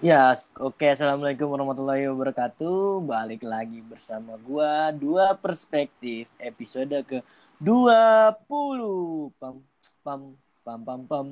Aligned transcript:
Ya, 0.00 0.32
oke. 0.56 0.88
Assalamualaikum 0.88 1.44
warahmatullahi 1.44 2.08
wabarakatuh. 2.08 3.04
Balik 3.04 3.44
lagi 3.44 3.84
bersama 3.84 4.32
gua 4.40 4.88
dua 4.96 5.36
perspektif 5.36 6.24
episode 6.40 6.96
ke 7.04 7.20
20. 7.60 9.28
Pam 9.36 9.60
pam 10.00 10.32
pam 10.64 10.80
pam 10.80 11.00
pam 11.04 11.26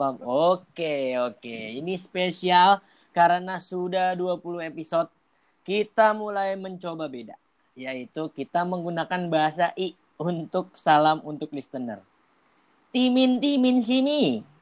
pam. 0.00 0.14
Oke, 0.24 1.12
oke. 1.20 1.56
Ini 1.76 1.92
spesial 2.00 2.80
karena 3.12 3.60
sudah 3.60 4.16
20 4.16 4.64
episode 4.64 5.12
kita 5.60 6.16
mulai 6.16 6.56
mencoba 6.56 7.12
beda, 7.12 7.36
yaitu 7.76 8.32
kita 8.32 8.64
menggunakan 8.64 9.28
bahasa 9.28 9.76
I 9.76 9.92
untuk 10.16 10.72
salam 10.72 11.20
untuk 11.20 11.52
listener. 11.52 12.00
Timin 12.96 13.44
timin 13.44 13.84
sini. 13.84 14.55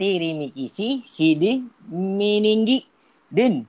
Tiri 0.00 0.32
mikisi 0.32 1.04
sidi 1.04 1.60
mininggi 1.92 2.80
din 3.28 3.68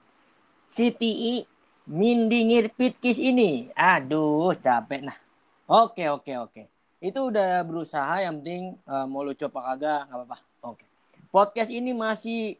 siti 0.63 1.43
mindingir 1.83 2.71
pitkis 2.71 3.19
ini. 3.19 3.67
Aduh, 3.75 4.55
capek 4.55 5.11
nah. 5.11 5.17
Oke, 5.67 6.07
oke, 6.07 6.31
oke. 6.39 6.63
Itu 7.03 7.35
udah 7.35 7.67
berusaha 7.67 8.23
yang 8.23 8.39
penting 8.39 8.79
uh, 8.87 9.03
mau 9.03 9.27
lu 9.27 9.35
coba 9.35 9.75
kagak 9.75 10.07
nggak 10.07 10.17
apa-apa. 10.23 10.37
Oke. 10.71 10.87
Podcast 11.35 11.67
ini 11.67 11.91
masih 11.91 12.55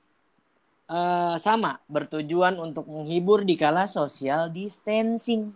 uh, 0.92 1.40
sama 1.40 1.80
bertujuan 1.88 2.60
untuk 2.60 2.92
menghibur 2.92 3.48
di 3.48 3.56
kala 3.56 3.88
social 3.88 4.52
distancing. 4.52 5.56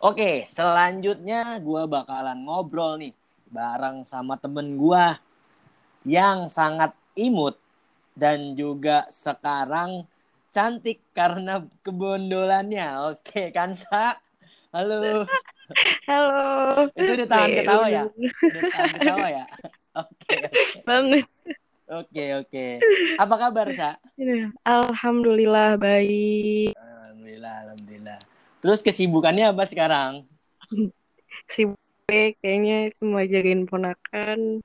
Oke, 0.00 0.48
selanjutnya 0.48 1.60
gua 1.60 1.84
bakalan 1.84 2.48
ngobrol 2.48 2.96
nih 2.96 3.12
bareng 3.52 4.08
sama 4.08 4.40
temen 4.40 4.80
gua 4.80 5.20
yang 6.08 6.48
sangat 6.48 6.96
imut 7.16 7.56
dan 8.12 8.56
juga 8.56 9.08
sekarang 9.08 10.04
cantik 10.52 11.00
karena 11.16 11.64
kebondolannya. 11.80 13.16
Oke, 13.16 13.48
Kansa. 13.52 14.20
Halo. 14.72 15.24
Halo. 16.08 16.40
Itu 16.92 17.12
di 17.16 17.26
tahan 17.28 17.50
ketawa 17.56 17.86
ya? 17.88 18.04
Di 18.12 18.60
tahan 18.60 18.90
ketawa 18.96 19.26
ya? 19.28 19.44
Oke. 19.96 20.36
Banget. 20.88 21.26
Oke, 21.92 22.24
oke. 22.40 22.66
Apa 23.20 23.34
kabar, 23.36 23.68
Sa? 23.76 24.00
Alhamdulillah 24.64 25.76
baik. 25.76 26.72
Alhamdulillah, 26.72 27.54
alhamdulillah. 27.68 28.18
Terus 28.64 28.80
kesibukannya 28.80 29.52
apa 29.52 29.68
sekarang? 29.68 30.24
Sibuk 31.52 31.76
kayaknya 32.08 32.92
semua 32.96 33.24
jagain 33.28 33.68
ponakan, 33.68 34.60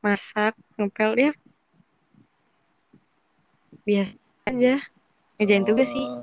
masak, 0.00 0.56
ngepel 0.76 1.16
ya. 1.16 1.32
Biasa 3.90 4.14
aja. 4.46 4.74
Ngejain 5.42 5.64
tugas 5.66 5.90
sih. 5.90 6.06
Oh, 6.06 6.22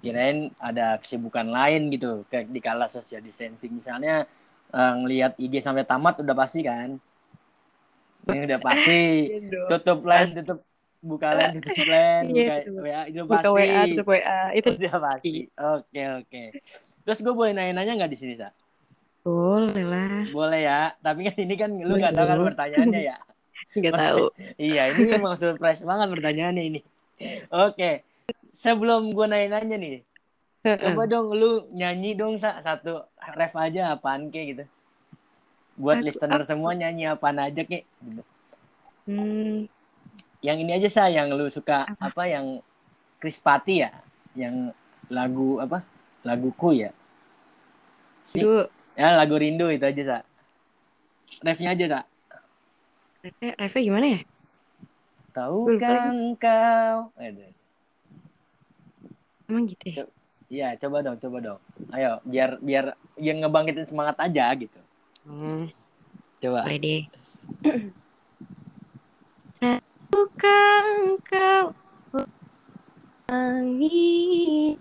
Kirain 0.00 0.52
ada 0.56 0.96
kesibukan 1.00 1.44
lain 1.48 1.92
gitu 1.92 2.24
kayak 2.32 2.48
di 2.48 2.60
kala 2.60 2.88
social 2.88 3.20
distancing 3.20 3.72
misalnya 3.72 4.24
uh, 4.72 4.92
ngelihat 5.00 5.36
IG 5.36 5.60
sampai 5.60 5.84
tamat 5.84 6.20
udah 6.24 6.32
pasti 6.32 6.64
kan? 6.64 6.96
Ini 8.24 8.44
udah 8.48 8.60
pasti. 8.60 9.02
Iya 9.36 9.68
tutup 9.68 10.00
line, 10.04 10.32
tutup 10.32 10.58
buka 11.04 11.36
line, 11.36 11.60
tutup 11.60 11.84
line, 11.84 12.24
Iya, 12.32 12.64
buka. 12.64 12.80
WA 12.80 13.00
itu 13.04 13.20
Buka 13.24 13.36
pasti. 13.36 13.52
WA, 13.52 13.82
tutup 13.92 14.08
WA. 14.08 14.40
Itu 14.56 14.68
Udah 14.72 14.96
pasti. 15.00 15.32
Oke, 15.52 16.02
oke. 16.24 16.42
Terus 17.04 17.18
gue 17.20 17.34
boleh 17.36 17.52
nanya-nanya 17.52 17.92
nggak 18.00 18.12
di 18.12 18.18
sini, 18.18 18.34
Sa? 18.40 18.48
boleh 19.24 19.84
lah. 19.88 20.28
Boleh 20.32 20.60
ya. 20.68 20.80
Tapi 21.00 21.20
kan 21.28 21.36
ini 21.40 21.54
kan 21.56 21.70
lu 21.72 21.96
nggak 21.96 22.12
tahu 22.12 22.26
kan 22.28 22.38
pertanyaannya 22.52 23.02
ya. 23.12 23.16
Nggak 23.74 23.94
tahu. 23.96 24.24
Iya, 24.54 24.82
ini 24.94 25.18
emang 25.18 25.34
surprise 25.34 25.82
banget 25.82 26.06
pertanyaannya 26.12 26.62
ini. 26.62 26.80
Oke. 27.50 28.02
Sebelum 28.54 29.10
gue 29.10 29.26
nanya-nanya 29.26 29.76
nih, 29.76 29.96
coba 30.62 31.02
dong 31.10 31.34
lu 31.34 31.66
nyanyi 31.74 32.14
dong 32.14 32.38
Sa, 32.38 32.62
satu 32.62 33.02
ref 33.34 33.52
aja 33.58 33.92
apaan 33.92 34.30
kek 34.30 34.44
gitu. 34.54 34.64
Buat 35.74 36.00
Aku- 36.00 36.06
listener 36.06 36.42
semua 36.46 36.70
nyanyi 36.72 37.10
apaan 37.10 37.42
aja 37.42 37.62
kek. 37.66 37.82
Gitu. 37.98 38.22
Hmm, 39.04 39.66
Yang 40.38 40.56
ini 40.60 40.72
aja 40.76 40.88
sa 40.92 41.04
yang 41.08 41.32
lu 41.32 41.48
suka 41.48 41.88
apa, 41.98 42.28
yang 42.28 42.60
Krispati 43.18 43.80
ya, 43.80 43.90
yang 44.36 44.70
lagu 45.08 45.56
apa? 45.58 45.80
Laguku 46.22 46.76
ya. 46.76 46.92
Si, 48.24 48.40
ya 48.94 49.16
lagu 49.16 49.36
rindu 49.36 49.68
itu 49.68 49.84
aja 49.84 50.02
sa. 50.04 50.16
Refnya 51.40 51.72
aja 51.72 51.86
sa. 51.88 52.00
refnya, 53.24 53.52
refnya 53.56 53.82
gimana 53.82 54.06
ya? 54.14 54.20
Tahukah 55.34 56.14
engkau? 56.14 57.10
Aduh. 57.18 57.50
Emang 59.50 59.66
gitu 59.66 59.84
ya? 59.90 60.06
Iya, 60.46 60.68
coba 60.78 61.02
dong, 61.02 61.18
coba 61.18 61.36
dong. 61.42 61.60
Ayo, 61.90 62.22
biar 62.22 62.62
biar 62.62 62.94
yang 63.18 63.42
ngebangkitin 63.42 63.90
semangat 63.90 64.14
aja 64.22 64.54
gitu. 64.54 64.78
Hmm. 65.26 65.66
Coba. 66.38 66.62
Boleh 66.62 66.78
deh. 66.78 67.02
Tahukah 69.58 70.78
engkau 71.02 71.74
langit 73.26 74.78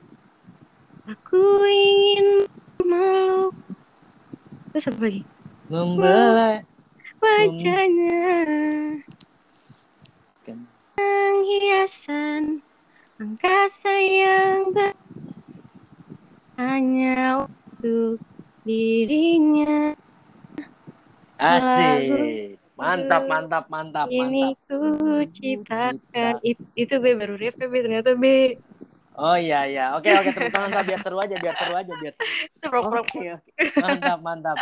Aku 1.10 1.42
ingin 1.68 2.48
meluk 2.86 3.52
Terus 4.72 4.88
apa 4.94 5.02
lagi? 5.02 5.22
Membelai 5.68 6.62
Wajahnya 7.24 8.22
Kan. 10.98 11.02
Yang 11.04 11.38
hiasan 11.50 12.44
Angkasa 13.22 13.94
yang 14.02 14.74
ber- 14.74 14.98
Hanya 16.58 17.46
untuk 17.50 18.22
dirinya 18.66 19.98
Asik. 21.38 22.62
Mantap, 22.74 23.22
mantap, 23.30 23.66
mantap, 23.70 24.08
Ini 24.10 24.54
mantap. 24.54 24.54
ku 24.66 24.78
ciptakan 25.34 26.34
It- 26.42 26.70
Itu 26.74 26.98
B 27.00 27.14
baru 27.18 27.38
ref 27.38 27.56
B 27.58 27.74
ternyata 27.86 28.18
B 28.18 28.58
Oh 29.14 29.38
iya 29.38 29.70
iya. 29.70 29.84
Oke 29.94 30.10
oke 30.10 30.30
tepuk 30.34 30.50
tangan 30.50 30.82
biar 30.90 31.00
seru 31.06 31.18
aja, 31.22 31.36
biar 31.38 31.54
seru 31.54 31.74
aja, 31.78 31.94
biar 32.02 32.14
seru. 32.18 32.34
Oke 32.82 32.98
oke. 33.06 33.22
Mantap 33.78 34.20
mantap. 34.26 34.58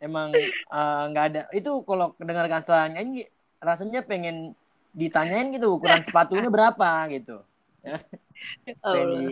Emang 0.00 0.32
eh, 0.72 1.02
nggak 1.12 1.24
ada. 1.28 1.40
Itu 1.52 1.84
kalau 1.84 2.16
mendengarkan 2.16 2.64
suara 2.64 2.88
nyanyi 2.88 3.28
rasanya 3.60 4.00
pengen 4.08 4.56
ditanyain 4.98 5.48
gitu 5.54 5.66
ukuran 5.78 6.02
sepatunya 6.02 6.50
berapa 6.50 6.88
gitu. 7.14 7.36
Pengen 8.82 9.08
di, 9.14 9.24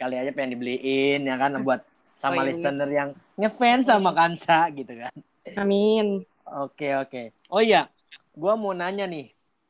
kali 0.00 0.14
aja 0.20 0.30
pengen 0.34 0.50
dibeliin 0.58 1.20
ya 1.24 1.34
kan 1.38 1.52
buat 1.62 1.80
sama 2.18 2.42
Oh, 2.42 2.44
iya, 2.44 2.48
listener 2.50 2.88
yang 2.90 3.10
ngefans 3.38 3.86
sama 3.86 4.10
Kansa 4.18 4.58
gitu 4.74 4.92
kan. 5.02 5.12
Amin 5.56 6.26
Oke 6.46 6.94
oke. 7.02 7.22
Oh 7.50 7.62
iya, 7.62 7.90
gua 8.34 8.54
mau 8.54 8.72
nanya 8.74 9.04
nih. 9.10 9.26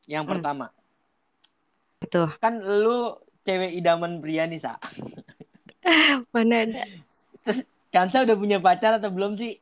Yang 0.07 0.23
Hmm. 0.25 0.31
pertama, 0.37 0.65
Tuh 2.11 2.29
kan 2.41 2.53
lu 2.81 3.17
cewek 3.45 3.71
idaman 3.79 4.13
pria 4.23 4.43
nih 4.51 4.61
sa. 4.61 4.73
Mana 6.33 6.55
ada 6.67 6.83
Kansa 7.93 8.23
udah 8.25 8.37
punya 8.41 8.57
pacar 8.65 8.91
atau 8.99 9.09
belum 9.15 9.33
sih? 9.41 9.53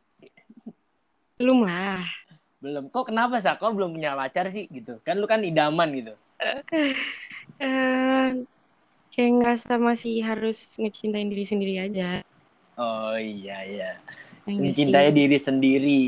Belum 1.40 1.68
lah 1.68 2.04
Belum. 2.66 2.84
Kok 2.94 3.06
kenapa 3.10 3.36
sa? 3.46 3.52
Kok 3.62 3.72
belum 3.78 3.92
punya 3.96 4.12
pacar 4.20 4.46
sih 4.56 4.66
gitu? 4.78 4.94
Kan 5.06 5.16
lu 5.22 5.26
kan 5.32 5.42
idaman 5.52 5.90
gitu. 6.00 6.14
eh 7.66 8.28
kayak 9.14 9.32
ngerasa 9.38 9.74
masih 9.88 10.16
harus 10.30 10.58
ngecintain 10.82 11.30
diri 11.32 11.46
sendiri 11.52 11.74
aja. 11.86 12.08
Oh 12.78 13.16
iya 13.16 13.58
iya. 13.72 13.92
Ya 14.46 14.52
nggak 14.58 14.76
Mencintai 14.76 15.10
sih? 15.10 15.16
diri 15.20 15.38
sendiri. 15.48 16.02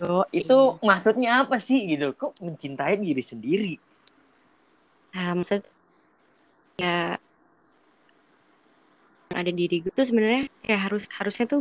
Oh, 0.00 0.24
Itu 0.34 0.58
maksudnya 0.84 1.30
apa 1.44 1.56
sih 1.68 1.80
gitu? 1.92 2.08
Kok 2.20 2.32
mencintai 2.44 2.94
diri 3.00 3.22
sendiri? 3.24 3.74
ah, 5.14 5.34
maksud 5.34 5.62
ya 6.78 7.18
yang 9.30 9.38
ada 9.42 9.50
di 9.52 9.56
diri 9.68 9.76
gue 9.84 9.92
tuh 9.98 10.06
sebenarnya 10.08 10.42
kayak 10.64 10.80
harus 10.86 11.02
harusnya 11.18 11.44
tuh 11.52 11.60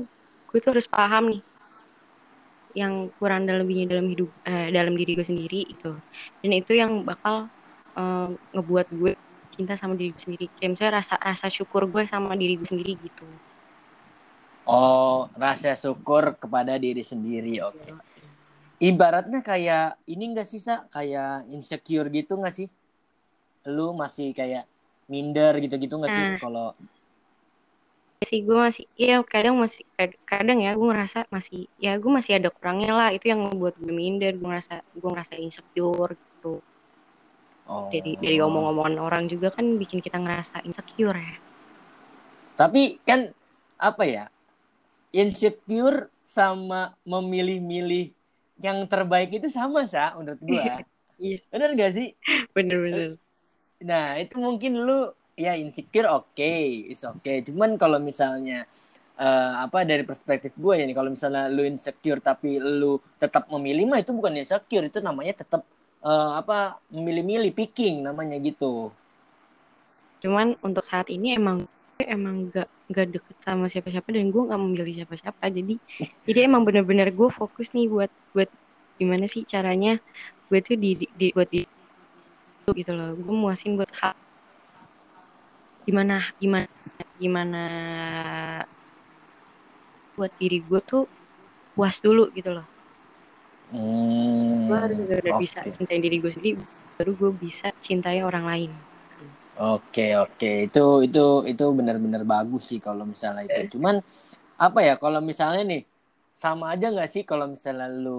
gue 0.49 0.57
tuh 0.63 0.69
harus 0.73 0.87
paham 0.95 1.23
nih 1.31 1.41
yang 2.81 2.93
kurang 3.19 3.41
dan 3.47 3.55
lebihnya 3.61 3.85
dalam 3.93 4.07
hidup 4.13 4.29
eh, 4.49 4.67
dalam 4.77 4.93
diri 4.99 5.11
gue 5.17 5.27
sendiri 5.31 5.57
itu 5.73 5.87
dan 6.41 6.51
itu 6.59 6.71
yang 6.81 6.91
bakal 7.09 7.35
eh, 7.97 8.27
ngebuat 8.53 8.87
gue 8.99 9.11
cinta 9.55 9.73
sama 9.81 9.93
diri 9.99 10.09
gue 10.15 10.23
sendiri 10.25 10.45
kayak 10.57 10.69
misalnya 10.73 10.93
rasa 11.01 11.15
rasa 11.29 11.47
syukur 11.57 11.81
gue 11.93 12.03
sama 12.13 12.33
diri 12.41 12.53
gue 12.59 12.67
sendiri 12.71 12.91
gitu 13.05 13.23
Oh, 14.67 15.27
rasa 15.43 15.75
syukur 15.75 16.23
kepada 16.41 16.73
diri 16.79 17.03
sendiri. 17.03 17.59
Oke. 17.67 17.91
Ibaratnya 18.89 19.39
kayak 19.49 19.83
ini 20.13 20.23
enggak 20.31 20.47
sih 20.51 20.61
sa? 20.67 20.75
Kayak 20.93 21.47
insecure 21.55 22.07
gitu 22.17 22.31
enggak 22.39 22.55
sih? 22.59 22.67
Lu 23.75 23.87
masih 24.01 24.27
kayak 24.39 24.63
minder 25.11 25.51
gitu-gitu 25.63 25.93
enggak 25.99 26.13
sih 26.17 26.25
Nah. 26.31 26.39
kalau 26.41 26.75
sih 28.29 28.39
gue 28.47 28.57
masih 28.67 28.85
ya 28.97 29.15
kadang 29.33 29.55
masih 29.63 29.83
kad- 29.97 30.19
kadang 30.31 30.59
ya 30.65 30.71
gue 30.79 30.87
ngerasa 30.91 31.19
masih 31.35 31.59
ya 31.85 31.91
gue 32.01 32.11
masih 32.17 32.31
ada 32.39 32.49
kurangnya 32.55 32.91
lah 32.99 33.09
itu 33.15 33.25
yang 33.31 33.41
membuat 33.45 33.73
gue 33.81 33.93
minder 33.93 34.33
gue 34.39 34.47
ngerasa 34.51 34.73
gue 35.01 35.09
ngerasa 35.13 35.33
insecure 35.45 36.13
gitu 36.15 36.59
Oh. 37.63 37.87
dari 37.93 38.19
dari 38.19 38.37
omong-omongan 38.43 38.99
orang 38.99 39.23
juga 39.31 39.47
kan 39.55 39.65
bikin 39.79 40.03
kita 40.03 40.19
ngerasa 40.19 40.61
insecure 40.67 41.15
ya 41.15 41.35
Tapi 42.59 43.01
kan 43.07 43.33
apa 43.79 44.03
ya? 44.05 44.23
Insecure 45.13 46.09
sama 46.25 46.93
memilih-milih 47.05 48.13
yang 48.61 48.85
terbaik 48.89 49.29
itu 49.33 49.49
sama 49.49 49.85
sa 49.85 50.13
menurut 50.17 50.41
gua. 50.41 50.81
yes 51.21 51.41
Bener 51.53 51.69
gak 51.77 51.91
sih? 51.97 52.09
bener-bener 52.55 53.17
Nah, 53.83 54.15
itu 54.21 54.35
mungkin 54.39 54.79
lu 54.79 55.11
ya 55.37 55.51
insecure 55.57 56.07
oke, 56.09 56.51
is 56.91 57.01
oke. 57.05 57.31
Cuman 57.47 57.71
kalau 57.81 57.97
misalnya 58.09 58.65
eh, 59.19 59.51
apa 59.65 59.77
dari 59.89 60.03
perspektif 60.09 60.51
gue 60.57 60.73
ya 60.79 60.83
nih, 60.87 60.95
kalau 60.97 61.11
misalnya 61.15 61.43
lu 61.55 61.61
insecure 61.65 62.19
tapi 62.23 62.57
lu 62.61 62.99
tetap 63.21 63.43
memilih 63.53 63.85
mah 63.89 63.99
itu 64.03 64.11
bukan 64.15 64.33
insecure, 64.41 64.85
itu 64.89 64.99
namanya 65.03 65.33
tetap 65.41 65.61
eh, 66.05 66.29
apa 66.41 66.81
memilih-milih 66.93 67.51
picking 67.57 67.95
namanya 68.07 68.37
gitu. 68.41 68.93
cuman 70.23 70.47
untuk 70.67 70.83
saat 70.91 71.07
ini 71.15 71.27
emang 71.39 71.57
emang 72.15 72.35
gak 72.55 72.67
gak 72.95 73.07
deket 73.13 73.37
sama 73.47 73.65
siapa-siapa 73.71 74.09
dan 74.15 74.25
gue 74.33 74.41
nggak 74.47 74.61
memilih 74.63 74.93
siapa-siapa 75.03 75.43
jadi 75.57 75.73
jadi 76.27 76.39
emang 76.47 76.61
bener-bener 76.67 77.07
gue 77.19 77.29
fokus 77.39 77.67
nih 77.75 77.85
buat 77.93 78.11
buat 78.35 78.49
gimana 78.99 79.25
sih 79.33 79.43
caranya 79.53 79.89
gue 80.49 80.59
tuh 80.67 80.75
di, 80.83 80.89
di, 81.01 81.05
di- 81.19 81.33
buat 81.37 81.49
di 81.55 81.59
gitu 82.77 82.91
loh 82.97 83.09
gue 83.25 83.35
muasin 83.41 83.71
buat 83.77 83.91
hak 84.01 84.15
gimana 85.85 86.13
gimana 86.41 86.67
gimana 87.21 87.57
buat 90.17 90.31
diri 90.41 90.57
gue 90.67 90.81
tuh 90.89 91.03
puas 91.75 91.95
dulu 92.05 92.23
gitu 92.37 92.49
loh 92.57 92.67
Hmm, 93.71 94.67
gue 94.67 94.75
harus 94.83 94.99
benar-benar 94.99 95.35
bisa 95.41 95.59
oke. 95.61 95.69
cintain 95.75 96.01
diri 96.03 96.17
gue 96.23 96.31
sendiri 96.35 96.53
baru 96.97 97.11
gue 97.19 97.31
bisa 97.43 97.67
cintai 97.85 98.19
orang 98.29 98.45
lain 98.51 98.71
Oke 99.53 100.01
oke 100.23 100.47
itu 100.65 100.79
itu 101.05 101.19
itu 101.51 101.63
benar-benar 101.77 102.21
bagus 102.33 102.61
sih 102.73 102.79
kalau 102.87 103.03
misalnya 103.13 103.41
itu. 103.49 103.59
Cuman 103.73 103.95
apa 104.65 104.79
ya 104.87 104.93
kalau 105.03 105.19
misalnya 105.31 105.61
nih 105.71 105.81
sama 106.43 106.65
aja 106.73 106.85
nggak 106.93 107.09
sih 107.13 107.23
kalau 107.31 107.45
misalnya 107.55 107.87
lu 108.03 108.11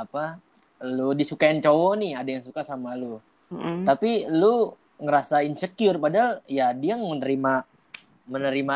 apa 0.00 0.20
lu 0.96 1.02
disukain 1.20 1.58
cowok 1.64 1.92
nih 2.02 2.10
ada 2.20 2.30
yang 2.36 2.44
suka 2.48 2.62
sama 2.70 2.90
lu 3.00 3.06
Mm-mm. 3.52 3.88
tapi 3.88 4.08
lu 4.40 4.46
ngerasa 5.04 5.36
insecure 5.48 5.96
padahal 6.04 6.30
ya 6.58 6.64
dia 6.82 6.94
menerima 7.00 7.52
menerima 8.34 8.74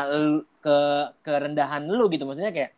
ke 0.63 0.77
kerendahan 1.25 1.83
lu 1.97 2.03
gitu. 2.13 2.23
Maksudnya 2.27 2.53
kayak 2.57 2.71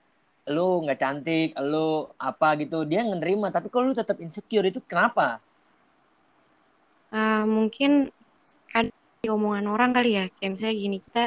lu 0.55 0.61
nggak 0.83 0.99
cantik 1.03 1.47
lu 1.71 2.07
apa 2.29 2.47
gitu 2.61 2.75
dia 2.91 3.01
menerima 3.03 3.47
tapi 3.55 3.67
kalau 3.71 3.85
lu 3.91 3.95
tetap 4.01 4.17
insecure 4.25 4.65
itu 4.71 4.79
kenapa? 4.91 5.23
Ah, 7.15 7.43
mungkin 7.55 7.91
kan 8.71 8.85
omongan 9.35 9.65
orang 9.73 9.91
kali 9.95 10.09
ya. 10.17 10.23
Kayak 10.35 10.51
misalnya 10.55 10.75
gini 10.83 10.97
kita 11.05 11.19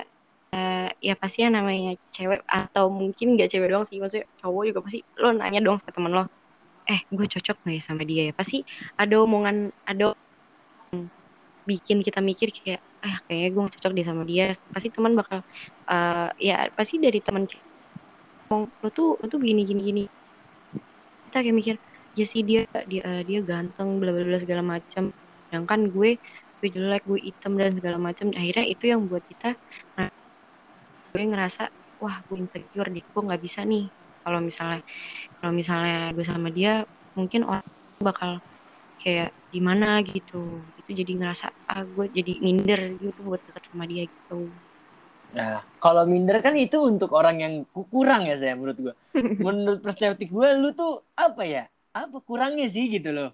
eh, 0.56 0.88
ya 1.08 1.14
pasti 1.20 1.38
yang 1.44 1.54
namanya 1.58 1.90
cewek 2.14 2.40
atau 2.48 2.84
mungkin 3.00 3.26
nggak 3.36 3.48
cewek 3.52 3.68
doang 3.72 3.86
sih. 3.88 3.98
Maksudnya 4.02 4.26
cowok 4.40 4.62
juga 4.68 4.80
pasti 4.86 4.98
lo 5.20 5.28
nanya 5.40 5.60
dong 5.66 5.78
ke 5.84 5.90
temen 5.96 6.12
lo 6.18 6.24
eh 6.90 7.00
gue 7.16 7.26
cocok 7.34 7.56
nggak 7.62 7.76
ya 7.78 7.82
sama 7.88 8.02
dia 8.10 8.22
ya? 8.28 8.32
Pasti 8.40 8.56
ada 9.02 9.14
omongan 9.24 9.56
ada 9.90 10.04
bikin 11.68 11.98
kita 12.06 12.20
mikir 12.24 12.48
kayak 12.52 12.80
ah 13.04 13.16
kayaknya 13.26 13.48
gue 13.52 13.60
gak 13.66 13.74
cocok 13.80 13.92
deh 13.96 14.06
sama 14.06 14.22
dia. 14.28 14.46
Pasti 14.72 14.88
teman 14.92 15.12
bakal 15.18 15.38
eh, 15.90 16.28
ya 16.40 16.54
pasti 16.76 16.94
dari 17.00 17.20
teman 17.24 17.44
ngomong 18.50 18.62
lo 18.82 18.88
tuh 18.90 19.08
lo 19.20 19.26
tuh 19.30 19.38
begini 19.42 19.62
gini 19.68 19.82
gini. 19.88 20.02
Kita 21.28 21.38
kayak 21.44 21.56
mikir 21.56 21.74
ya 22.18 22.26
sih 22.26 22.42
dia 22.48 22.66
dia 22.90 23.02
eh, 23.06 23.22
dia 23.28 23.38
ganteng 23.46 23.88
bla 24.00 24.10
bla 24.14 24.24
bla 24.26 24.38
segala 24.42 24.62
macam. 24.64 25.12
Sedangkan 25.48 25.80
gue 25.94 26.10
gue 26.60 26.68
jelek 26.76 27.02
gue 27.08 27.18
hitam 27.26 27.52
dan 27.60 27.72
segala 27.78 27.98
macam. 28.00 28.26
Akhirnya 28.36 28.66
itu 28.68 28.84
yang 28.92 29.00
buat 29.08 29.22
kita 29.30 29.56
nah, 29.96 30.10
gue 31.12 31.22
ngerasa 31.26 31.62
wah 32.02 32.16
gue 32.26 32.36
insecure 32.42 32.88
deh 32.94 33.04
gue 33.04 33.22
nggak 33.26 33.42
bisa 33.42 33.60
nih. 33.64 33.84
Kalau 34.24 34.40
misalnya 34.44 34.80
kalau 35.40 35.52
misalnya 35.56 36.12
gue 36.16 36.24
sama 36.26 36.48
dia 36.52 36.84
mungkin 37.16 37.42
orang 37.48 37.64
bakal 38.00 38.40
kayak 39.02 39.28
gimana 39.54 39.86
gitu 40.10 40.34
itu 40.78 40.90
jadi 41.00 41.12
ngerasa 41.18 41.46
ah 41.72 41.82
gue 41.94 42.04
jadi 42.18 42.30
minder 42.46 42.80
gitu 43.04 43.18
buat 43.28 43.40
deket 43.46 43.62
sama 43.70 43.84
dia 43.92 44.02
gitu 44.14 44.34
Nah, 45.30 45.62
kalau 45.78 46.02
minder 46.10 46.42
kan 46.42 46.54
itu 46.58 46.76
untuk 46.90 47.10
orang 47.14 47.36
yang 47.44 47.54
ku- 47.74 47.86
kurang 47.94 48.26
ya 48.26 48.34
saya 48.34 48.54
menurut 48.58 48.78
gua. 48.84 48.94
Menurut 49.44 49.80
perspektif 49.86 50.26
gua 50.34 50.48
lu 50.58 50.74
tuh 50.74 51.06
apa 51.14 51.42
ya? 51.46 51.64
Apa 51.94 52.18
kurangnya 52.28 52.66
sih 52.74 52.84
gitu 52.90 53.10
loh. 53.14 53.30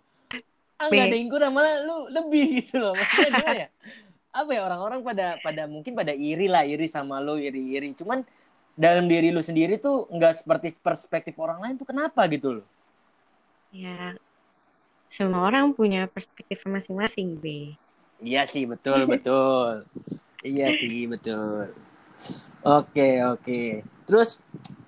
Ah, 0.80 0.88
nggak 0.92 1.06
ada 1.12 1.16
yang 1.20 1.30
kurang 1.32 1.52
malah 1.56 1.74
lu 1.88 1.96
lebih 2.16 2.44
gitu 2.64 2.76
loh. 2.82 2.92
Maksudnya 3.00 3.28
gimana 3.32 3.56
ya? 3.64 3.68
Apa 4.34 4.50
ya 4.56 4.62
orang-orang 4.68 5.00
pada 5.08 5.26
pada 5.46 5.62
mungkin 5.70 5.94
pada 6.00 6.12
iri 6.16 6.46
lah, 6.54 6.64
iri 6.68 6.86
sama 6.90 7.16
lu, 7.24 7.36
iri-iri. 7.40 7.94
Cuman 8.00 8.24
dalam 8.76 9.06
diri 9.12 9.28
lu 9.36 9.42
sendiri 9.44 9.80
tuh 9.80 10.08
nggak 10.12 10.34
seperti 10.44 10.68
perspektif 10.80 11.34
orang 11.42 11.58
lain 11.64 11.76
tuh 11.80 11.88
kenapa 11.88 12.22
gitu 12.32 12.48
loh. 12.62 12.66
ya 13.70 14.14
semua 15.14 15.40
orang 15.48 15.64
punya 15.78 16.00
perspektif 16.14 16.58
masing-masing 16.74 17.28
be 17.42 17.78
Iya 18.30 18.42
sih, 18.52 18.64
betul, 18.72 19.00
betul. 19.12 19.70
Iya 20.50 20.68
sih, 20.80 20.96
betul. 21.12 21.64
Oke, 22.78 23.08
oke. 23.32 23.60
Terus 24.06 24.30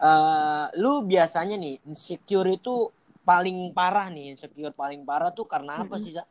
eh 0.08 0.64
lu 0.82 0.92
biasanya 1.12 1.56
nih 1.64 1.74
insecure 1.90 2.48
itu 2.58 2.74
paling 3.28 3.56
parah 3.76 4.06
nih, 4.14 4.24
insecure 4.34 4.74
paling 4.82 5.00
parah 5.08 5.30
tuh 5.38 5.46
karena 5.52 5.72
apa 5.84 5.96
Mm-mm. 5.96 6.02
sih, 6.02 6.12
Sa? 6.16 6.24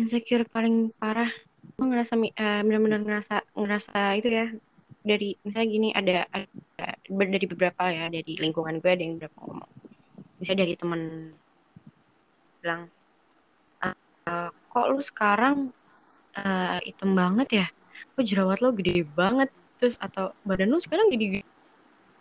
insecure 0.00 0.44
paling 0.54 0.76
parah 1.00 1.30
gue 1.76 1.86
ngerasa 1.90 2.14
mi- 2.22 2.34
eh, 2.34 2.60
benar-benar 2.66 3.00
ngerasa 3.06 3.34
ngerasa 3.58 3.98
itu 4.18 4.28
ya 4.38 4.46
dari 5.10 5.28
misalnya 5.46 5.68
gini 5.76 5.88
ada, 5.96 6.14
ada 6.36 6.86
dari 7.34 7.46
beberapa 7.52 7.82
ya 7.88 8.04
dari 8.12 8.32
lingkungan 8.42 8.78
gue 8.82 8.90
ada 8.94 9.02
yang 9.06 9.16
berapa 9.20 9.36
ngomong 9.40 9.70
misalnya 10.40 10.60
dari 10.64 10.74
teman 10.80 11.02
bilang 12.62 12.82
"Ah, 13.84 13.94
eh, 14.28 14.48
kok 14.72 14.84
lu 14.90 15.00
sekarang 15.10 15.56
eh, 16.38 16.78
hitam 16.88 17.10
banget 17.20 17.48
ya? 17.60 17.66
Kok 18.14 18.24
jerawat 18.30 18.58
lo 18.64 18.68
gede 18.78 18.92
banget? 19.20 19.48
Terus 19.78 19.96
atau 20.06 20.24
badan 20.48 20.68
lu 20.72 20.78
sekarang 20.84 21.08
gede? 21.14 21.26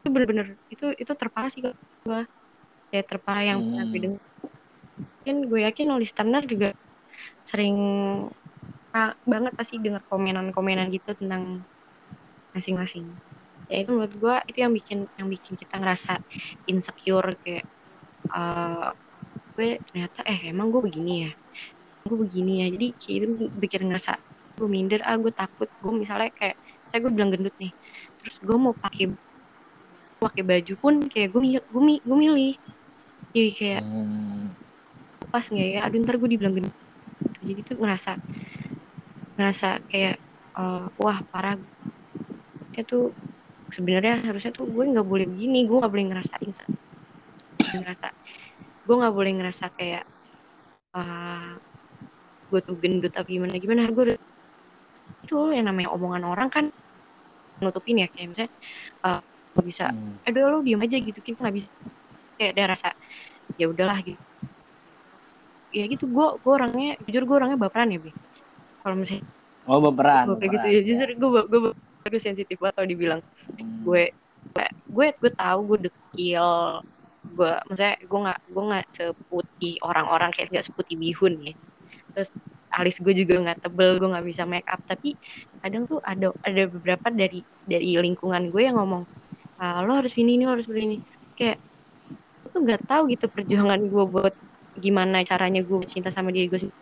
Itu 0.01 0.07
bener-bener 0.15 0.47
itu 0.73 0.85
itu 1.01 1.11
terparah 1.21 1.49
sih 1.53 1.61
gue 1.65 2.19
ya 2.95 3.01
terparah 3.11 3.43
yang 3.51 3.59
pernah 3.67 3.85
gue 3.91 3.99
Hmm. 3.99 4.03
dengar. 4.05 4.23
Mungkin 5.19 5.35
gue 5.51 5.59
yakin 5.67 5.87
listener 6.01 6.43
juga 6.51 6.67
sering 7.49 7.75
ah, 8.97 9.11
banget 9.31 9.53
pasti 9.59 9.75
dengar 9.85 10.01
komenan-komenan 10.09 10.87
gitu 10.95 11.09
tentang 11.19 11.43
masing-masing. 12.55 13.17
Ya 13.69 13.75
itu 13.85 13.89
menurut 13.93 14.15
gue 14.17 14.35
itu 14.49 14.57
yang 14.65 14.73
bikin 14.73 14.99
yang 15.19 15.27
bikin 15.29 15.53
kita 15.61 15.75
ngerasa 15.81 16.13
insecure 16.69 17.29
kayak 17.45 17.65
eh, 18.35 18.89
gue 19.59 19.69
ternyata 19.87 20.19
eh 20.31 20.39
emang 20.51 20.67
gue 20.73 20.81
begini 20.87 21.11
ya? 21.25 21.29
Gue 22.09 22.17
begini 22.25 22.51
ya. 22.61 22.65
Jadi 22.75 22.85
kayak 23.01 23.17
itu 23.19 23.27
bikin 23.63 23.81
ngerasa 23.89 24.11
gue 24.59 24.67
minder 24.75 25.01
ah 25.09 25.15
gue 25.23 25.33
takut. 25.39 25.69
Gue 25.83 25.93
misalnya 26.03 26.29
kayak 26.39 26.55
saya 26.89 26.99
gue 27.05 27.11
bilang 27.17 27.31
gendut 27.33 27.55
nih 27.63 27.71
terus 28.19 28.35
gue 28.47 28.57
mau 28.65 28.73
pakai 28.83 29.03
pakai 30.23 30.43
baju 30.49 30.73
pun 30.83 30.93
kayak 31.11 31.27
gue 31.33 31.41
gue, 31.73 31.83
gue 32.07 32.17
milih. 32.23 32.51
Jadi 33.35 33.49
kayak 33.59 33.81
Hmm. 33.83 34.55
pas 35.33 35.45
nggak 35.51 35.67
ya? 35.73 35.79
Aduh 35.85 35.99
ntar 36.03 36.15
gue 36.21 36.29
dibilang 36.33 36.53
gendut. 36.57 36.75
Jadi 37.47 37.61
tuh 37.69 37.75
ngerasa 37.81 38.11
ngerasa 39.35 39.67
kayak 39.89 40.13
eh, 40.59 40.79
wah 41.01 41.19
parah. 41.31 41.55
Saya 42.73 42.83
tuh 42.91 43.03
sebenarnya 43.75 44.13
harusnya 44.27 44.51
tuh 44.57 44.65
gue 44.75 44.83
nggak 44.93 45.07
boleh 45.11 45.25
begini 45.33 45.57
gue 45.67 45.77
nggak 45.79 45.93
boleh 45.93 46.05
ngerasain 46.09 46.51
se- 46.57 46.71
ngerasa 47.75 48.07
gue 48.89 48.95
nggak 48.97 49.13
boleh 49.13 49.31
ngerasa 49.37 49.65
kayak 49.77 50.01
ah 50.97 51.53
gue 52.49 52.59
tuh 52.65 52.73
gendut 52.81 53.13
apa 53.13 53.29
gimana 53.29 53.53
gimana 53.61 53.85
gue 53.93 54.03
udah- 54.09 54.21
itu 55.21 55.37
yang 55.53 55.69
namanya 55.69 55.93
omongan 55.93 56.25
orang 56.25 56.49
kan 56.49 56.65
nutupin 57.61 58.01
ya 58.01 58.07
kayak 58.09 58.33
misalnya 58.33 58.51
eh, 59.05 59.19
nggak 59.53 59.65
bisa 59.69 59.85
Hmm. 59.93 60.17
aduh 60.25 60.57
lu 60.57 60.59
diem 60.65 60.81
aja 60.81 60.97
gitu 60.97 61.19
kita 61.21 61.37
nggak 61.45 61.55
bisa 61.61 61.69
kayak 62.41 62.51
ada 62.57 62.63
rasa 62.73 62.89
ya 63.61 63.69
udahlah 63.69 64.01
gitu 64.01 64.17
ya 65.69 65.85
gitu 65.85 66.09
gue 66.09 66.27
gue 66.41 66.49
orangnya 66.57 66.97
jujur 67.05 67.23
gue 67.29 67.35
orangnya 67.37 67.59
baperan 67.61 67.93
ya 67.93 68.01
bi 68.01 68.09
kalau 68.81 68.97
misalnya 68.97 69.21
Oh, 69.69 69.77
baperan. 69.77 70.25
gue 70.33 70.49
gitu 70.49 70.57
baperan, 70.57 70.73
ya 70.73 70.79
jujur 70.81 71.09
gue 71.13 71.29
gue 71.45 71.59
gue 72.09 72.17
sensitif 72.17 72.57
banget 72.57 72.73
kalau 72.81 72.89
dibilang 72.89 73.21
Hmm. 73.53 73.85
gue 73.85 74.03
gue 74.89 75.07
gue 75.13 75.31
tahu 75.37 75.59
gue 75.69 75.77
dekil 75.85 76.47
gue 77.39 77.51
maksudnya 77.67 77.95
gue 78.03 78.19
nggak 78.25 78.39
gue 78.51 78.63
nggak 78.69 78.85
seputih 78.91 79.73
orang-orang 79.79 80.29
kayak 80.35 80.47
nggak 80.51 80.65
seputih 80.67 80.95
bihun 80.99 81.33
ya. 81.39 81.53
Terus 82.11 82.29
alis 82.69 82.95
gue 82.99 83.13
juga 83.15 83.33
nggak 83.39 83.57
tebel 83.63 83.95
gue 83.97 84.09
nggak 84.11 84.27
bisa 84.27 84.43
make 84.43 84.67
up. 84.67 84.81
Tapi 84.83 85.15
kadang 85.63 85.87
tuh 85.87 85.99
ada 86.03 86.35
ada 86.43 86.63
beberapa 86.67 87.07
dari 87.09 87.39
dari 87.63 87.95
lingkungan 87.95 88.51
gue 88.51 88.61
yang 88.61 88.75
ngomong 88.75 89.03
"Ah, 89.55 89.79
lo 89.83 89.91
harus 89.95 90.11
ini 90.15 90.35
ini 90.35 90.43
lo 90.43 90.55
harus 90.55 90.67
begini 90.67 90.99
kayak 91.33 91.57
gue 92.43 92.49
tuh 92.51 92.61
nggak 92.61 92.81
tahu 92.83 93.01
gitu 93.11 93.25
perjuangan 93.27 93.79
gue 93.83 94.03
buat 94.05 94.35
gimana 94.75 95.23
caranya 95.23 95.59
gue 95.59 95.79
cinta 95.85 96.09
sama 96.11 96.29
diri 96.29 96.47
gue 96.47 96.59
sendiri. 96.59 96.79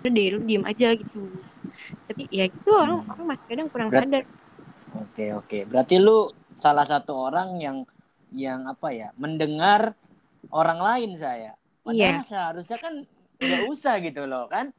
Udah 0.00 0.10
deh 0.16 0.26
lu 0.32 0.38
diem 0.48 0.64
aja 0.64 0.88
gitu. 0.96 1.44
Tapi 2.08 2.22
ya 2.28 2.44
itu 2.48 2.70
orang 2.72 3.04
Hmm. 3.04 3.10
orang 3.12 3.26
masih 3.36 3.44
kadang 3.46 3.68
kurang 3.68 3.88
Berat- 3.92 4.08
sadar. 4.08 4.24
Oke 4.90 5.24
oke. 5.30 5.58
Berarti 5.70 5.96
lu 6.02 6.18
salah 6.52 6.82
satu 6.82 7.12
orang 7.14 7.48
yang 7.62 7.76
yang 8.34 8.66
apa 8.70 8.88
ya 8.94 9.08
mendengar 9.18 9.94
orang 10.50 10.80
lain 10.80 11.10
saya. 11.18 11.54
Padahal 11.84 12.22
Iya. 12.22 12.28
seharusnya 12.28 12.78
kan 12.80 12.94
nggak 13.40 13.62
usah 13.72 13.94
gitu 14.04 14.24
loh 14.28 14.46
kan. 14.48 14.70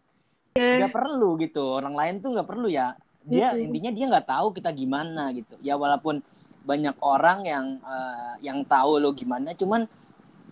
Iya. 0.56 0.86
Nggak 0.86 0.94
perlu 0.96 1.30
gitu. 1.42 1.64
Orang 1.80 1.96
lain 1.96 2.20
tuh 2.24 2.36
nggak 2.36 2.50
perlu 2.50 2.68
ya. 2.72 2.96
Dia 3.26 3.54
Mm-mm. 3.54 3.66
intinya 3.70 3.92
dia 3.94 4.06
nggak 4.12 4.28
tahu 4.30 4.48
kita 4.58 4.70
gimana 4.74 5.30
gitu. 5.36 5.56
Ya 5.62 5.78
walaupun 5.78 6.22
banyak 6.66 6.96
orang 7.02 7.40
yang 7.46 7.66
eh, 7.82 8.34
yang 8.46 8.62
tahu 8.66 9.02
lu 9.02 9.14
gimana, 9.18 9.54
cuman 9.58 9.86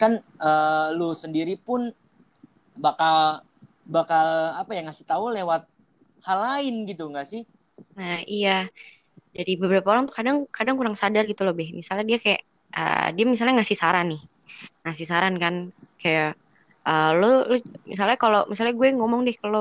kan 0.01 0.19
eh, 0.21 0.87
lu 0.97 1.13
sendiri 1.13 1.55
pun 1.59 1.91
bakal 2.77 3.43
bakal 3.89 4.27
apa 4.55 4.71
ya 4.77 4.81
ngasih 4.85 5.05
tahu 5.05 5.33
lewat 5.33 5.65
hal 6.23 6.39
lain 6.39 6.85
gitu 6.89 7.09
nggak 7.09 7.27
sih? 7.27 7.43
Nah, 7.97 8.21
iya. 8.25 8.69
Jadi 9.37 9.51
beberapa 9.61 9.87
orang 9.93 10.09
tuh 10.09 10.15
kadang 10.17 10.37
kadang 10.49 10.75
kurang 10.79 10.97
sadar 10.97 11.23
gitu 11.29 11.41
loh, 11.45 11.53
Beh. 11.53 11.69
Misalnya 11.73 12.05
dia 12.05 12.19
kayak 12.21 12.41
eh, 12.77 13.07
dia 13.15 13.25
misalnya 13.31 13.53
ngasih 13.61 13.77
saran 13.83 14.05
nih. 14.11 14.21
Ngasih 14.85 15.07
saran 15.11 15.35
kan 15.43 15.55
kayak 16.01 16.29
lu, 17.19 17.27
lu 17.51 17.55
misalnya 17.91 18.17
kalau 18.23 18.39
misalnya 18.51 18.73
gue 18.79 18.87
ngomong 18.99 19.21
deh 19.27 19.35
ke 19.41 19.47
lo, 19.53 19.59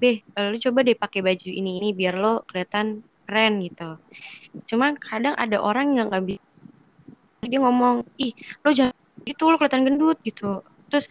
Beh, 0.00 0.16
eh, 0.38 0.46
lu 0.52 0.56
coba 0.64 0.80
deh 0.86 0.96
pakai 1.02 1.20
baju 1.26 1.48
ini 1.60 1.70
ini 1.80 1.88
biar 2.00 2.14
lo 2.22 2.28
kelihatan 2.48 2.86
keren 3.26 3.52
gitu. 3.66 3.84
Cuma 4.70 4.86
kadang 5.06 5.34
ada 5.44 5.56
orang 5.68 5.88
yang 5.98 6.06
nggak 6.10 6.24
bisa 6.28 6.42
dia 7.50 7.58
ngomong, 7.64 7.96
"Ih, 8.24 8.32
lo 8.64 8.70
jangan 8.78 8.94
gitu, 9.28 9.42
lo 9.50 9.56
kelihatan 9.58 9.82
gendut 9.86 10.16
gitu." 10.28 10.44
Terus 10.88 11.04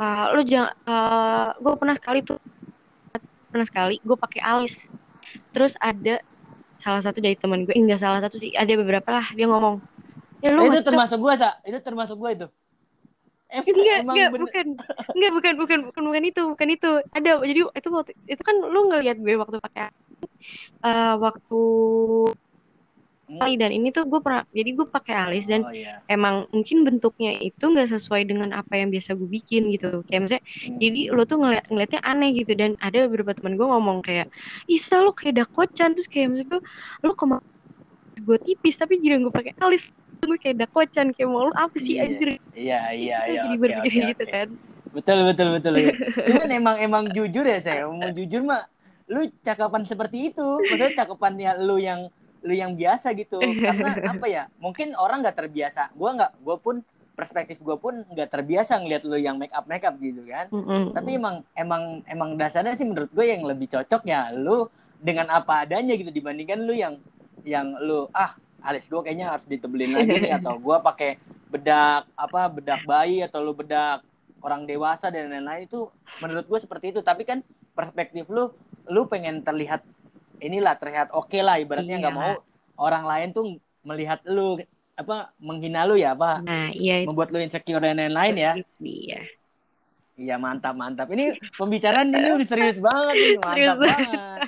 eh, 0.00 0.24
lo 0.34 0.40
jangan 0.50 0.72
eh, 0.90 1.46
gue 1.62 1.72
pernah 1.80 1.96
sekali 1.98 2.18
tuh 2.28 2.36
pernah 3.50 3.66
sekali 3.66 3.94
gue 4.02 4.16
pakai 4.18 4.40
alis. 4.42 4.74
Terus 5.54 5.74
ada 5.80 6.20
salah 6.80 7.02
satu 7.04 7.18
dari 7.24 7.36
teman 7.38 7.64
gue 7.66 7.74
enggak 7.76 8.00
salah 8.02 8.20
satu 8.24 8.36
sih 8.42 8.52
ada 8.56 8.72
beberapa 8.80 9.10
lah 9.16 9.26
dia 9.36 9.46
ngomong 9.50 9.82
ya 10.46 10.54
lu 10.54 10.62
Eh, 10.62 10.70
itu 10.70 10.80
termasuk 10.80 11.18
gua 11.18 11.34
sa. 11.34 11.58
Itu 11.62 11.78
termasuk 11.82 12.14
gua 12.14 12.30
itu. 12.30 12.46
Em- 13.46 13.62
enggak 13.62 13.96
emang 14.02 14.14
enggak 14.14 14.30
bener- 14.30 14.42
bukan. 14.46 14.66
Enggak 15.14 15.32
bukan 15.34 15.52
bukan 15.54 15.78
bukan 15.86 16.02
bukan 16.06 16.22
itu 16.24 16.42
bukan 16.46 16.68
itu. 16.70 16.90
Ada 17.10 17.30
jadi 17.42 17.60
itu 17.62 17.88
waktu 17.90 18.12
itu 18.26 18.42
kan 18.42 18.56
lu 18.58 18.80
ngelihat 18.90 19.16
gue 19.18 19.34
waktu 19.34 19.56
pakai 19.58 19.90
eh, 20.82 21.14
waktu 21.18 21.60
Hmm. 23.26 23.42
kali 23.42 23.58
dan 23.58 23.74
ini 23.74 23.90
tuh 23.90 24.06
gue 24.06 24.22
pernah 24.22 24.46
jadi 24.54 24.70
gue 24.70 24.86
pakai 24.86 25.14
alis 25.18 25.50
dan 25.50 25.66
oh 25.66 25.74
iya. 25.74 25.98
emang 26.06 26.46
mungkin 26.54 26.86
bentuknya 26.86 27.34
itu 27.34 27.58
nggak 27.58 27.90
sesuai 27.90 28.22
dengan 28.22 28.54
apa 28.54 28.78
yang 28.78 28.86
biasa 28.94 29.18
gue 29.18 29.26
bikin 29.26 29.66
gitu. 29.74 30.06
Kayak 30.06 30.20
misalnya 30.30 30.44
Hmm. 30.46 30.78
jadi 30.78 31.00
lo 31.10 31.22
tuh 31.26 31.38
ngeliat 31.42 31.64
ngeliatnya 31.66 32.00
aneh 32.06 32.30
gitu 32.38 32.54
dan 32.54 32.78
ada 32.78 33.10
beberapa 33.10 33.34
teman 33.34 33.58
gue 33.58 33.66
ngomong 33.66 33.98
kayak 34.02 34.30
Isa 34.70 35.02
lo 35.02 35.10
kayak 35.10 35.42
dakocan. 35.42 35.98
Terus 35.98 36.06
kayak 36.06 36.26
maksud 36.34 36.46
gue 36.50 36.60
lo 37.02 37.12
kemarin 37.14 37.42
gue 38.16 38.38
tipis 38.40 38.74
tapi 38.74 38.96
gila 38.96 39.18
gue 39.20 39.32
pakai 39.34 39.52
alis 39.58 39.90
gue 40.24 40.38
kayak 40.40 40.56
dakocan 40.64 41.12
kayak 41.12 41.28
mau 41.28 41.48
lo 41.48 41.52
apa 41.52 41.76
sih 41.76 42.00
Iya. 42.00 42.08
anjir? 42.08 42.28
Iya 42.56 42.80
iya 42.96 43.18
iya 43.28 43.40
jadi 43.44 43.56
berpikir 43.60 43.90
oke, 43.92 44.08
gitu 44.16 44.24
oke. 44.24 44.32
kan. 44.32 44.48
Betul 44.96 45.18
betul 45.28 45.46
betul 45.52 45.74
cuman 46.32 46.48
emang 46.48 46.76
emang 46.80 47.04
jujur 47.12 47.44
ya 47.44 47.58
saya 47.60 47.84
mau 47.84 48.08
jujur 48.08 48.40
mah 48.42 48.64
lu 49.06 49.28
cakapan 49.44 49.82
seperti 49.84 50.32
itu. 50.32 50.46
Maksudnya 50.64 51.04
cakapannya 51.04 51.50
lu 51.60 51.76
yang 51.76 52.08
lu 52.40 52.54
yang 52.54 52.72
biasa 52.72 53.12
gitu. 53.12 53.38
Karena 53.60 53.92
apa 54.16 54.26
ya 54.26 54.42
mungkin 54.56 54.96
orang 54.96 55.20
nggak 55.20 55.36
terbiasa. 55.36 55.92
Gua 55.92 56.16
nggak 56.16 56.32
gua 56.40 56.56
pun 56.56 56.76
perspektif 57.12 57.60
gua 57.60 57.76
pun 57.76 58.04
nggak 58.12 58.28
terbiasa 58.28 58.76
ngeliat 58.76 59.04
lu 59.04 59.16
yang 59.16 59.36
make 59.36 59.52
up 59.52 59.64
make 59.68 59.84
up 59.84 59.96
gitu 59.96 60.24
kan. 60.24 60.48
Mm-mm. 60.52 60.92
tapi 60.92 61.16
emang 61.16 61.40
emang 61.52 61.82
emang 62.04 62.30
dasarnya 62.36 62.76
sih 62.76 62.84
menurut 62.84 63.08
gue 63.08 63.24
yang 63.24 63.40
lebih 63.40 63.72
cocok 63.72 64.04
ya 64.04 64.28
lu 64.32 64.68
dengan 65.00 65.28
apa 65.28 65.64
adanya 65.64 65.96
gitu 65.96 66.12
dibandingkan 66.12 66.60
lu 66.60 66.76
yang 66.76 67.00
yang 67.40 67.72
lu 67.80 68.04
ah 68.12 68.36
alis 68.66 68.84
gue 68.84 68.98
kayaknya 68.98 69.30
harus 69.30 69.46
ditebelin 69.46 69.94
lagi 69.96 70.18
nih 70.18 70.34
atau 70.34 70.58
gue 70.58 70.76
pakai 70.82 71.22
bedak 71.46 72.10
apa 72.12 72.50
bedak 72.50 72.82
bayi 72.82 73.22
atau 73.22 73.38
lu 73.38 73.54
bedak 73.54 74.02
orang 74.42 74.66
dewasa 74.66 75.08
dan 75.08 75.30
lain-lain 75.30 75.64
itu 75.64 75.86
menurut 76.18 76.44
gue 76.44 76.58
seperti 76.60 76.90
itu 76.90 77.00
tapi 77.00 77.22
kan 77.22 77.40
perspektif 77.72 78.26
lu 78.26 78.50
lu 78.86 79.06
pengen 79.06 79.40
terlihat 79.40 79.86
inilah 80.38 80.74
terlihat 80.74 81.14
oke 81.14 81.38
lah 81.38 81.56
ibaratnya 81.56 81.96
nggak 81.96 82.12
Iya. 82.12 82.20
mau 82.20 82.32
orang 82.76 83.04
lain 83.06 83.28
tuh 83.30 83.46
melihat 83.82 84.20
lu 84.26 84.58
apa 84.94 85.30
menghina 85.38 85.84
lu 85.84 85.94
ya 85.94 86.12
apa 86.12 86.42
nah 86.42 86.68
iya 86.72 87.04
itu 87.04 87.08
membuat 87.08 87.30
lu 87.30 87.38
insecure 87.38 87.78
dan 87.78 87.96
lain-lain 87.96 88.34
ya 88.34 88.52
dia 88.76 89.22
Iya 90.16 90.40
mantap 90.40 90.72
mantap. 90.72 91.12
Ini 91.12 91.36
pembicaraan 91.60 92.08
ini 92.08 92.40
udah 92.40 92.48
serius 92.48 92.80
banget 92.80 93.14
nih, 93.20 93.36
mantap 93.36 93.52
Serius 93.52 93.76
banget. 93.76 94.38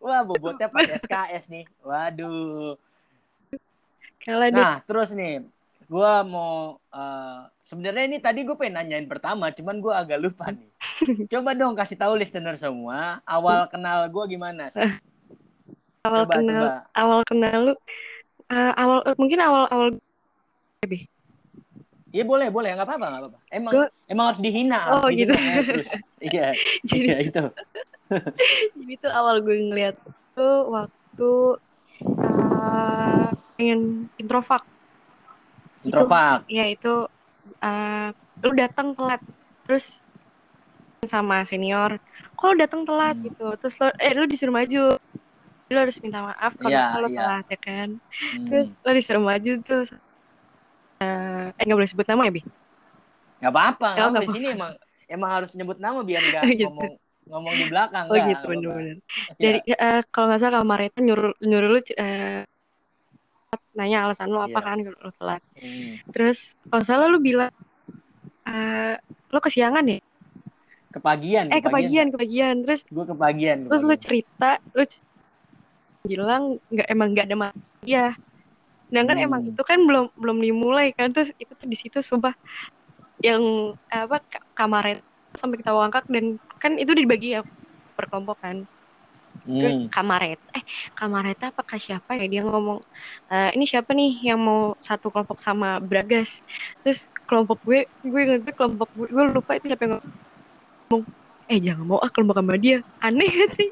Wah 0.00 0.20
bobotnya 0.24 0.72
pakai 0.72 0.96
SKS 0.96 1.52
nih. 1.52 1.68
Waduh. 1.84 2.80
Nah 4.28 4.84
terus 4.84 5.16
nih, 5.16 5.40
gua 5.88 6.20
mau 6.20 6.76
eh, 6.92 7.38
sebenarnya 7.68 8.04
ini 8.12 8.18
tadi 8.20 8.44
gue 8.44 8.56
pengen 8.56 8.76
nanyain 8.84 9.08
pertama, 9.08 9.48
cuman 9.52 9.76
gua 9.80 10.04
agak 10.04 10.20
lupa 10.20 10.52
nih. 10.52 10.68
Coba 11.32 11.56
dong 11.56 11.72
kasih 11.76 11.96
tahu 11.96 12.12
listener 12.20 12.56
semua 12.60 13.24
awal 13.24 13.64
kenal 13.72 14.04
gua 14.12 14.24
gimana. 14.28 14.68
awal 16.04 16.24
Coba 16.24 16.34
kenal 16.36 16.62
coba. 16.64 16.70
awal 16.92 17.20
kenal 17.24 17.58
lu 17.72 17.74
eh, 18.52 18.72
awal 18.76 18.98
mungkin 19.16 19.40
awal 19.40 19.64
awal 19.72 19.88
Iya 22.08 22.24
boleh 22.24 22.48
boleh 22.48 22.72
nggak 22.72 22.88
apa-apa 22.88 23.06
nggak 23.12 23.22
apa-apa. 23.24 23.38
Emang 23.52 23.72
Gua- 23.76 23.92
emang 24.08 24.24
harus 24.32 24.40
dihina. 24.40 24.78
Oh, 24.96 25.08
gitu. 25.12 25.32
ya, 25.36 25.60
terus. 25.64 25.88
Iya 26.18 26.50
jadi 26.82 27.06
iya 27.14 27.18
itu. 27.22 27.42
jadi 28.78 28.92
tuh 28.98 29.12
awal 29.14 29.38
gue 29.44 29.54
ngeliat 29.70 29.94
tuh 30.34 30.66
waktu 30.66 31.30
eh, 32.18 33.28
pengen 33.58 33.80
introvert 34.22 34.64
Introvert. 35.84 36.42
ya 36.50 36.64
itu 36.70 36.88
eh, 37.62 38.08
lu 38.44 38.50
datang 38.54 38.88
telat 38.96 39.20
terus 39.66 40.02
sama 41.06 41.36
senior 41.50 41.90
kok 42.36 42.46
lu 42.52 42.56
datang 42.62 42.82
telat 42.88 43.16
Hmm. 43.16 43.24
gitu 43.26 43.44
terus 43.60 43.74
lo 43.82 43.88
eh 44.02 44.12
lu 44.18 44.24
disuruh 44.30 44.54
maju 44.54 44.82
lu 45.72 45.76
harus 45.82 45.96
minta 46.04 46.20
maaf 46.28 46.52
kalau 46.58 46.70
Iya, 46.72 46.82
kalau 46.92 47.08
iya. 47.12 47.18
telat 47.22 47.44
ya 47.52 47.58
kan 47.66 47.88
Hmm. 48.20 48.44
terus 48.50 48.68
lo 48.84 48.90
disuruh 48.98 49.24
maju 49.30 49.52
terus 49.66 49.88
eh 51.02 51.46
eh 51.58 51.62
nggak 51.64 51.78
boleh 51.78 51.90
sebut 51.90 52.06
nama 52.10 52.22
ya 52.28 52.32
bi 52.36 52.42
Gak 53.38 53.52
apa-apa, 53.54 53.86
nggak 53.94 54.02
apa-apa. 54.02 54.10
nggak 54.18 54.24
di 54.26 54.30
sini 54.34 54.46
emang 54.56 54.72
emang 55.14 55.30
harus 55.30 55.50
nyebut 55.54 55.78
nama 55.78 56.00
biar 56.02 56.22
nggak 56.30 56.42
Oh, 56.44 56.50
gitu. 56.50 56.66
ngomong 56.66 56.90
ngomong 57.30 57.54
di 57.60 57.64
belakang. 57.70 58.04
oh 58.10 58.14
nggak, 58.18 58.26
gitu 58.34 58.44
nggak 58.44 58.50
bener-bener 58.50 58.96
Iya. 59.38 59.42
dari 59.42 59.58
eh, 59.70 60.00
kalau 60.12 60.26
nggak 60.28 60.42
salah 60.42 60.62
Mareta 60.66 60.98
nyuruh 61.06 61.32
nyuruh 61.48 61.68
lu 61.74 61.80
eh, 61.94 62.42
nanya 63.78 63.98
alasan 64.06 64.28
lu 64.34 64.40
apa 64.46 64.58
Iya. 64.58 64.66
kan 64.66 64.78
kalau 64.86 64.98
lu 65.06 65.12
telat 65.18 65.42
Hmm. 65.58 65.98
terus 66.14 66.38
kalau 66.70 66.84
salah 66.88 67.06
lu 67.12 67.18
bilang 67.28 67.52
eh 68.48 68.94
lo 69.32 69.38
kesiangan 69.44 69.84
ya 69.92 69.98
Kepagian, 70.94 71.46
eh 71.52 71.60
kepagian 71.64 72.08
kepagian 72.12 72.56
terus 72.64 72.80
Gue 72.88 73.04
kepagian. 73.04 73.58
terus 73.68 73.82
lu 73.88 73.94
kepagian. 73.94 74.04
cerita 74.04 74.50
lu 74.76 74.84
c- 74.88 75.02
bilang 76.08 76.42
nggak 76.72 76.88
emang 76.88 77.08
nggak 77.12 77.26
ada 77.28 77.36
masalah 77.36 77.56
ya 77.84 78.06
sedangkan 78.88 79.18
Hmm. 79.18 79.26
emang 79.28 79.42
itu 79.50 79.62
kan 79.70 79.78
belum 79.88 80.04
belum 80.16 80.38
dimulai 80.40 80.86
kan 80.96 81.08
terus 81.14 81.30
itu 81.36 81.52
tuh 81.60 81.68
di 81.68 81.76
situ 81.76 81.98
sumpah 82.00 82.34
yang 83.20 83.74
apa 83.90 84.22
ka- 84.32 84.46
kamaret 84.58 84.98
sampai 85.36 85.56
kita 85.60 85.70
ngangkak 85.74 86.04
dan 86.08 86.24
kan 86.62 86.72
itu 86.80 86.92
dibagi 86.94 87.36
ya 87.38 87.40
per 87.96 88.04
kelompok 88.10 88.38
kan 88.40 88.56
terus 89.58 89.76
Hmm. 89.76 89.88
kamaret 89.94 90.38
eh 90.56 90.64
kamaret 90.98 91.38
apakah 91.50 91.78
siapa 91.86 92.10
ya 92.20 92.24
dia 92.32 92.40
ngomong 92.48 92.78
"Eh, 93.32 93.48
ini 93.56 93.64
siapa 93.72 93.90
nih 93.98 94.10
yang 94.28 94.38
mau 94.48 94.60
satu 94.88 95.06
kelompok 95.12 95.38
sama 95.46 95.66
Bragas 95.88 96.30
terus 96.82 96.98
kelompok 97.28 97.58
gue 97.68 97.78
gue 98.10 98.20
inget 98.24 98.40
kelompok 98.58 98.88
gue 98.98 99.06
gue 99.16 99.24
lupa 99.36 99.50
itu 99.58 99.66
siapa 99.70 99.82
yang 99.86 99.94
ngomong 100.90 101.02
eh 101.52 101.58
jangan 101.66 101.84
mau 101.90 101.98
ah 102.04 102.10
kelompok 102.14 102.36
sama 102.40 102.54
dia 102.64 102.76
aneh 103.06 103.30
kan 103.38 103.48
sih 103.58 103.70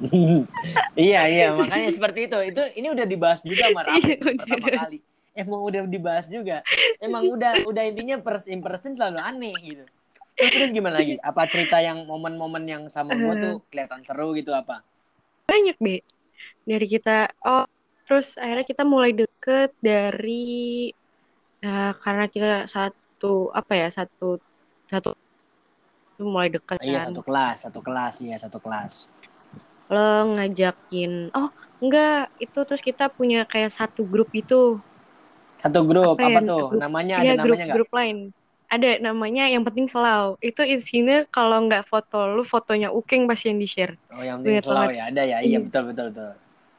iya 1.04 1.18
iya 1.32 1.44
makanya 1.60 1.88
seperti 1.96 2.18
itu. 2.26 2.36
Itu 2.50 2.60
ini 2.78 2.86
udah 2.94 3.06
dibahas 3.12 3.40
juga 3.50 3.64
sama 3.68 3.82
Raffi 3.88 4.12
Iya, 4.14 4.14
pertama 4.26 4.68
kali. 4.76 4.96
Emang 5.32 5.60
udah 5.68 5.80
dibahas 5.88 6.26
juga. 6.28 6.54
Emang 7.00 7.24
udah 7.34 7.50
udah 7.68 7.82
intinya 7.90 8.16
first 8.24 8.46
impression 8.48 8.92
selalu 8.96 9.18
aneh 9.20 9.54
gitu. 9.68 9.84
Terus, 10.50 10.68
gimana 10.76 10.96
lagi? 11.00 11.14
Apa 11.28 11.42
cerita 11.52 11.76
yang 11.88 11.98
momen-momen 12.10 12.64
yang 12.72 12.84
sama 12.96 13.14
gue 13.22 13.34
tuh 13.42 13.52
kelihatan 13.70 14.00
seru 14.08 14.26
gitu 14.38 14.50
apa? 14.60 14.76
banyak 15.48 15.76
be 15.84 15.92
dari 16.70 16.86
kita 16.94 17.10
oh 17.46 17.64
terus 18.06 18.26
akhirnya 18.42 18.66
kita 18.72 18.84
mulai 18.94 19.10
deket 19.20 19.68
dari 19.88 20.30
eh, 21.64 21.84
karena 22.02 22.24
kita 22.34 22.46
satu 22.74 23.26
apa 23.58 23.72
ya 23.80 23.86
satu 23.98 24.24
satu 24.90 25.08
mulai 26.32 26.48
deket 26.54 26.80
Iya 26.86 26.98
kan 26.98 27.06
satu 27.06 27.20
kelas, 27.26 27.56
satu 27.64 27.80
kelas 27.86 28.14
iya 28.26 28.36
satu 28.44 28.58
kelas. 28.64 28.94
lo 29.92 29.98
ngajakin 30.34 31.12
oh 31.38 31.48
enggak 31.82 32.12
itu 32.44 32.58
terus 32.66 32.82
kita 32.88 33.04
punya 33.16 33.38
kayak 33.50 33.70
satu 33.78 34.00
grup 34.12 34.28
itu 34.40 34.54
Satu 35.62 35.80
grup 35.90 36.16
Apa 36.16 36.20
apa, 36.28 36.38
ya, 36.38 36.50
tuh? 36.50 36.64
grup- 36.68 36.82
namanya 36.82 37.14
Iya 37.18 37.28
ada 37.28 37.34
grup 37.42 37.60
namanya 37.60 37.64
nggak? 37.68 37.82
grup 37.82 37.88
lain 37.98 38.16
ada 38.72 38.88
namanya 39.04 39.44
yang 39.52 39.62
penting 39.68 39.86
selalu 39.86 40.40
itu 40.40 40.62
isinya 40.64 41.28
kalau 41.28 41.68
nggak 41.68 41.84
foto 41.84 42.24
lu 42.32 42.42
fotonya 42.42 42.88
Ukeng 42.88 43.28
pasti 43.28 43.52
yang 43.52 43.60
di 43.60 43.68
share 43.68 43.94
Oh, 44.08 44.24
yang 44.24 44.40
penting 44.40 44.64
banget. 44.64 44.96
ya 44.96 45.04
ada 45.12 45.22
ya. 45.28 45.36
Iya 45.44 45.48
Iya. 45.48 45.58
betul 45.68 45.82
betul 45.92 46.06
betul. 46.12 46.30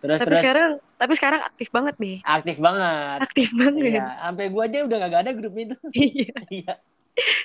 Terus 0.04 0.18
tapi 0.20 0.28
terus 0.28 0.42
sekarang 0.44 0.70
tapi 1.00 1.14
sekarang 1.20 1.42
aktif 1.48 1.68
banget 1.72 1.96
deh 2.02 2.18
aktif 2.26 2.58
banget. 2.60 3.20
aktif 3.24 3.48
banget 3.56 3.84
Iya, 3.94 4.04
sampai 4.26 4.46
gua 4.52 4.64
aja 4.68 4.78
udah 4.88 4.98
gak 5.08 5.22
ada 5.24 5.32
grup 5.38 5.54
itu. 5.56 5.76
iya 5.96 6.34
Iya. 6.50 6.74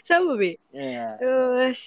sama 0.08 0.32
be 0.40 0.56
Iya. 0.72 1.06
terus 1.20 1.78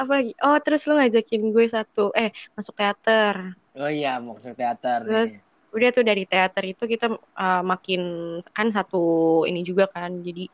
apa 0.00 0.12
lagi 0.18 0.32
oh 0.42 0.56
terus 0.64 0.82
lu 0.88 0.92
ngajakin 0.98 1.42
gue 1.54 1.66
satu 1.70 2.10
eh 2.16 2.30
masuk 2.56 2.74
teater 2.74 3.36
Oh 3.78 3.86
iya, 3.86 4.18
mau 4.18 4.34
ke 4.34 4.50
teater 4.58 5.06
Terus, 5.06 5.30
nih. 5.38 5.46
udah 5.78 5.88
tuh 5.94 6.04
dari 6.10 6.22
teater 6.26 6.64
itu 6.66 6.82
kita 6.90 7.06
uh, 7.38 7.62
makin 7.62 8.00
kan 8.50 8.66
satu 8.74 8.98
ini 9.46 9.62
juga 9.62 9.86
kan 9.94 10.10
jadi 10.26 10.50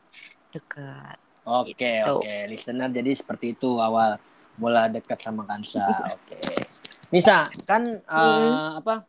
dekat 0.53 1.17
Oke, 1.47 2.03
Gitu. 2.03 2.13
oke. 2.19 2.33
Listener 2.51 2.89
jadi 2.91 3.11
seperti 3.15 3.55
itu 3.55 3.79
awal 3.79 4.19
mula 4.59 4.91
dekat 4.91 5.19
sama 5.23 5.47
Kansa. 5.47 5.87
Oke. 6.15 6.37
Nisa, 7.13 7.47
kan 7.63 8.03
eh, 8.03 8.59
Hmm. 8.59 8.79
apa? 8.83 9.07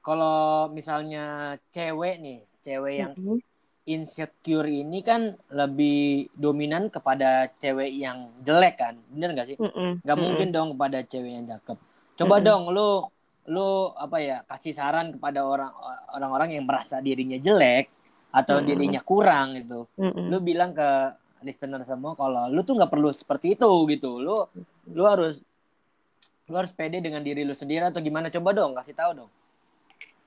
Kalau 0.00 0.68
misalnya 0.72 1.56
cewek 1.72 2.14
nih, 2.24 2.38
cewek 2.64 2.94
yang 3.04 3.12
Mm-mm. 3.16 3.40
insecure 3.88 4.68
ini 4.68 5.00
kan 5.00 5.36
lebih 5.52 6.28
dominan 6.36 6.88
kepada 6.92 7.48
cewek 7.60 7.90
yang 7.92 8.32
jelek 8.44 8.74
kan? 8.80 8.94
Bener 9.12 9.32
gak 9.36 9.48
sih? 9.56 9.58
Mm-mm. 9.60 10.00
Gak 10.04 10.16
Mm-mm. 10.16 10.20
mungkin 10.20 10.48
dong 10.52 10.68
kepada 10.76 10.98
cewek 11.04 11.32
yang 11.36 11.46
cakep. 11.48 11.78
Coba 12.16 12.36
Mm-mm. 12.36 12.44
dong 12.44 12.62
lu 12.72 13.04
lu 13.50 13.68
apa 13.96 14.16
ya 14.20 14.36
kasih 14.46 14.72
saran 14.76 15.16
kepada 15.16 15.40
orang 15.44 15.72
orang-orang 16.16 16.60
yang 16.60 16.64
merasa 16.68 17.00
dirinya 17.00 17.36
jelek 17.40 17.88
atau 18.30 18.56
Mm-mm. 18.56 18.68
dirinya 18.68 19.00
kurang 19.04 19.56
gitu. 19.60 19.88
Mm-mm. 19.98 20.28
Lu 20.30 20.38
bilang 20.44 20.72
ke 20.76 20.88
listener 21.40 21.82
semua 21.88 22.12
kalau 22.16 22.48
lu 22.52 22.60
tuh 22.62 22.76
nggak 22.76 22.92
perlu 22.92 23.10
seperti 23.12 23.56
itu 23.56 23.70
gitu. 23.90 24.20
Lu 24.20 24.46
lu 24.92 25.04
harus 25.08 25.40
lu 26.50 26.54
harus 26.58 26.72
pede 26.74 26.98
dengan 26.98 27.22
diri 27.22 27.46
lu 27.46 27.54
sendiri 27.54 27.88
atau 27.88 28.02
gimana? 28.02 28.28
Coba 28.28 28.52
dong 28.52 28.76
kasih 28.76 28.94
tahu 28.96 29.10
dong. 29.24 29.30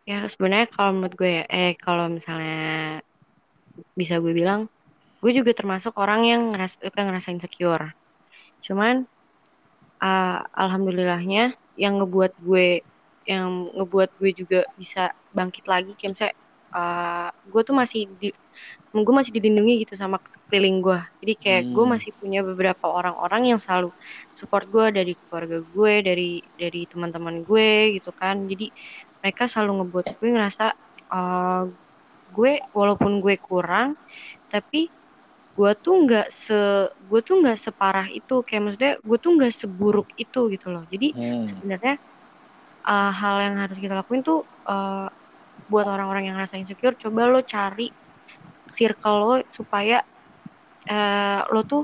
Ya 0.04 0.28
sebenarnya 0.28 0.68
kalau 0.68 0.92
menurut 1.00 1.16
gue 1.16 1.32
ya, 1.32 1.44
eh 1.48 1.74
kalau 1.80 2.12
misalnya 2.12 3.00
bisa 3.96 4.20
gue 4.20 4.36
bilang, 4.36 4.68
gue 5.24 5.32
juga 5.32 5.56
termasuk 5.56 5.96
orang 5.96 6.28
yang 6.28 6.42
ngeras 6.52 6.76
suka 6.76 7.08
ngerasa 7.08 7.32
insecure. 7.32 7.96
Cuman 8.60 9.08
ah, 10.04 10.44
alhamdulillahnya 10.52 11.56
yang 11.80 12.04
ngebuat 12.04 12.36
gue 12.44 12.84
yang 13.24 13.72
ngebuat 13.72 14.20
gue 14.20 14.32
juga 14.36 14.60
bisa 14.76 15.16
bangkit 15.32 15.64
lagi 15.72 15.96
kayak 15.96 16.12
misalnya 16.12 16.36
ah, 16.76 17.30
gue 17.32 17.62
tuh 17.64 17.76
masih 17.76 18.12
di 18.20 18.36
gue 19.06 19.14
masih 19.20 19.34
dilindungi 19.38 19.74
gitu 19.84 19.94
sama 20.04 20.18
sekeliling 20.36 20.78
gue. 20.86 21.00
Jadi 21.22 21.34
kayak 21.44 21.64
gue 21.76 21.86
Hmm. 21.86 21.94
masih 21.94 22.12
punya 22.22 22.40
beberapa 22.50 22.86
orang-orang 22.98 23.42
yang 23.56 23.60
selalu 23.66 23.88
support 24.40 24.64
gue 24.74 24.86
dari 24.98 25.12
keluarga 25.26 25.58
gue, 25.74 25.94
dari 26.08 26.24
dari 26.62 26.80
teman-teman 26.92 27.36
gue 27.48 27.68
gitu 27.98 28.10
kan. 28.22 28.36
Jadi 28.52 28.64
mereka 29.22 29.44
selalu 29.52 29.72
ngebuat 29.82 30.06
gue 30.20 30.28
ngerasa 30.36 30.64
eh, 31.14 31.62
gue 32.36 32.52
walaupun 32.78 33.12
gue 33.24 33.36
kurang 33.48 33.90
tapi 34.52 34.78
gue 35.58 35.72
tuh 35.84 35.96
nggak 36.06 36.26
se 36.44 36.54
gue 37.10 37.20
tuh 37.28 37.36
nggak 37.42 37.58
separah 37.66 38.08
itu 38.18 38.34
kayak 38.48 38.62
maksudnya 38.66 38.94
gue 39.10 39.18
tuh 39.24 39.32
nggak 39.38 39.54
seburuk 39.62 40.08
itu 40.24 40.40
gitu 40.54 40.68
loh 40.74 40.84
jadi 40.94 41.08
Hmm. 41.14 41.48
sebenarnya 41.50 41.94
eh, 42.90 43.10
hal 43.20 43.36
yang 43.46 43.56
harus 43.64 43.78
kita 43.84 43.94
lakuin 44.00 44.22
tuh 44.30 44.38
eh, 44.70 45.06
buat 45.72 45.86
orang-orang 45.94 46.24
yang 46.28 46.36
ngerasa 46.38 46.58
insecure 46.62 46.96
coba 47.04 47.22
lo 47.34 47.40
cari 47.54 47.84
circle 48.80 49.16
lo 49.24 49.32
supaya 49.58 49.96
eh, 50.90 51.40
lo 51.54 51.60
tuh 51.70 51.82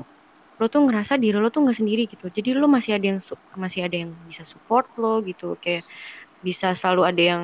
lo 0.60 0.66
tuh 0.72 0.80
ngerasa 0.86 1.14
diri 1.22 1.36
lo 1.42 1.48
tuh 1.54 1.60
nggak 1.64 1.78
sendiri 1.80 2.02
gitu. 2.12 2.26
Jadi 2.36 2.48
lo 2.60 2.66
masih 2.76 2.92
ada 2.96 3.06
yang 3.10 3.18
masih 3.64 3.80
ada 3.86 3.96
yang 4.02 4.10
bisa 4.30 4.42
support 4.52 4.86
lo 5.02 5.08
gitu. 5.28 5.44
Kayak 5.64 5.84
bisa 6.46 6.66
selalu 6.80 7.02
ada 7.10 7.22
yang 7.32 7.42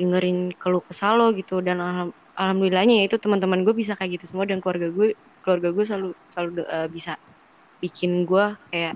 dengerin 0.00 0.38
keluh 0.60 0.82
kesah 0.88 1.12
lo 1.18 1.24
gitu. 1.38 1.54
Dan 1.66 1.76
alham- 1.84 2.16
alhamdulillahnya 2.40 2.94
ya 3.00 3.04
itu 3.08 3.16
teman-teman 3.24 3.60
gue 3.66 3.74
bisa 3.82 3.92
kayak 3.98 4.10
gitu 4.20 4.26
semua. 4.30 4.46
Dan 4.50 4.58
keluarga 4.62 4.88
gue 4.98 5.06
keluarga 5.44 5.68
gue 5.76 5.84
selalu 5.90 6.08
selalu 6.32 6.50
eh, 6.76 6.88
bisa 6.96 7.12
bikin 7.82 8.12
gue 8.30 8.44
kayak 8.72 8.94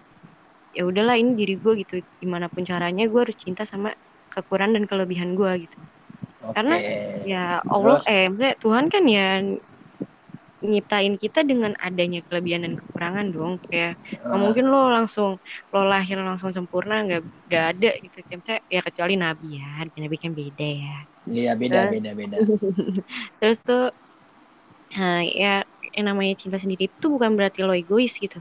ya 0.77 0.83
udahlah 0.91 1.17
ini 1.21 1.33
diri 1.41 1.55
gue 1.63 1.73
gitu. 1.83 1.95
Gimana 2.23 2.47
pun 2.53 2.63
caranya 2.71 3.05
gue 3.13 3.21
harus 3.25 3.37
cinta 3.45 3.63
sama 3.69 3.89
kekurangan 4.33 4.75
dan 4.83 4.85
kelebihan 4.91 5.31
gue 5.39 5.51
gitu. 5.69 5.79
Oke. 6.43 6.57
karena 6.57 6.75
ya 7.25 7.63
Allah 7.69 7.97
Terus? 7.97 8.05
eh 8.09 8.27
Tuhan 8.63 8.87
kan 8.93 9.05
ya 9.09 9.41
nyiptain 10.63 11.15
kita 11.19 11.43
dengan 11.43 11.75
adanya 11.79 12.23
kelebihan 12.27 12.63
dan 12.65 12.75
kekurangan 12.79 13.27
dong 13.35 13.59
kayak 13.67 13.99
Ah, 14.23 14.39
mungkin 14.39 14.71
lo 14.71 14.89
langsung 14.89 15.43
lo 15.75 15.81
lahir 15.85 16.17
langsung 16.23 16.55
sempurna 16.55 17.03
nggak 17.07 17.21
nggak 17.51 17.65
ada 17.77 17.91
gitu 17.99 18.17
misalnya, 18.31 18.63
ya 18.71 18.81
kecuali 18.87 19.15
nabi 19.19 19.59
ya 19.59 19.69
nabi 19.99 20.17
kan 20.23 20.33
beda 20.33 20.69
ya 20.69 20.97
Iya 21.23 21.53
beda 21.55 21.79
Terus- 21.87 21.93
beda 21.95 22.11
beda. 22.19 22.37
terus 23.43 23.59
tuh 23.63 23.91
nah, 24.95 25.23
ya 25.23 25.63
yang 25.95 26.07
namanya 26.09 26.35
cinta 26.39 26.57
sendiri 26.63 26.89
itu 26.91 27.07
bukan 27.11 27.35
berarti 27.37 27.61
lo 27.67 27.75
egois 27.75 28.15
gitu 28.17 28.39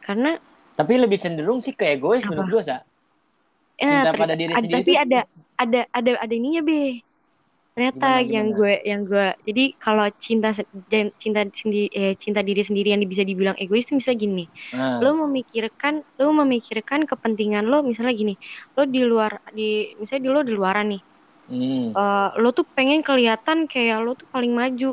karena 0.00 0.38
Tapi 0.74 0.96
lebih 0.96 1.20
cenderung 1.20 1.60
sih 1.60 1.76
ke 1.76 1.84
egois 1.98 2.24
Apa? 2.24 2.30
menurut 2.32 2.48
gue 2.56 2.62
sa. 2.64 2.80
ya, 3.76 4.00
Cinta 4.00 4.10
ter- 4.14 4.20
pada 4.22 4.34
diri 4.38 4.52
ada- 4.54 4.60
sendiri 4.64 4.80
tapi 4.80 4.90
tuh- 4.92 5.00
ada 5.04 5.20
ada 5.60 5.80
ada 5.92 6.10
ada 6.24 6.34
ininya 6.34 6.62
be 6.64 7.04
ternyata 7.74 8.06
Gimana, 8.06 8.24
yang 8.34 8.46
gimana? 8.46 8.56
gue 8.56 8.72
yang 8.90 9.02
gue 9.10 9.24
jadi 9.48 9.62
kalau 9.84 10.04
cinta 10.24 10.48
cinta 11.22 11.40
sendiri 11.60 11.86
eh, 11.98 12.12
cinta 12.22 12.40
diri 12.48 12.62
sendiri 12.68 12.88
yang 12.92 13.00
bisa 13.12 13.24
dibilang 13.30 13.56
egois 13.62 13.84
itu 13.86 13.94
bisa 14.02 14.12
gini 14.22 14.42
Ah, 14.72 15.02
lo 15.02 15.08
memikirkan 15.22 15.94
lo 16.20 16.28
memikirkan 16.40 17.00
kepentingan 17.10 17.64
lo 17.70 17.76
misalnya 17.90 18.12
gini 18.20 18.34
lo 18.76 18.82
di 18.94 19.00
luar 19.10 19.32
di 19.56 19.62
misalnya 20.00 20.22
di 20.26 20.30
lo 20.34 20.40
di 20.48 20.52
luaran 20.58 20.86
nih 20.92 21.02
hmm. 21.48 21.94
eh, 21.98 22.28
lo 22.42 22.48
tuh 22.56 22.66
pengen 22.76 23.00
kelihatan 23.08 23.58
kayak 23.72 23.98
lo 24.04 24.10
tuh 24.20 24.28
paling 24.34 24.52
maju 24.60 24.86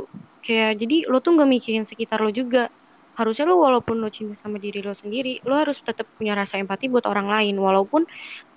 kayak 0.46 0.70
jadi 0.82 0.96
lo 1.12 1.18
tuh 1.24 1.32
nggak 1.36 1.50
mikirin 1.56 1.86
sekitar 1.90 2.20
lo 2.26 2.30
juga 2.34 2.70
harusnya 3.20 3.46
lo 3.50 3.56
walaupun 3.66 3.96
lo 4.04 4.08
cinta 4.18 4.36
sama 4.44 4.58
diri 4.64 4.80
lo 4.88 4.94
sendiri 5.02 5.30
lo 5.50 5.54
harus 5.62 5.78
tetap 5.88 6.06
punya 6.18 6.34
rasa 6.40 6.56
empati 6.62 6.86
buat 6.94 7.06
orang 7.12 7.28
lain 7.34 7.56
walaupun 7.68 8.02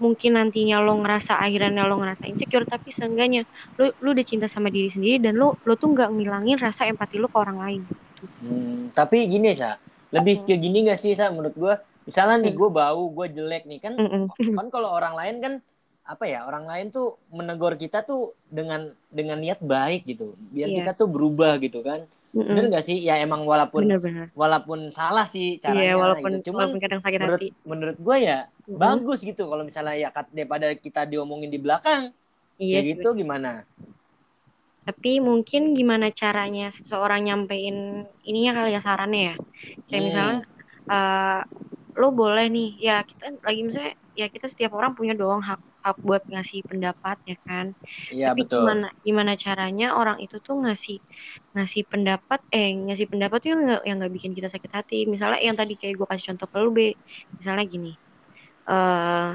mungkin 0.02 0.30
nantinya 0.38 0.76
lo 0.86 0.92
ngerasa 1.02 1.32
akhirnya 1.44 1.82
lo 1.90 1.94
ngerasa 2.00 2.24
insecure 2.32 2.66
tapi 2.72 2.88
seenggaknya 2.98 3.40
lo 3.78 3.84
lo 4.02 4.08
udah 4.14 4.26
cinta 4.30 4.46
sama 4.54 4.68
diri 4.74 4.88
sendiri 4.94 5.16
dan 5.24 5.34
lo 5.40 5.46
lo 5.66 5.72
tuh 5.80 5.88
nggak 5.94 6.08
ngilangin 6.16 6.56
rasa 6.66 6.82
empati 6.92 7.16
lo 7.22 7.26
ke 7.32 7.38
orang 7.44 7.58
lain 7.64 7.82
Hmm, 8.40 8.92
tapi 8.96 9.16
gini 9.32 9.52
sa, 9.56 9.70
lebih 10.16 10.34
ke 10.48 10.54
gini 10.64 10.78
gak 10.88 10.98
sih 11.00 11.12
sa 11.16 11.28
menurut 11.32 11.54
gue? 11.56 11.74
Misalnya 12.08 12.36
nih 12.44 12.52
Hmm. 12.52 12.58
gue 12.58 12.68
bau, 12.72 13.02
gue 13.16 13.26
jelek 13.36 13.62
nih 13.70 13.78
kan, 13.84 13.94
kan 14.56 14.66
kalau 14.74 14.88
orang 14.98 15.14
lain 15.20 15.36
kan 15.44 15.52
apa 16.12 16.24
ya 16.32 16.38
orang 16.48 16.64
lain 16.70 16.86
tuh 16.96 17.06
menegur 17.30 17.72
kita 17.78 17.98
tuh 18.08 18.34
dengan 18.50 18.80
dengan 19.12 19.38
niat 19.44 19.60
baik 19.62 20.00
gitu, 20.10 20.34
biar 20.54 20.70
Iya. 20.70 20.78
kita 20.78 20.96
tuh 20.98 21.06
berubah 21.14 21.52
gitu 21.64 21.80
kan? 21.88 22.00
Mm-mm. 22.34 22.46
Bener 22.48 22.64
gak 22.74 22.84
sih? 22.88 22.96
Ya 23.08 23.12
emang 23.24 23.42
walaupun 23.52 23.84
bener-bener 23.84 24.28
walaupun 24.40 24.78
salah 24.98 25.24
sih 25.34 25.44
caranya, 25.64 25.94
iya 25.94 25.96
walaupun 26.02 26.32
gitu. 26.36 26.48
cuman 26.48 26.68
walaupun 26.68 26.80
kadang 26.82 27.00
sakit 27.04 27.20
menurut 27.20 27.42
hati 27.42 27.46
menurut 27.70 27.96
gue 28.06 28.16
ya 28.28 28.34
Mm-mm. 28.68 28.80
bagus 28.82 29.18
gitu 29.28 29.42
kalau 29.50 29.62
misalnya 29.68 29.94
ya 30.04 30.08
kat- 30.16 30.32
daripada 30.36 30.66
kita 30.86 31.00
diomongin 31.10 31.50
di 31.54 31.58
belakang, 31.64 32.02
iya 32.62 32.78
kayak 32.78 32.84
sih, 32.88 32.96
gitu 32.96 33.06
gimana? 33.20 33.48
tapi 34.86 35.10
mungkin 35.28 35.62
gimana 35.78 36.06
caranya 36.20 36.64
seseorang 36.76 37.20
nyampein 37.26 37.76
ininya 38.28 38.50
kali 38.58 38.70
ya 38.76 38.80
sarannya 38.86 39.20
ya 39.28 39.34
kayak 39.88 40.02
Hmm. 40.02 40.08
misalnya 40.08 40.36
eh, 40.92 41.38
lo 42.00 42.06
boleh 42.20 42.44
nih 42.54 42.66
ya 42.86 42.92
kita 43.10 43.24
lagi 43.46 43.60
misalnya 43.68 43.92
ya 44.20 44.26
kita 44.34 44.46
setiap 44.52 44.72
orang 44.78 44.92
punya 44.98 45.12
dong 45.20 45.40
hak 45.48 45.60
hak 45.84 45.96
buat 46.06 46.22
ngasih 46.32 46.60
pendapat 46.70 47.16
ya 47.30 47.36
kan? 47.48 47.66
Iya 48.12 48.26
tapi 48.26 48.40
betul. 48.40 48.60
gimana 48.60 48.86
gimana 49.06 49.32
caranya 49.44 49.84
orang 50.00 50.18
itu 50.24 50.36
tuh 50.46 50.54
ngasih 50.62 50.96
ngasih 51.54 51.82
pendapat 51.92 52.40
eh 52.54 52.68
ngasih 52.86 53.06
pendapat 53.12 53.36
tuh 53.42 53.48
yang 53.52 53.60
nggak 53.66 53.80
yang 53.88 53.96
nggak 54.00 54.12
bikin 54.16 54.32
kita 54.38 54.48
sakit 54.54 54.72
hati. 54.78 54.96
Misalnya 55.12 55.40
yang 55.46 55.56
tadi 55.60 55.72
kayak 55.80 55.94
gue 55.98 56.06
kasih 56.10 56.26
contoh 56.34 56.46
ke 56.52 56.56
lu 56.64 56.70
be 56.76 56.86
misalnya 57.38 57.64
gini 57.74 57.90
eh 58.70 59.30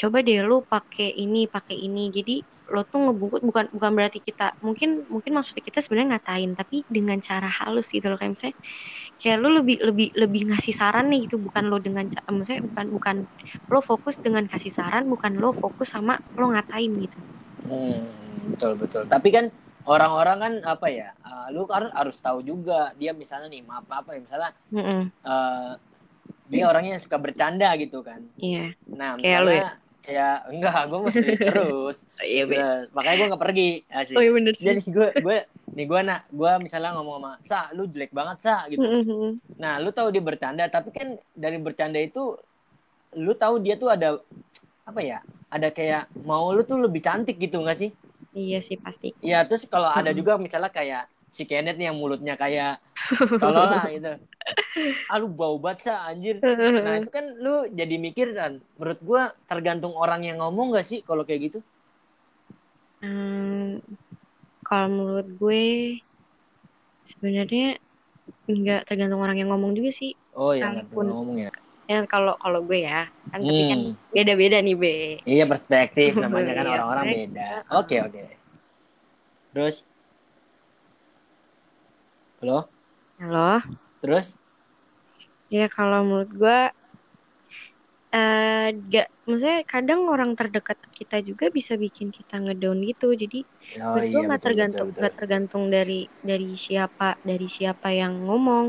coba 0.00 0.18
deh 0.26 0.38
lu 0.48 0.54
pakai 0.72 1.08
ini 1.22 1.38
pakai 1.54 1.76
ini. 1.86 2.00
Jadi 2.16 2.32
lo 2.72 2.80
tuh 2.90 2.98
ngebungkus 3.04 3.42
bukan 3.48 3.64
bukan 3.76 3.92
berarti 3.96 4.18
kita 4.28 4.56
mungkin 4.64 5.04
mungkin 5.12 5.32
maksudnya 5.36 5.62
kita 5.68 5.78
sebenarnya 5.84 6.08
ngatain 6.16 6.50
tapi 6.60 6.76
dengan 6.96 7.18
cara 7.28 7.48
halus 7.58 7.86
gitu 7.94 8.06
loh. 8.10 8.16
Kayak 8.20 8.32
misalnya 8.38 8.56
kayak 9.22 9.38
lo 9.38 9.62
lebih 9.62 9.78
lebih 9.86 10.10
lebih 10.18 10.50
ngasih 10.50 10.74
saran 10.74 11.06
nih 11.14 11.30
gitu 11.30 11.38
bukan 11.38 11.70
lo 11.70 11.78
dengan 11.78 12.10
maksudnya 12.10 12.62
bukan 12.66 12.86
bukan 12.90 13.16
lo 13.70 13.78
fokus 13.78 14.18
dengan 14.18 14.44
kasih 14.50 14.74
saran 14.74 15.06
bukan 15.06 15.38
lo 15.38 15.54
fokus 15.54 15.94
sama 15.94 16.18
lo 16.34 16.50
ngatain 16.50 16.90
gitu 16.98 17.18
Hmm, 17.62 18.02
betul 18.50 18.74
betul. 18.74 19.06
Tapi 19.06 19.28
kan 19.30 19.46
orang-orang 19.86 20.38
kan 20.42 20.52
apa 20.66 20.86
ya? 20.90 21.08
uh, 21.22 21.46
lu 21.54 21.62
harus 21.70 21.94
harus 21.94 22.16
tahu 22.18 22.42
juga 22.42 22.90
dia 22.98 23.14
misalnya 23.14 23.46
nih 23.46 23.62
maaf 23.62 23.86
apa 23.86 24.18
ya 24.18 24.20
misalnya 24.26 24.50
Mm-mm, 24.74 25.02
uh, 25.22 25.78
dia 26.50 26.64
orangnya 26.66 26.98
suka 26.98 27.22
bercanda 27.22 27.70
gitu 27.78 28.02
kan. 28.02 28.18
iya 28.36 28.74
Nah 28.90 29.14
Kayak 29.22 29.40
lu 29.46 29.50
misalnya 29.54 29.70
kayak 30.02 30.36
enggak 30.50 30.82
gue 30.90 31.00
masih 31.06 31.22
terus. 31.48 31.96
iya. 32.26 32.42
Uh, 32.50 32.80
makanya 32.90 33.16
gue 33.22 33.26
nggak 33.30 33.42
pergi 33.46 33.68
asik. 33.94 34.14
oh 34.18 34.22
iya 34.26 34.32
bener 34.34 34.52
sih 34.58 34.66
Jadi 34.66 34.80
gue 34.90 35.08
gue 35.22 35.36
nih 35.76 35.86
gue 35.90 36.00
nak 36.08 36.20
gue 36.38 36.52
misalnya 36.64 36.90
ngomong 36.96 37.16
sama 37.20 37.32
sa 37.50 37.58
lu 37.76 37.82
jelek 37.92 38.12
banget 38.18 38.38
sa 38.46 38.54
gitu 38.72 38.88
Mm-mm. 38.88 39.40
nah 39.62 39.74
lu 39.82 39.90
tahu 39.96 40.08
dia 40.14 40.22
bercanda 40.28 40.64
tapi 40.68 40.88
kan 40.96 41.08
dari 41.36 41.56
bercanda 41.66 41.98
itu 42.00 42.22
lu 43.24 43.32
tahu 43.42 43.54
dia 43.64 43.74
tuh 43.82 43.90
ada 43.96 44.08
apa 44.88 45.00
ya 45.10 45.18
ada 45.52 45.68
kayak 45.78 46.02
mau 46.28 46.50
lu 46.56 46.62
tuh 46.70 46.78
lebih 46.84 47.02
cantik 47.06 47.36
gitu 47.44 47.56
nggak 47.64 47.78
sih 47.82 47.90
Iya 48.42 48.58
sih 48.66 48.76
pasti. 48.84 49.08
Iya 49.26 49.38
terus 49.48 49.62
kalau 49.72 49.90
ada 49.98 50.10
Mm-mm. 50.10 50.18
juga 50.18 50.32
misalnya 50.44 50.70
kayak 50.78 51.02
si 51.36 51.42
Kenneth 51.48 51.76
nih 51.78 51.86
yang 51.90 51.98
mulutnya 52.02 52.34
kayak 52.42 52.72
tolol 53.40 53.66
lah 53.72 53.84
gitu 53.94 54.12
ah 55.10 55.16
lu 55.20 55.28
bau 55.40 55.56
banget 55.64 55.80
sa 55.86 55.94
anjir 56.10 56.36
nah 56.84 56.92
itu 57.00 57.08
kan 57.16 57.24
lu 57.44 57.54
jadi 57.78 57.94
mikir 58.06 58.28
kan 58.38 58.52
menurut 58.78 59.00
gua 59.08 59.22
tergantung 59.50 59.94
orang 60.02 60.20
yang 60.28 60.36
ngomong 60.42 60.74
gak 60.76 60.86
sih 60.90 61.00
kalau 61.08 61.22
kayak 61.28 61.42
gitu 61.52 61.58
Hmm, 63.02 63.80
kalau 64.72 64.88
menurut 64.96 65.28
gue 65.40 65.62
sebenarnya 67.10 67.64
nggak 68.60 68.80
tergantung 68.88 69.22
orang 69.24 69.38
yang 69.40 69.50
ngomong 69.52 69.72
juga 69.78 69.90
sih. 70.00 70.12
oh 70.40 70.52
iya 70.56 70.66
nggak 70.72 70.86
ngomong 71.08 71.38
ya 71.44 71.50
Ya 71.90 71.96
kalau 72.12 72.32
kalau 72.42 72.60
gue 72.68 72.78
ya 72.88 72.98
kan 73.30 73.40
tapi 73.48 73.62
kan 73.70 73.80
Hmm. 73.80 73.98
beda-beda 74.14 74.56
nih 74.66 74.74
be. 74.82 74.88
iya 75.32 75.44
perspektif 75.52 76.10
namanya 76.24 76.52
kan 76.58 76.66
Iya, 76.68 76.74
orang-orang 76.74 77.06
correct. 77.06 77.22
beda 77.34 77.42
oke 77.78 77.96
oke 78.06 78.22
terus 79.52 79.84
halo 82.40 82.72
Halo. 83.18 83.62
terus 84.02 84.36
Ya 85.52 85.66
kalau 85.70 86.00
menurut 86.06 86.30
gue 86.40 86.58
eh 88.16 88.66
gak 88.92 89.06
maksudnya 89.28 89.58
kadang 89.72 90.00
orang 90.14 90.30
terdekat 90.38 90.78
kita 90.98 91.16
juga 91.28 91.44
bisa 91.58 91.72
bikin 91.84 92.08
kita 92.16 92.34
ngedown 92.44 92.78
gitu. 92.90 93.06
Jadi 93.22 93.38
oh 93.80 93.96
menurut 93.96 94.08
iya 94.10 94.20
gue 94.20 94.20
nggak 94.28 94.42
tergantung 94.46 94.88
betul, 94.88 94.92
nggak 94.98 95.12
tergantung 95.18 95.64
dari 95.74 95.94
dari 96.30 96.46
siapa 96.66 97.04
dari 97.28 97.46
siapa 97.56 97.88
yang 98.00 98.14
ngomong. 98.26 98.66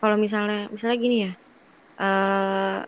Kalau 0.00 0.16
misalnya 0.24 0.56
misalnya 0.74 0.98
gini 1.04 1.16
ya. 1.28 1.32
eh 2.02 2.78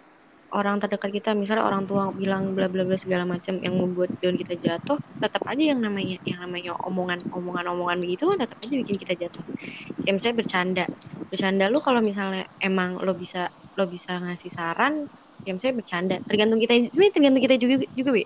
orang 0.56 0.76
terdekat 0.82 1.10
kita 1.16 1.30
misalnya 1.36 1.64
orang 1.68 1.84
tua 1.90 2.02
bilang 2.20 2.54
bla 2.56 2.66
bla 2.72 2.82
bla 2.88 2.96
segala 3.04 3.24
macam 3.34 3.54
yang 3.66 3.74
membuat 3.82 4.10
down 4.22 4.36
kita 4.40 4.54
jatuh 4.66 4.98
tetap 5.22 5.42
aja 5.50 5.62
yang 5.74 5.80
namanya 5.86 6.16
yang 6.28 6.38
namanya 6.44 6.72
omongan 6.88 7.20
omongan 7.36 7.66
omongan 7.74 7.98
begitu 8.04 8.24
tetap 8.40 8.58
aja 8.64 8.74
bikin 8.82 8.96
kita 9.02 9.14
jatuh 9.22 9.44
kayak 10.04 10.14
misalnya 10.18 10.38
bercanda 10.42 10.84
bercanda 11.30 11.64
lu 11.72 11.78
kalau 11.86 12.00
misalnya 12.04 12.46
emang 12.62 12.98
lo 13.02 13.12
bisa 13.18 13.50
lo 13.78 13.84
bisa 13.90 14.18
ngasih 14.22 14.50
saran 14.52 14.94
kayak 15.44 15.54
misalnya 15.60 15.76
bercanda 15.82 16.14
tergantung 16.28 16.60
kita 16.62 16.72
sebenarnya 16.90 17.14
tergantung 17.16 17.42
kita 17.44 17.56
juga 17.62 17.74
juga 17.98 18.10
be 18.16 18.22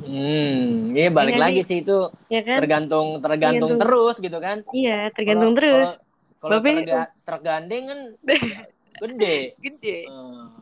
hmm 0.00 0.92
iya 0.92 1.08
balik 1.08 1.34
Iya 1.34 1.42
lagi 1.42 1.60
sih. 1.62 1.68
sih 1.68 1.78
itu 1.82 1.98
ya 2.26 2.40
kan? 2.40 2.58
tergantung 2.58 3.06
tergantung 3.18 3.70
Tergantung. 3.70 3.80
terus 3.80 4.16
gitu 4.18 4.38
kan. 4.38 4.56
Iya 4.70 4.98
tergantung 5.10 5.52
Kalau- 5.52 5.58
terus. 5.58 5.90
kalau 6.38 6.58
terga- 6.58 7.12
tergandeng 7.22 7.84
kan 7.86 8.00
gede. 9.02 9.36
Gede. 9.56 9.98
Hmm. 10.06 10.52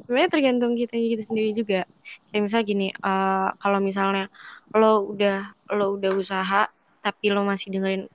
sebenarnya 0.00 0.30
tergantung 0.30 0.72
kita 0.74 0.94
kita 0.94 1.22
sendiri 1.22 1.50
juga. 1.52 1.80
Kayak 2.28 2.42
misalnya 2.44 2.66
gini 2.66 2.86
eh, 2.90 3.48
kalau 3.56 3.78
misalnya 3.78 4.24
lo 4.70 5.06
udah 5.06 5.38
lo 5.70 5.94
udah 5.94 6.10
usaha 6.12 6.66
tapi 7.00 7.26
lo 7.28 7.42
masih 7.42 7.70
dengerin 7.70 8.06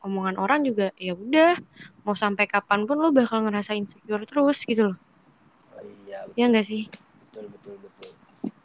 omongan 0.00 0.36
orang 0.36 0.62
juga 0.62 0.90
ya 0.94 1.14
udah. 1.14 1.58
Mau 2.02 2.14
sampai 2.14 2.44
kapan 2.44 2.84
pun 2.84 2.96
lo 2.96 3.10
bakal 3.10 3.42
ngerasa 3.42 3.72
insecure 3.72 4.22
terus 4.22 4.62
gitu 4.62 4.92
loh. 4.92 4.98
Oh, 5.72 5.82
iya 6.04 6.26
ya 6.34 6.44
enggak 6.44 6.64
sih? 6.64 6.86
Betul 7.30 7.50
betul 7.50 7.74
betul 7.80 8.10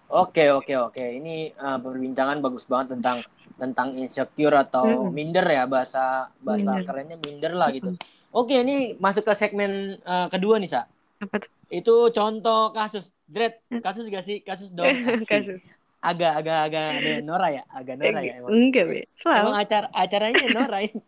oke 0.09 0.43
oke 0.57 0.73
oke. 0.89 1.03
Ini 1.21 1.53
uh, 1.55 1.77
perbincangan 1.79 2.41
bagus 2.41 2.65
banget 2.65 2.97
tentang 2.97 3.17
tentang 3.55 3.93
insecure 3.95 4.55
atau 4.57 4.85
Mm-mm. 4.85 5.13
minder 5.13 5.45
ya 5.45 5.63
bahasa 5.69 6.29
bahasa 6.41 6.77
Minder. 6.77 6.85
kerennya 6.85 7.17
minder 7.21 7.53
lah 7.53 7.69
gitu. 7.69 7.93
Oke 8.29 8.61
ini 8.61 8.93
masuk 8.97 9.25
ke 9.25 9.33
segmen 9.33 9.97
uh, 10.05 10.27
kedua 10.29 10.57
nih 10.61 10.69
sa. 10.69 10.85
Apa 11.21 11.41
tuh? 11.41 11.49
Itu 11.69 12.09
contoh 12.13 12.73
kasus. 12.73 13.09
Dred 13.29 13.61
kasus 13.85 14.09
gak 14.09 14.25
sih? 14.25 14.41
Kasus 14.41 14.73
dong 14.77 14.89
kasus. 15.25 15.61
Agak 15.99 16.41
agak 16.41 16.57
agak 16.71 16.83
ada 16.97 17.11
Nora 17.21 17.47
ya? 17.51 17.63
Agak 17.69 17.95
Nora 17.99 18.19
ya 18.23 18.33
emang? 18.39 18.49
enggak 18.49 18.85
be. 18.87 18.99
Emang 19.03 19.13
selalu 19.17 19.51
acara 19.53 19.87
acaranya 19.93 20.45
Nora 20.57 20.79
ini. 20.81 21.01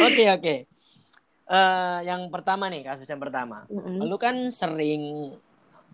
Oke 0.00 0.24
oke. 0.26 0.54
Eh, 1.50 1.98
yang 2.06 2.30
pertama 2.30 2.70
nih 2.70 2.86
kasus 2.86 3.10
yang 3.10 3.18
pertama. 3.18 3.66
Mm-mm. 3.66 4.06
lu 4.06 4.16
kan 4.16 4.54
sering 4.54 5.34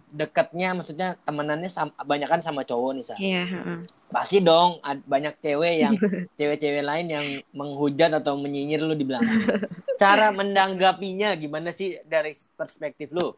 deketnya 0.07 0.73
maksudnya 0.73 1.19
temenannya 1.27 1.71
sama, 1.71 1.92
banyak 2.07 2.29
kan 2.31 2.40
sama 2.40 2.62
cowok 2.62 2.90
nih 2.95 3.05
sa. 3.05 3.16
Iya 3.19 3.42
heeh. 3.47 3.79
pasti 4.07 4.38
dong 4.38 4.79
ad- 4.87 5.03
banyak 5.03 5.35
cewek 5.42 5.75
yang 5.83 5.95
cewek-cewek 6.38 6.85
lain 6.87 7.07
yang 7.11 7.27
menghujat 7.51 8.14
atau 8.23 8.38
menyinyir 8.38 8.81
lu 8.87 8.95
di 8.95 9.03
belakang. 9.03 9.42
Cara 9.99 10.31
menanggapinya 10.38 11.35
gimana 11.35 11.75
sih 11.75 11.99
dari 12.07 12.33
perspektif 12.55 13.11
lu? 13.11 13.35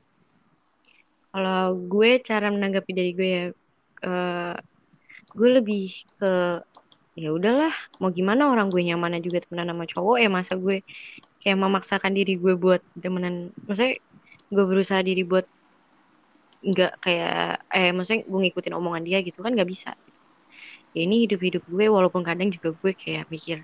Kalau 1.33 1.77
gue 1.89 2.21
cara 2.21 2.53
menanggapi 2.53 2.91
dari 2.93 3.11
gue 3.17 3.29
ya 3.29 3.45
eh, 4.05 4.55
gue 5.35 5.49
lebih 5.61 5.93
ke 6.21 6.33
ya 7.19 7.35
udahlah 7.35 7.75
mau 7.99 8.15
gimana 8.15 8.47
orang 8.47 8.71
gue 8.71 8.79
nyamannya 8.79 9.19
juga 9.19 9.43
temenan 9.43 9.75
sama 9.75 9.85
cowok 9.91 10.17
ya 10.23 10.29
masa 10.31 10.55
gue 10.55 10.87
kayak 11.43 11.59
memaksakan 11.59 12.15
diri 12.15 12.39
gue 12.39 12.55
buat 12.55 12.79
temenan 12.95 13.51
maksudnya 13.67 13.99
gue 14.49 14.65
berusaha 14.65 15.03
diri 15.03 15.27
buat 15.27 15.45
nggak 16.69 16.91
kayak 17.05 17.31
eh 17.77 17.89
maksudnya 17.95 18.21
gue 18.31 18.39
ngikutin 18.43 18.75
omongan 18.79 19.03
dia 19.09 19.19
gitu 19.27 19.39
kan 19.45 19.51
nggak 19.57 19.69
bisa. 19.75 19.89
Ya 20.95 21.01
ini 21.07 21.15
hidup 21.25 21.41
hidup 21.47 21.63
gue 21.73 21.85
walaupun 21.97 22.23
kadang 22.29 22.49
juga 22.57 22.69
gue 22.81 22.93
kayak 23.03 23.25
mikir 23.35 23.59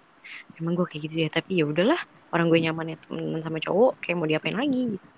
emang 0.59 0.73
gue 0.79 0.87
kayak 0.91 1.03
gitu 1.07 1.17
ya? 1.25 1.29
Tapi 1.37 1.51
ya 1.61 1.65
udahlah 1.73 2.01
orang 2.35 2.47
gue 2.53 2.61
nyamannya 2.65 2.97
temenan 3.03 3.43
sama 3.47 3.59
cowok 3.67 3.93
kayak 4.03 4.17
mau 4.21 4.29
diapain 4.31 4.57
lagi 4.63 4.81
gitu. 4.99 5.09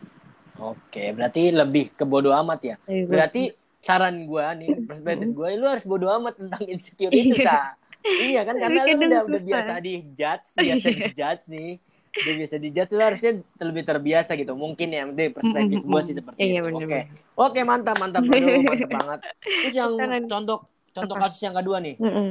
oke 0.61 1.01
berarti 1.17 1.41
lebih 1.61 1.85
ke 1.99 2.05
bodo 2.13 2.31
amat 2.41 2.59
ya? 2.71 2.75
Gue- 3.09 3.09
berarti 3.11 3.39
saran 3.87 4.15
gua 4.31 4.45
nih 4.61 4.71
perspektif 4.89 5.29
gua 5.37 5.47
lu 5.61 5.67
harus 5.73 5.85
bodo 5.91 6.07
amat 6.17 6.35
tentang 6.41 6.63
insecure 6.73 7.15
itu 7.23 7.37
sa. 7.47 7.77
Iya. 8.21 8.39
Kan 8.49 8.57
karena 8.63 8.81
lu 8.91 8.97
udah, 9.07 9.21
udah 9.29 9.41
biasa 9.51 9.73
di 9.87 9.91
judge 10.19 10.49
biasa 10.63 10.87
di 10.97 11.03
judge 11.19 11.43
nih 11.55 11.69
udah 12.17 12.33
biasa 12.33 12.57
di 12.57 12.69
judge 12.73 12.93
lu 12.97 13.03
harusnya 13.05 13.33
lebih 13.61 13.83
terbiasa 13.85 14.31
gitu. 14.41 14.53
Mungkin 14.57 14.89
ya 14.89 15.03
dari 15.11 15.31
perspektif 15.33 15.81
gua 15.85 16.01
sih 16.01 16.15
seperti 16.17 16.41
Iya, 16.43 16.61
itu. 16.65 16.69
oke. 16.73 16.99
oke 17.37 17.61
mantap 17.63 17.97
mantap 18.01 18.23
Aduh, 18.25 18.63
mantap 18.65 18.91
banget. 18.99 19.21
Terus 19.45 19.75
yang 19.77 19.93
contoh 20.27 20.59
contoh 20.97 21.17
Apa? 21.17 21.25
kasus 21.29 21.41
yang 21.45 21.55
kedua 21.57 21.77
nih. 21.85 21.95
Mm-mm. 22.01 22.29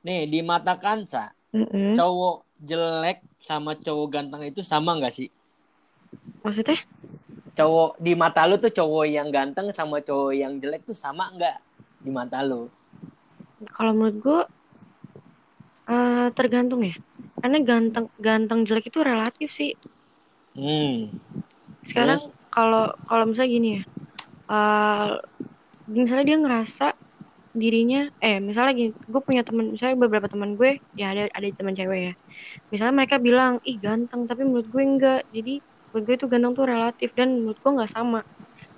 nih 0.00 0.24
di 0.32 0.40
mata 0.40 0.76
Mm-mm. 1.52 1.92
cowok 1.96 2.36
jelek 2.60 3.18
sama 3.40 3.72
cowok 3.76 4.06
ganteng 4.12 4.42
itu 4.48 4.60
sama 4.64 4.96
nggak 4.96 5.12
sih? 5.12 5.28
Maksudnya? 6.44 6.80
cowok 7.60 8.00
di 8.00 8.12
mata 8.16 8.48
lu 8.48 8.56
tuh 8.56 8.72
cowok 8.72 9.04
yang 9.04 9.28
ganteng 9.28 9.68
sama 9.76 10.00
cowok 10.00 10.32
yang 10.32 10.56
jelek 10.62 10.80
tuh 10.88 10.96
sama 10.96 11.28
nggak 11.36 11.56
di 12.00 12.08
mata 12.08 12.40
lu? 12.40 12.72
Kalau 13.76 13.92
menurut 13.92 14.16
gue 14.24 14.40
eh, 15.90 16.26
tergantung 16.32 16.80
ya. 16.86 16.96
Karena 17.40 17.58
ganteng 17.68 18.06
ganteng 18.26 18.60
jelek 18.68 18.84
itu 18.90 19.00
relatif 19.10 19.48
sih. 19.58 19.70
hmm 20.54 21.20
Sekarang 21.88 22.20
kalau 22.54 22.80
kalau 23.08 23.24
misalnya 23.28 23.52
gini 23.56 23.68
ya. 23.78 23.82
eh, 24.52 25.08
misalnya 25.98 26.24
dia 26.30 26.38
ngerasa 26.44 26.84
dirinya 27.62 27.98
eh 28.24 28.36
misalnya 28.48 28.72
gini, 28.80 28.90
gue 29.12 29.22
punya 29.28 29.42
temen 29.48 29.66
misalnya 29.74 29.96
beberapa 30.04 30.28
teman 30.32 30.52
gue 30.60 30.70
ya 31.00 31.04
ada 31.14 31.22
ada 31.36 31.46
teman 31.60 31.74
cewek 31.78 32.00
ya. 32.08 32.12
Misalnya 32.72 32.94
mereka 33.00 33.16
bilang, 33.28 33.54
"Ih, 33.68 33.76
ganteng," 33.86 34.22
tapi 34.30 34.42
menurut 34.48 34.68
gue 34.74 34.82
enggak. 34.90 35.20
Jadi 35.36 35.52
menurut 35.90 36.04
gue 36.08 36.16
itu 36.20 36.26
ganteng 36.32 36.52
tuh 36.58 36.66
relatif 36.72 37.08
dan 37.18 37.28
menurut 37.42 37.58
gue 37.64 37.72
nggak 37.76 37.92
sama. 37.96 38.20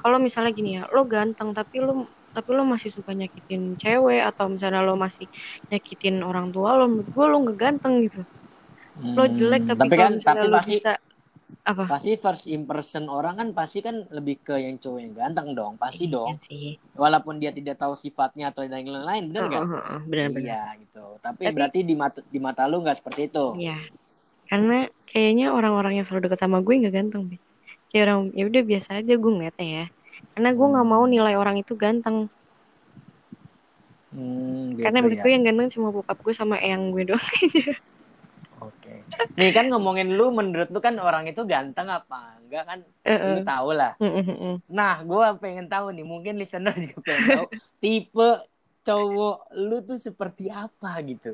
Kalau 0.01 0.19
misalnya 0.27 0.53
gini 0.59 0.71
ya, 0.79 0.83
lo 0.95 1.01
ganteng 1.15 1.51
tapi 1.59 1.77
lo 1.87 1.93
tapi 2.37 2.51
lo 2.59 2.63
masih 2.75 2.91
suka 2.97 3.13
nyakitin 3.19 3.63
cewek 3.83 4.21
atau 4.29 4.47
misalnya 4.55 4.81
lo 4.89 4.95
masih 5.07 5.27
nyakitin 5.73 6.17
orang 6.29 6.49
tua 6.55 6.71
lo 6.79 6.85
menurut 6.91 7.11
gue 7.17 7.27
lo 7.33 7.37
nggak 7.45 7.59
ganteng 7.65 7.95
gitu 8.07 8.21
lo 9.03 9.25
jelek 9.27 9.63
tapi, 9.67 9.75
Hmm, 9.75 9.83
tapi 9.83 9.95
kan 9.99 10.13
tapi 10.19 10.47
lo 10.47 10.57
pasti 10.57 10.77
bisa 10.79 10.93
apa 11.63 11.85
pasti 11.87 12.11
first 12.17 12.45
impression 12.47 13.07
orang 13.07 13.35
kan 13.39 13.49
pasti 13.53 13.79
kan 13.79 14.03
lebih 14.11 14.41
ke 14.41 14.55
yang 14.57 14.79
cowok 14.79 14.99
yang 14.99 15.13
ganteng 15.15 15.55
dong 15.55 15.75
pasti 15.77 16.07
Iya 16.07 16.15
dong 16.15 16.35
sih 16.39 16.75
walaupun 16.95 17.39
dia 17.39 17.51
tidak 17.51 17.79
tahu 17.79 17.95
sifatnya 17.95 18.51
atau 18.51 18.67
yang 18.67 18.83
lain-lain 18.83 19.31
benar 19.31 19.43
nggak 19.47 19.63
iya 20.43 20.75
gitu 20.81 21.19
tapi, 21.23 21.47
Tapi- 21.47 21.55
berarti 21.55 21.79
di 21.83 21.95
mata 21.95 22.19
di 22.25 22.39
mata 22.43 22.67
lu 22.67 22.83
nggak 22.83 22.99
seperti 23.03 23.31
itu 23.31 23.47
Iya. 23.59 23.79
Karena 24.43 24.85
kayaknya 25.09 25.49
orang-orang 25.49 25.97
yang 25.97 26.05
selalu 26.05 26.29
dekat 26.29 26.45
sama 26.45 26.61
gue 26.61 26.77
nggak 26.77 26.93
ganteng, 26.93 27.25
Be. 27.25 27.41
Kayak 27.89 28.05
orang 28.05 28.21
ya 28.37 28.45
udah 28.45 28.63
biasa 28.69 29.01
aja 29.01 29.15
gue 29.17 29.31
ngeliatnya 29.33 29.65
ya. 29.65 29.85
Karena 30.37 30.51
gue 30.53 30.67
nggak 30.77 30.89
mau 30.93 31.05
nilai 31.09 31.35
orang 31.41 31.57
itu 31.57 31.73
ganteng. 31.73 32.29
Hmm, 34.13 34.77
gitu 34.77 34.85
Karena 34.85 34.99
menurut 35.01 35.25
ya. 35.25 35.33
yang 35.33 35.45
ganteng 35.49 35.69
cuma 35.73 35.89
bokap 35.89 36.21
gue 36.21 36.35
sama 36.37 36.61
eyang 36.61 36.93
gue 36.93 37.09
doang. 37.09 37.23
Oke. 37.25 37.81
Nih 39.37 39.51
kan 39.53 39.67
ngomongin 39.73 40.13
lu 40.13 40.29
menurut 40.31 40.69
lu 40.69 40.81
kan 40.81 40.97
orang 41.01 41.25
itu 41.29 41.43
ganteng 41.49 41.89
apa 41.89 42.37
enggak 42.43 42.65
kan 42.69 42.79
Heeh. 43.05 43.33
lu 43.37 43.41
tahu 43.45 43.69
lah. 43.73 43.93
Heeh. 44.01 44.57
Nah, 44.73 45.05
gua 45.05 45.37
pengen 45.37 45.69
tahu 45.69 45.93
nih, 45.93 46.05
mungkin 46.05 46.37
listener 46.41 46.73
juga 46.85 47.01
pengen 47.05 47.25
tahu 47.29 47.47
tipe 47.81 48.29
cowok 48.83 49.39
lu 49.57 49.77
tuh 49.85 49.99
seperti 50.01 50.49
apa 50.51 50.99
gitu. 51.07 51.31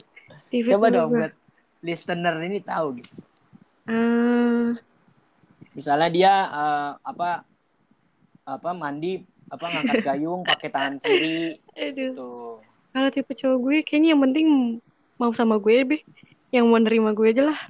Tipe 0.52 0.68
Coba 0.68 0.92
dong 0.92 1.10
gue. 1.12 1.18
buat 1.26 1.32
listener 1.80 2.34
ini 2.44 2.58
tahu 2.60 3.00
gitu. 3.02 3.14
Eh, 3.88 4.74
Misalnya 5.72 6.08
dia 6.10 6.32
eh, 6.50 6.92
apa 6.98 7.46
apa 8.48 8.70
mandi 8.72 9.22
apa 9.48 9.64
ngangkat 9.64 9.98
gayung 10.04 10.44
pakai 10.44 10.68
tangan 10.68 10.94
kiri 11.00 11.56
aduh. 11.76 11.94
gitu. 11.94 12.30
Kalau 12.92 13.08
tipe 13.12 13.32
cowok 13.32 13.58
gue 13.62 13.76
kayaknya 13.84 14.16
yang 14.16 14.22
penting 14.24 14.46
mau 15.20 15.30
sama 15.32 15.56
gue 15.60 15.76
be. 15.84 15.98
Yang 16.54 16.64
mau 16.64 16.80
nerima 16.80 17.10
gue 17.12 17.28
aja 17.28 17.42
lah. 17.52 17.60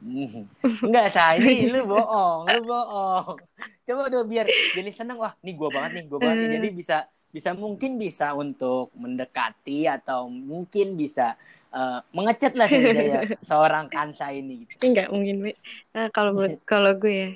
Hmm. 0.00 0.48
Enggak. 0.62 1.12
Ini 1.38 1.68
lu 1.72 1.84
bohong, 1.84 2.40
lu 2.48 2.60
bohong. 2.64 3.36
Coba 3.84 4.00
udah 4.08 4.22
biar 4.24 4.46
jadi 4.48 4.90
seneng. 4.96 5.20
Wah, 5.20 5.36
nih 5.44 5.54
gua 5.54 5.68
banget 5.68 6.00
nih, 6.00 6.04
gua 6.08 6.18
banget 6.24 6.36
nih. 6.40 6.50
Jadi 6.56 6.68
bisa 6.72 6.96
bisa 7.30 7.50
mungkin 7.54 7.94
bisa 8.00 8.34
untuk 8.34 8.90
mendekati 8.96 9.86
atau 9.86 10.26
mungkin 10.26 10.98
bisa 10.98 11.36
eh, 11.70 12.00
mengecat 12.16 12.56
lah 12.58 12.66
sebenarnya 12.66 13.20
seorang 13.48 13.86
Kansa 13.92 14.32
ini 14.34 14.64
gitu. 14.66 14.80
Tapi 14.80 14.86
nggak 14.96 15.08
mungkin. 15.12 15.36
Nah, 15.94 16.06
kalau 16.10 16.30
gue 16.34 16.48
kalau 16.70 16.92
gue 16.96 17.12
ya, 17.12 17.28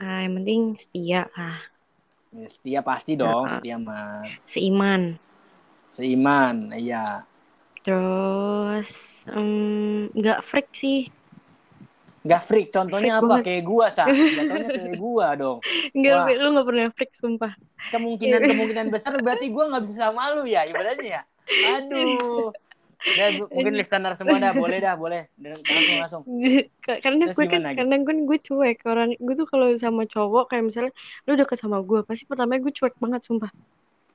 ah, 0.00 0.24
yang 0.24 0.34
penting 0.40 0.60
setia 0.78 1.26
lah, 1.34 1.58
Ya, 2.28 2.44
Setia 2.52 2.80
pasti 2.84 3.16
dong, 3.16 3.48
Ya. 3.48 3.56
setia 3.56 3.76
mah. 3.80 4.20
seiman. 4.44 5.16
Seiman, 5.96 6.70
iya. 6.76 7.24
Terus 7.88 9.24
nggak 10.12 10.44
freak 10.44 10.68
sih. 10.76 11.08
Nggak 12.28 12.42
freak, 12.44 12.68
contohnya 12.68 13.16
Freak 13.16 13.24
apa? 13.24 13.28
banget. 13.32 13.44
Kayak 13.48 13.64
gua, 13.64 13.86
Sa. 13.88 14.04
Contohnya 14.36 14.68
kayak 14.68 14.94
gua 15.00 15.26
dong. 15.32 15.58
Enggak, 15.96 16.14
Wah. 16.28 16.36
lu 16.36 16.48
nggak 16.52 16.66
pernah 16.68 16.86
freak 16.92 17.12
sumpah. 17.16 17.52
Kemungkinan-kemungkinan 17.88 18.86
besar 18.92 19.16
berarti 19.24 19.48
gua 19.48 19.64
nggak 19.72 19.82
bisa 19.88 19.94
sama 19.96 20.36
lu 20.36 20.44
ya, 20.44 20.68
ibaratnya 20.68 21.08
ya. 21.08 21.22
Aduh. 21.80 22.52
Ya, 23.16 23.32
mungkin 23.54 23.78
listener 23.78 24.12
semua 24.18 24.36
dah, 24.42 24.52
boleh 24.52 24.78
dah, 24.82 24.92
boleh. 24.98 25.30
Langsung, 25.40 25.96
langsung. 25.96 26.22
karena 26.84 27.30
Terus 27.30 27.36
gue 27.38 27.46
kan 27.48 27.60
gitu? 27.64 27.76
karena 27.80 27.94
gue 28.02 28.14
gue 28.26 28.38
cuek 28.42 28.78
orang 28.84 29.08
gue 29.16 29.34
tuh 29.38 29.46
kalau 29.48 29.70
sama 29.78 30.02
cowok 30.04 30.52
kayak 30.52 30.64
misalnya 30.66 30.92
lu 31.24 31.38
deket 31.38 31.62
sama 31.62 31.78
gue 31.80 32.02
pasti 32.02 32.26
pertama 32.26 32.58
gue 32.58 32.72
cuek 32.74 32.98
banget 32.98 33.22
sumpah 33.22 33.54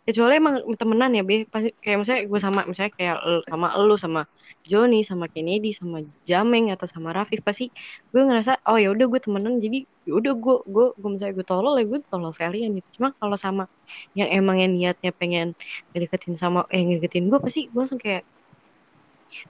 kecuali 0.08 0.34
emang 0.42 0.56
temenan 0.82 1.12
ya 1.18 1.22
be. 1.30 1.36
Pasti 1.54 1.70
kayak 1.84 1.98
misalnya 2.02 2.24
gue 2.32 2.40
sama 2.46 2.60
misalnya 2.70 2.92
kayak 2.98 3.16
sama 3.50 3.68
elu 3.78 3.96
sama 4.06 4.22
Joni 4.70 4.98
sama 5.10 5.26
Kennedy 5.34 5.70
sama 5.80 5.98
Jameng 6.28 6.66
atau 6.74 6.88
sama 6.94 7.10
Rafif 7.18 7.40
pasti 7.48 7.64
gue 8.12 8.22
ngerasa 8.28 8.52
oh 8.70 8.78
ya 8.84 8.88
udah 8.96 9.06
gue 9.12 9.20
temenan. 9.26 9.54
Jadi 9.64 9.78
ya 10.08 10.12
udah 10.20 10.32
gue 10.44 10.56
gue 10.74 10.86
gue 11.00 11.10
misalnya 11.14 11.34
gue 11.40 11.48
tolol 11.52 11.74
ya 11.80 11.84
gue 11.92 12.00
tolol 12.12 12.32
sekalian 12.36 12.70
gitu. 12.78 12.88
Cuma 13.00 13.08
kalau 13.20 13.38
sama 13.46 13.64
yang 14.18 14.30
emang 14.38 14.56
yang 14.62 14.72
niatnya 14.78 15.12
pengen 15.20 15.48
ngedeketin 15.92 16.36
sama 16.42 16.60
eh 16.74 16.82
ngedeketin 16.86 17.24
gue 17.32 17.40
pasti 17.46 17.60
gue 17.72 17.80
langsung 17.84 18.02
kayak 18.06 18.24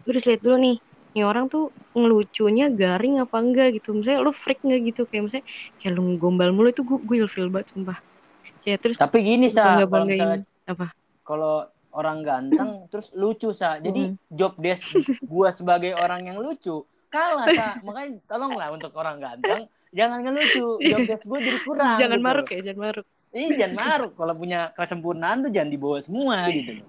gue 0.04 0.10
harus 0.12 0.26
lihat 0.30 0.42
dulu 0.46 0.56
nih 0.66 0.76
nih 1.14 1.24
orang 1.30 1.46
tuh 1.54 1.64
ngelucunya 1.98 2.64
garing 2.80 3.14
apa 3.24 3.36
enggak 3.44 3.68
gitu. 3.78 3.88
Misalnya 3.98 4.20
lu 4.26 4.32
freak 4.44 4.60
enggak 4.66 4.82
gitu? 4.90 5.02
Kayak 5.10 5.24
misalnya 5.26 5.46
kayak 5.80 5.92
lu 5.98 6.02
gombal 6.22 6.50
mulu 6.56 6.68
itu 6.74 6.82
gue 6.90 6.98
gue 7.08 7.16
ilfil 7.22 7.48
banget 7.54 7.68
sumpah 7.74 7.98
kayak 8.64 8.80
terus 8.80 8.96
Tapi 8.98 9.18
gini, 9.22 9.52
Sa. 9.52 9.84
apa? 10.64 10.96
kalau 11.24 11.68
orang 11.94 12.20
ganteng 12.26 12.70
terus 12.92 13.14
lucu 13.16 13.54
sa. 13.56 13.80
Jadi 13.80 14.16
job 14.28 14.58
desk 14.60 14.84
gua 15.24 15.54
sebagai 15.54 15.94
orang 15.96 16.28
yang 16.28 16.38
lucu 16.42 16.84
kalah 17.08 17.48
sa. 17.54 17.68
Makanya 17.88 18.20
tolonglah 18.26 18.74
untuk 18.74 18.92
orang 18.98 19.22
ganteng 19.22 19.70
jangan 19.94 20.20
ngelucu. 20.26 20.82
Job 20.82 21.02
desk 21.08 21.24
gua 21.30 21.40
jadi 21.40 21.60
kurang 21.64 21.98
jangan 22.02 22.20
gitu. 22.20 22.28
maruk 22.28 22.48
ya 22.52 22.60
jangan 22.72 22.82
maruk. 22.92 23.08
Ih, 23.34 23.50
jangan 23.58 23.76
maruk. 23.78 24.12
Kalau 24.14 24.34
punya 24.38 24.70
kesempurnaan 24.78 25.38
tuh 25.42 25.52
jangan 25.54 25.70
dibawa 25.74 25.98
semua 26.06 26.46
gitu 26.54 26.72
loh. 26.82 26.88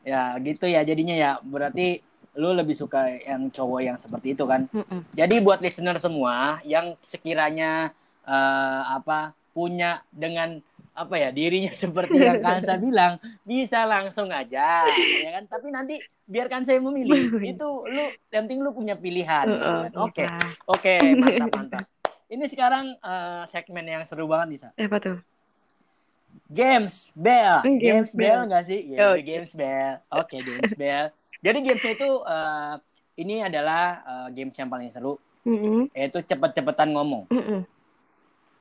Ya 0.00 0.36
gitu 0.40 0.64
ya 0.68 0.80
jadinya 0.84 1.16
ya. 1.16 1.32
Berarti 1.44 2.00
lu 2.38 2.54
lebih 2.54 2.78
suka 2.78 3.10
yang 3.20 3.50
cowok 3.50 3.80
yang 3.82 3.96
seperti 3.98 4.38
itu 4.38 4.46
kan? 4.46 4.70
Mm-mm. 4.70 5.02
jadi 5.10 5.42
buat 5.42 5.58
listener 5.58 5.98
semua 5.98 6.62
yang 6.62 6.94
sekiranya 7.02 7.90
eh, 8.22 8.82
apa 8.86 9.34
punya 9.50 10.02
dengan 10.10 10.58
apa 10.90 11.14
ya 11.16 11.30
dirinya 11.30 11.72
seperti 11.86 12.18
yang 12.18 12.38
Kansa 12.42 12.76
bilang 12.76 13.16
bisa 13.46 13.86
langsung 13.86 14.28
aja 14.28 14.86
ya 14.90 15.30
kan 15.38 15.44
tapi 15.46 15.70
nanti 15.70 15.98
biarkan 16.26 16.62
saya 16.66 16.78
memilih 16.78 17.30
itu 17.52 17.68
lu 17.86 18.04
yang 18.30 18.46
penting 18.46 18.60
lu 18.62 18.70
punya 18.70 18.94
pilihan 18.94 19.46
Heeh, 19.48 19.80
kan. 19.90 20.02
oke 20.06 20.24
iya. 20.24 20.38
oke 20.66 20.94
mantap 21.22 21.48
mantap 21.54 21.84
ini 22.30 22.44
sekarang 22.46 22.94
eh, 22.94 23.42
segmen 23.50 23.86
yang 23.86 24.02
seru 24.06 24.30
banget 24.30 24.46
nih 24.54 24.58
Sa. 24.62 24.70
apa 24.76 24.98
tuh 24.98 25.18
Games 26.50 27.06
Bell. 27.14 27.62
Hmm, 27.62 27.78
Games, 27.78 28.10
Games 28.10 28.12
Bell 28.14 28.42
Bell. 28.42 28.48
nggak 28.50 28.64
sih? 28.66 28.80
Ya, 28.90 28.98
Oh, 29.10 29.14
Games 29.18 29.50
Bell. 29.54 30.02
Oke, 30.10 30.42
Games 30.42 30.74
Bell. 30.74 31.14
Jadi 31.40 31.58
gamesnya 31.62 31.92
itu 31.94 32.10
eh, 32.26 32.74
ini 33.18 33.34
adalah 33.40 33.82
eh, 34.02 34.28
games 34.34 34.54
yang 34.58 34.66
paling 34.66 34.90
seru, 34.90 35.14
Mm-mm. 35.46 35.88
yaitu 35.94 36.18
cepet-cepetan 36.20 36.90
ngomong. 36.90 37.30
Mm-mm. 37.30 37.62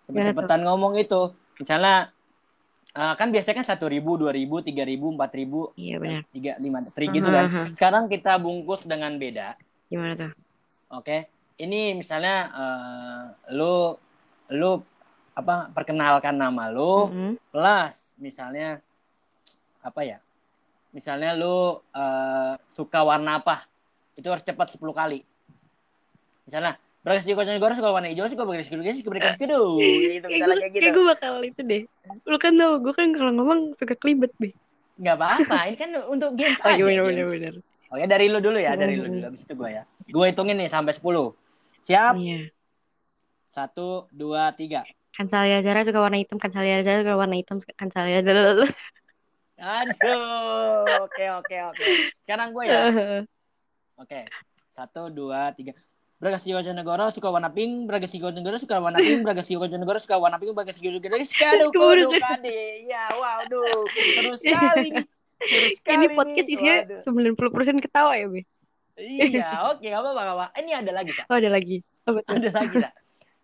Cepet-cepetan 0.09 0.61
ngomong 0.65 0.97
itu, 0.97 1.21
misalnya 1.61 2.09
eh, 2.97 3.13
kan 3.13 3.29
biasanya 3.29 3.61
kan 3.61 3.67
satu 3.69 3.85
ribu, 3.85 4.17
dua 4.17 4.33
ribu, 4.33 4.65
tiga 4.65 4.81
ribu, 4.81 5.13
empat 5.13 5.31
ribu, 5.37 5.69
iya 5.77 6.25
tiga, 6.33 6.57
lima, 6.57 6.81
trik 6.89 7.13
gitu 7.13 7.29
kan. 7.29 7.45
Aha. 7.45 7.63
Sekarang 7.77 8.03
kita 8.09 8.41
bungkus 8.41 8.89
dengan 8.89 9.13
beda. 9.15 9.53
gimana 9.89 10.13
tuh 10.13 10.31
Oke, 10.89 11.29
ini 11.61 11.93
misalnya 11.93 12.35
eh, 12.49 13.23
lu 13.53 13.93
lu 14.49 14.81
apa 15.37 15.69
perkenalkan 15.69 16.35
nama 16.35 16.67
lu. 16.73 17.07
Mm-mm. 17.07 17.33
plus 17.53 18.11
misalnya 18.19 18.81
apa 19.79 20.01
ya 20.03 20.17
misalnya 20.91 21.37
lu 21.37 21.79
eh, 21.93 22.53
suka 22.73 22.99
warna 23.05 23.39
apa 23.39 23.63
itu 24.17 24.27
harus 24.27 24.43
cepat 24.43 24.75
10 24.75 24.81
kali 24.91 25.23
misalnya 26.43 26.75
Bragas 27.09 27.25
di 27.25 27.33
kocok 27.33 27.57
negara 27.57 27.73
suka 27.73 27.89
warna 27.89 28.13
hijau 28.13 28.29
suka 28.29 28.45
Bragas 28.45 28.69
di 28.69 28.77
kocok 28.77 29.01
suka 29.01 29.09
Bragas 29.09 29.35
kudu 29.41 29.61
gitu. 29.81 30.27
kayak 30.29 30.29
misalnya 30.29 30.45
gue 30.45 30.61
kayak 30.61 30.61
kayak 30.61 30.73
gitu. 30.77 30.93
gue 30.93 31.05
bakal 31.09 31.33
itu 31.41 31.61
deh. 31.65 31.81
Lu 32.29 32.37
kan 32.37 32.53
tau 32.53 32.73
gue 32.77 32.93
kan 32.93 33.07
kalau 33.17 33.31
ngomong 33.33 33.59
suka 33.73 33.97
kelibet 33.97 34.29
be 34.37 34.53
nggak 34.99 35.15
apa-apa 35.15 35.57
ini 35.71 35.77
kan 35.79 35.89
untuk 36.11 36.35
games 36.35 36.59
oh 36.67 36.69
aja 36.69 36.77
iya 36.77 36.83
benar 36.85 37.03
games. 37.09 37.15
benar 37.17 37.27
benar 37.31 37.53
oke 37.89 38.03
dari 38.05 38.25
lu 38.29 38.39
dulu 38.43 38.59
ya 38.61 38.75
dari 38.77 38.93
lu 38.99 39.09
dulu 39.09 39.25
habis 39.25 39.41
itu 39.41 39.53
gue 39.57 39.69
ya. 39.73 39.83
Gue 40.05 40.25
hitungin 40.29 40.61
nih 40.61 40.69
sampai 40.69 40.93
10 40.93 41.01
siap? 41.81 42.13
Iya. 42.13 42.39
Satu 43.49 44.05
dua 44.13 44.53
tiga. 44.53 44.85
Kan 45.17 45.25
Salia 45.25 45.65
Zara 45.65 45.81
suka 45.81 45.97
warna 45.97 46.21
hitam 46.21 46.37
kan 46.37 46.53
Salia 46.53 46.85
Zara 46.85 47.01
suka 47.01 47.17
warna 47.17 47.33
hitam. 47.33 47.57
Kan 47.73 47.89
Salia 47.89 48.21
aduh 49.59 50.85
oke 51.03 51.25
oke 51.41 51.55
oke. 51.73 51.85
Sekarang 52.23 52.53
gue 52.53 52.63
ya. 52.69 52.81
Oke. 53.99 54.31
Satu, 54.71 55.11
dua, 55.11 55.51
tiga. 55.51 55.75
Bragas 56.19 56.43
di 56.43 56.51
Negoro 56.51 57.07
suka 57.15 57.31
warna 57.31 57.47
pink, 57.47 57.87
Bragas 57.87 58.11
di 58.11 58.19
Negoro 58.19 58.59
suka 58.59 58.75
warna 58.75 58.99
pink, 58.99 59.23
Bragas 59.23 59.47
di 59.47 59.55
Negoro 59.55 60.03
suka 60.03 60.19
warna 60.19 60.35
pink, 60.35 60.51
Bragas 60.51 60.75
di 60.75 60.91
Negoro 60.91 61.15
suka 61.23 61.47
aduh, 61.55 61.71
kudu 61.71 62.11
kade. 62.19 62.83
Ya, 62.83 63.07
wow, 63.15 63.47
duh. 63.47 63.87
Seru 64.19 64.35
sekali 64.35 64.99
nih. 64.99 65.07
Seru 65.39 65.67
sekali 65.79 65.95
ini 65.95 66.05
nih. 66.11 66.15
podcast 66.19 66.49
isinya 66.51 66.75
Waduh. 66.83 67.71
90% 67.71 67.79
ketawa 67.79 68.19
ya 68.19 68.27
be 68.27 68.43
Iya, 68.99 69.71
oke, 69.71 69.79
enggak 69.79 70.01
apa-apa, 70.03 70.21
nggak 70.27 70.35
apa. 70.35 70.45
Ini 70.59 70.71
ada 70.75 70.91
lagi, 70.91 71.11
Sa. 71.15 71.23
oh 71.31 71.35
ada 71.39 71.49
lagi 71.55 71.75
apa 72.03 72.19
tuh 72.19 72.35
Ada 72.35 72.49
lagi, 72.51 72.75
Sa. 72.83 72.89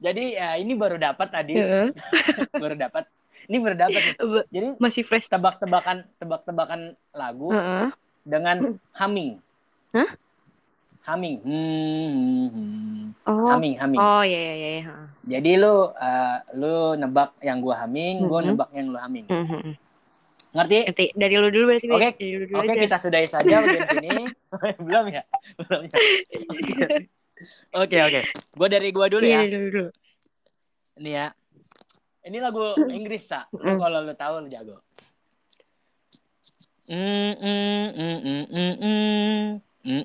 Jadi, 0.04 0.24
ya, 0.36 0.48
ini 0.60 0.74
baru 0.76 1.00
dapat 1.00 1.28
tadi, 1.32 1.56
Heeh. 1.56 1.96
baru 2.64 2.76
dapat. 2.76 3.08
Ini 3.48 3.58
baru 3.64 3.76
dapat 3.80 4.02
nih. 4.04 4.16
Jadi, 4.52 4.68
masih 4.84 5.08
fresh 5.08 5.32
tebak-tebakan 5.32 6.04
tebak-tebakan 6.20 7.00
lagu 7.16 7.56
Heeh. 7.56 7.88
dengan 8.28 8.76
humming. 9.00 9.40
Hah? 9.96 10.12
Humming. 11.06 11.38
Hmm, 11.46 12.10
hmm, 12.10 12.48
hmm. 12.50 13.30
oh 13.30 13.46
Humming, 13.46 13.78
humming. 13.78 14.00
oh 14.02 14.22
iya 14.26 14.40
iya 14.42 14.54
iya 14.58 14.70
heeh. 14.90 15.08
Jadi 15.26 15.52
lu 15.56 15.94
uh, 15.94 16.38
lu 16.58 16.74
nebak 16.98 17.38
yang 17.40 17.62
gua 17.62 17.86
humming, 17.86 18.26
gua 18.26 18.42
Mhm. 18.42 18.48
nebak 18.50 18.70
yang 18.74 18.88
lu 18.90 18.98
humming. 18.98 19.26
Mhm. 19.30 19.78
Ngerti? 20.56 20.80
Nanti 20.90 21.06
dari 21.14 21.36
lu 21.38 21.50
dulu 21.54 21.66
berarti 21.70 21.86
Be. 21.86 21.94
Oke. 21.94 22.10
dulu 22.18 22.54
Oke, 22.58 22.66
aja 22.66 22.74
kita 22.90 22.98
sudahi 22.98 23.28
saja 23.28 23.56
game 23.62 23.86
sini. 23.86 24.10
Belum 24.88 25.06
ya? 25.14 25.22
Belum 25.62 25.82
ya. 25.86 25.96
Oke. 27.86 27.98
Oke. 28.02 28.22
Gua 28.58 28.68
dari 28.68 28.90
gua 28.90 29.06
dulu 29.06 29.26
ya. 29.28 29.46
Iya, 29.46 29.52
dari 29.52 29.62
lu 29.62 29.70
dulu 29.70 29.90
Ini 30.96 31.12
ya. 31.12 31.28
Ini 32.26 32.38
lagu 32.42 32.66
Inggris, 32.90 33.30
tak? 33.30 33.46
Mm. 33.54 33.78
kalau 33.78 34.00
lu 34.02 34.14
tahu 34.18 34.42
lu 34.42 34.50
jago. 34.50 34.82
Mm, 36.86 37.34
mm, 37.38 37.86
mm, 37.94 38.18
mm, 38.22 38.44
mm, 38.50 38.74
mm. 38.82 39.42
Gitu. 39.86 40.02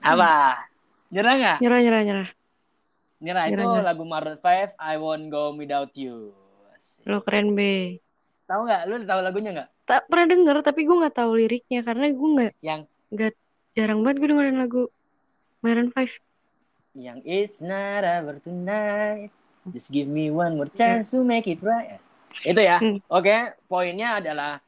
Apa? 0.00 0.64
Nyerah 1.12 1.34
nggak? 1.36 1.58
Nyerah, 1.60 1.80
nyerah, 1.84 2.02
nyerah. 2.08 2.28
Nyerah 3.20 3.44
itu 3.52 3.60
nyerah. 3.60 3.84
lagu 3.84 4.08
Maroon 4.08 4.40
5, 4.40 4.72
I 4.80 4.94
Won't 4.96 5.28
Go 5.28 5.52
Without 5.52 5.92
You. 5.92 6.32
Lo 7.04 7.20
keren 7.20 7.52
be. 7.52 8.00
Tahu 8.48 8.64
nggak? 8.64 8.88
Lo 8.88 8.96
tahu 9.04 9.20
lagunya 9.20 9.52
nggak? 9.52 9.68
Tak 9.84 10.08
pernah 10.08 10.24
denger, 10.32 10.56
tapi 10.64 10.88
gue 10.88 10.96
nggak 11.04 11.16
tahu 11.20 11.36
liriknya 11.36 11.84
karena 11.84 12.08
gue 12.08 12.28
nggak. 12.32 12.52
Yang? 12.64 12.88
Nggak 13.12 13.36
jarang 13.76 14.00
banget 14.00 14.16
gue 14.24 14.28
dengerin 14.32 14.56
lagu 14.56 14.88
Maroon 15.60 15.92
5 15.92 16.16
yang 16.96 17.20
It's 17.24 17.60
Not 17.60 18.04
Over 18.04 18.40
Tonight. 18.40 19.32
Just 19.68 19.92
give 19.92 20.08
me 20.08 20.32
one 20.32 20.56
more 20.56 20.70
chance 20.72 21.12
to 21.12 21.20
make 21.20 21.44
it 21.44 21.60
right. 21.60 22.00
Itu 22.46 22.60
ya. 22.62 22.78
Hmm. 22.80 23.02
Oke, 23.10 23.58
poinnya 23.68 24.22
adalah 24.22 24.62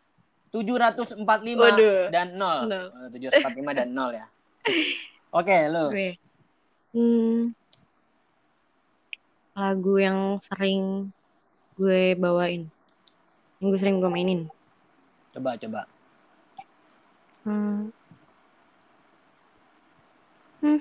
745 0.50 1.24
Waduh. 1.56 2.10
dan 2.10 2.34
0. 2.34 2.66
Nol. 2.66 2.88
Eh, 3.14 3.30
745 3.30 3.78
dan 3.78 3.88
0 3.94 4.10
ya. 4.18 4.26
Oke, 5.30 5.56
lu. 5.70 5.84
Gue. 5.94 6.10
Hmm. 6.90 7.40
Lagu 9.54 9.94
yang 10.02 10.18
sering 10.42 11.14
gue 11.78 12.18
bawain. 12.18 12.66
Yang 13.62 13.66
gue 13.70 13.78
sering 13.78 13.96
gue 14.02 14.10
mainin. 14.10 14.40
Coba 15.30 15.54
coba. 15.54 15.86
Hmm. 17.46 17.94
Ah, 20.60 20.76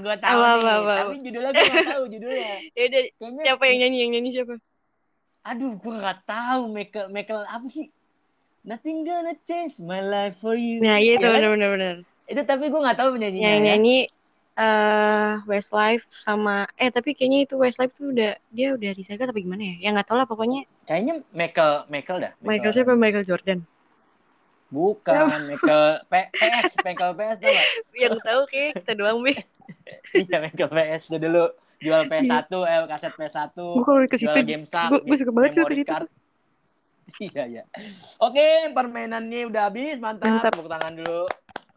gue 0.00 0.16
tahu 0.16 0.40
Apa, 0.40 0.56
nih. 0.56 0.58
apa, 0.64 0.70
apa, 0.72 0.94
Tapi 0.96 1.16
judulnya 1.20 1.52
gue 1.52 1.68
gak 1.68 1.88
tahu 1.92 2.04
judulnya. 2.08 2.64
Ya 2.76 2.82
udah, 2.88 3.02
Kayaknya 3.20 3.42
siapa 3.44 3.64
yang 3.68 3.78
nyanyi? 3.84 3.98
Yang 4.00 4.10
nyanyi 4.16 4.30
siapa? 4.32 4.54
Aduh, 5.44 5.72
gue 5.76 5.94
gak 6.00 6.18
tahu 6.24 6.62
Michael 6.72 7.06
Michael 7.12 7.44
apa 7.44 7.66
sih? 7.68 7.92
Nothing 8.64 9.04
gonna 9.04 9.36
change 9.44 9.76
my 9.84 10.00
life 10.00 10.40
for 10.40 10.56
you. 10.56 10.80
Nah, 10.80 10.96
iya 10.96 11.20
itu 11.20 11.26
Ya 11.26 11.28
kan? 11.28 11.44
benar-benar 11.44 11.70
benar. 11.76 11.96
Itu 12.30 12.42
tapi 12.48 12.72
gue 12.72 12.80
gak 12.80 12.98
tahu 12.98 13.20
penyanyinya. 13.20 13.68
Yang 13.68 13.84
ya. 13.84 14.04
Eh 14.52 15.32
Westlife 15.44 16.04
sama 16.08 16.68
eh 16.76 16.92
tapi 16.92 17.16
kayaknya 17.16 17.48
itu 17.48 17.54
Westlife 17.56 17.92
tuh 17.92 18.12
udah 18.12 18.36
dia 18.48 18.68
udah 18.72 18.90
recycle 18.92 19.24
tapi 19.24 19.42
gimana 19.42 19.64
ya? 19.64 19.74
Ya 19.80 19.88
nggak 19.92 20.06
tahu 20.06 20.16
lah 20.20 20.28
pokoknya 20.28 20.68
Kayaknya 20.84 21.14
Michael 21.30 21.72
Michael 21.88 22.18
dah. 22.20 22.32
Michael 22.40 22.72
siapa 22.72 22.92
Michael 22.92 23.24
Jordan. 23.24 23.58
Bukan 24.68 25.14
Michael 25.46 25.84
P 26.04 26.12
PS 26.32 26.80
Michael 26.80 27.12
PS 27.12 27.36
tau 27.38 27.50
gak? 27.50 27.68
Yang 28.02 28.16
tahu 28.20 28.40
kayak 28.48 28.70
kita 28.80 28.92
doang, 28.96 29.18
Be. 29.20 29.32
Iya 30.18 30.36
Michael 30.40 30.70
PS 30.70 31.02
tuh 31.06 31.18
dulu 31.18 31.44
jual 31.78 32.02
PS1 32.06 32.46
eh 32.46 32.78
kaset 32.86 33.12
PS1 33.12 33.56
Gue 33.58 33.82
kalau 33.82 34.00
ke 34.06 34.16
situ 34.16 34.38
gue 35.02 35.16
suka 35.18 35.32
banget 35.34 35.50
tuh 35.50 35.66
ke 35.66 35.66
memory 35.66 35.76
situ. 35.76 35.90
card 35.90 36.08
iya 37.28 37.42
iya 37.44 37.62
oke 38.16 38.46
permainannya 38.70 39.50
udah 39.50 39.66
habis 39.66 39.98
mantap, 39.98 40.30
Mantap. 40.30 40.52
tepuk 40.54 40.70
tangan 40.70 40.94
dulu 40.94 41.26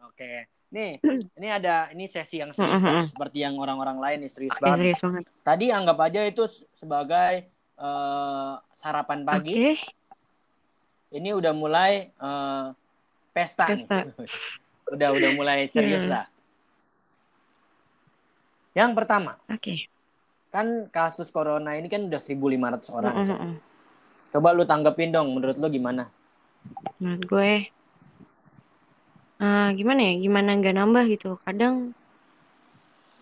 oke 0.06 0.30
nih 0.76 0.92
ini 1.40 1.48
ada 1.48 1.88
ini 1.90 2.04
sesi 2.04 2.36
yang 2.38 2.52
serius 2.52 2.84
Mm-mm. 2.84 3.08
seperti 3.08 3.40
yang 3.40 3.56
orang-orang 3.56 3.96
lain 3.96 4.18
nih 4.20 4.30
serius 4.30 4.60
banget 4.60 4.92
serius 4.92 5.00
banget. 5.00 5.24
tadi 5.40 5.66
anggap 5.72 5.98
aja 6.04 6.20
itu 6.22 6.44
sebagai 6.76 7.48
eh, 7.80 8.52
sarapan 8.76 9.24
pagi 9.24 9.56
Oke. 9.56 9.72
ini 11.10 11.32
udah 11.32 11.52
mulai 11.56 12.12
eh, 12.12 12.66
pesta, 13.32 13.72
Pesta. 13.72 14.04
nih. 14.04 14.28
udah 14.94 15.08
udah 15.16 15.30
mulai 15.32 15.66
serius 15.66 16.04
Hmm. 16.04 16.12
lah 16.12 16.26
yang 18.76 18.92
pertama 18.92 19.40
Oke. 19.48 19.88
kan 20.52 20.88
kasus 20.88 21.32
corona 21.32 21.74
ini 21.74 21.88
kan 21.88 22.04
udah 22.04 22.20
1.500 22.20 22.92
orang. 22.92 23.14
Mm-mm. 23.24 23.52
Coba 24.28 24.52
lu 24.52 24.64
tanggepin 24.64 25.12
dong, 25.12 25.32
menurut 25.32 25.56
lu 25.56 25.68
gimana? 25.68 26.08
Menurut 26.96 27.24
gue 27.24 27.52
eh, 29.42 29.64
gimana 29.78 30.00
ya? 30.08 30.12
Gimana 30.24 30.48
nggak 30.58 30.74
nambah 30.78 31.02
gitu. 31.12 31.26
Kadang 31.46 31.74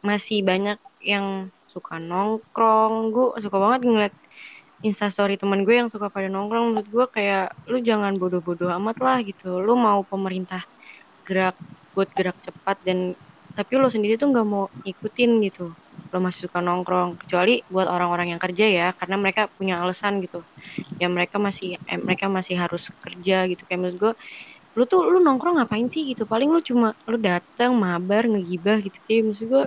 masih 0.09 0.39
banyak 0.49 0.79
yang 1.11 1.27
suka 1.73 1.95
nongkrong. 2.09 2.93
Gue 3.15 3.25
suka 3.45 3.57
banget 3.65 3.81
ngeliat 3.89 4.15
instastory 4.89 5.35
teman 5.41 5.61
gue 5.67 5.75
yang 5.81 5.91
suka 5.95 6.09
pada 6.15 6.29
nongkrong. 6.35 6.65
Menurut 6.73 6.89
gue 6.97 7.05
kayak 7.17 7.43
lu 7.71 7.77
jangan 7.89 8.13
bodoh-bodoh 8.21 8.71
amat 8.79 8.97
lah 9.07 9.17
gitu. 9.29 9.45
Lu 9.67 9.73
mau 9.87 10.01
pemerintah 10.11 10.61
gerak 11.27 11.55
buat 11.95 12.09
gerak 12.19 12.37
cepat 12.47 12.77
dan 12.87 12.99
tapi 13.57 13.73
lo 13.83 13.89
sendiri 13.95 14.15
tuh 14.21 14.29
nggak 14.33 14.47
mau 14.55 14.65
ikutin 14.91 15.31
gitu. 15.47 15.63
Lo 16.13 16.17
masih 16.27 16.41
suka 16.49 16.61
nongkrong. 16.67 17.11
Kecuali 17.23 17.53
buat 17.73 17.89
orang-orang 17.95 18.27
yang 18.37 18.43
kerja 18.45 18.67
ya, 18.79 18.87
karena 18.99 19.17
mereka 19.23 19.43
punya 19.59 19.75
alasan 19.83 20.15
gitu. 20.25 20.39
Ya 21.01 21.07
mereka 21.17 21.37
masih 21.47 21.67
eh, 21.91 21.99
mereka 22.07 22.27
masih 22.37 22.57
harus 22.63 22.83
kerja 23.05 23.35
gitu. 23.51 23.63
Kayak 23.69 23.81
menurut 23.83 23.99
gue 24.05 24.15
lu 24.75 24.83
tuh 24.91 25.01
lu 25.07 25.19
nongkrong 25.23 25.55
ngapain 25.63 25.87
sih 25.87 26.03
gitu 26.11 26.23
paling 26.27 26.49
lu 26.51 26.61
cuma 26.61 26.99
lu 27.11 27.17
datang 27.19 27.73
mabar 27.79 28.23
ngegibah 28.27 28.77
gitu 28.83 28.99
kayak 29.07 29.23
maksud 29.31 29.47
gue 29.53 29.65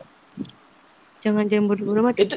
jangan 1.23 1.43
jangan 1.49 1.65
bodoh-bodoh 1.69 2.03
amat 2.05 2.15
Itu 2.19 2.35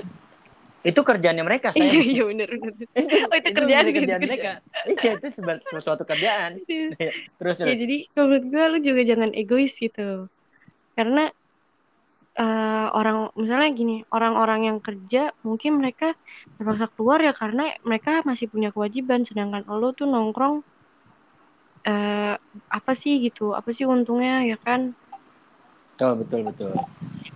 itu 0.80 1.00
kerjaannya 1.04 1.44
mereka, 1.44 1.76
iya 1.76 1.92
saya. 1.92 2.00
iya 2.00 2.22
bener 2.24 2.48
bener 2.48 2.72
itu, 2.96 3.16
Oh, 3.28 3.36
itu 3.36 3.50
kerjaan, 3.52 3.84
itu 3.84 3.92
kerjaan 4.00 4.20
kerjaan. 4.24 4.30
mereka. 4.32 4.50
Iya, 4.88 5.10
itu 5.20 5.26
seba- 5.36 5.64
suatu 5.84 6.04
kerjaan. 6.08 6.50
Terus 7.36 7.56
ya 7.60 7.64
terus. 7.68 7.78
jadi 7.84 7.96
kalau 8.16 8.26
menurut 8.32 8.44
gue 8.48 8.64
lu 8.72 8.78
juga 8.80 9.00
jangan 9.04 9.30
egois 9.36 9.72
gitu 9.76 10.08
karena 10.96 11.22
eh, 12.40 12.86
orang 12.98 13.16
misalnya 13.36 13.68
gini 13.76 13.94
orang-orang 14.16 14.60
yang 14.68 14.78
kerja 14.86 15.18
mungkin 15.44 15.70
mereka 15.80 16.06
terpaksa 16.56 16.86
keluar 16.96 17.18
ya 17.20 17.32
karena 17.36 17.62
mereka 17.84 18.10
masih 18.24 18.46
punya 18.52 18.68
kewajiban 18.74 19.20
sedangkan 19.28 19.62
lo 19.68 19.92
tuh 19.98 20.06
nongkrong 20.08 20.64
eh 21.88 22.32
apa 22.76 22.92
sih 23.02 23.14
gitu 23.24 23.42
apa 23.58 23.70
sih 23.76 23.84
untungnya 23.94 24.32
ya 24.50 24.56
kan 24.66 24.80
Betul, 25.94 26.12
betul, 26.24 26.40
betul. 26.48 26.74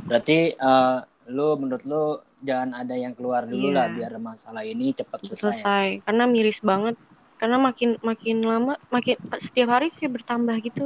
Berarti 0.08 0.38
eh, 0.56 0.98
lu 1.36 1.48
menurut 1.60 1.84
lu 1.92 2.04
jangan 2.48 2.70
ada 2.84 2.94
yang 2.96 3.12
keluar 3.16 3.42
dulu 3.48 3.68
Iya. 3.72 3.76
lah 3.76 3.86
biar 3.96 4.12
masalah 4.20 4.62
ini 4.64 4.86
cepat 4.96 5.20
selesai. 5.24 5.58
selesai 5.60 5.86
karena 6.06 6.24
miris 6.34 6.58
banget 6.70 6.94
karena 7.40 7.56
makin 7.66 7.90
makin 8.08 8.36
lama 8.50 8.72
makin 8.94 9.16
setiap 9.46 9.68
hari 9.74 9.86
kayak 9.96 10.12
bertambah 10.16 10.56
gitu 10.66 10.82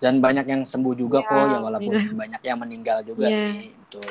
Dan 0.00 0.24
banyak 0.24 0.46
yang 0.48 0.62
sembuh 0.64 0.94
juga 0.96 1.20
Iya, 1.20 1.28
kok, 1.28 1.44
ya 1.52 1.58
walaupun 1.60 1.94
iya. 2.00 2.18
banyak 2.20 2.40
yang 2.48 2.58
meninggal 2.62 2.98
juga 3.04 3.28
Iya. 3.28 3.36
sih. 3.36 3.76
Betul. 3.84 4.10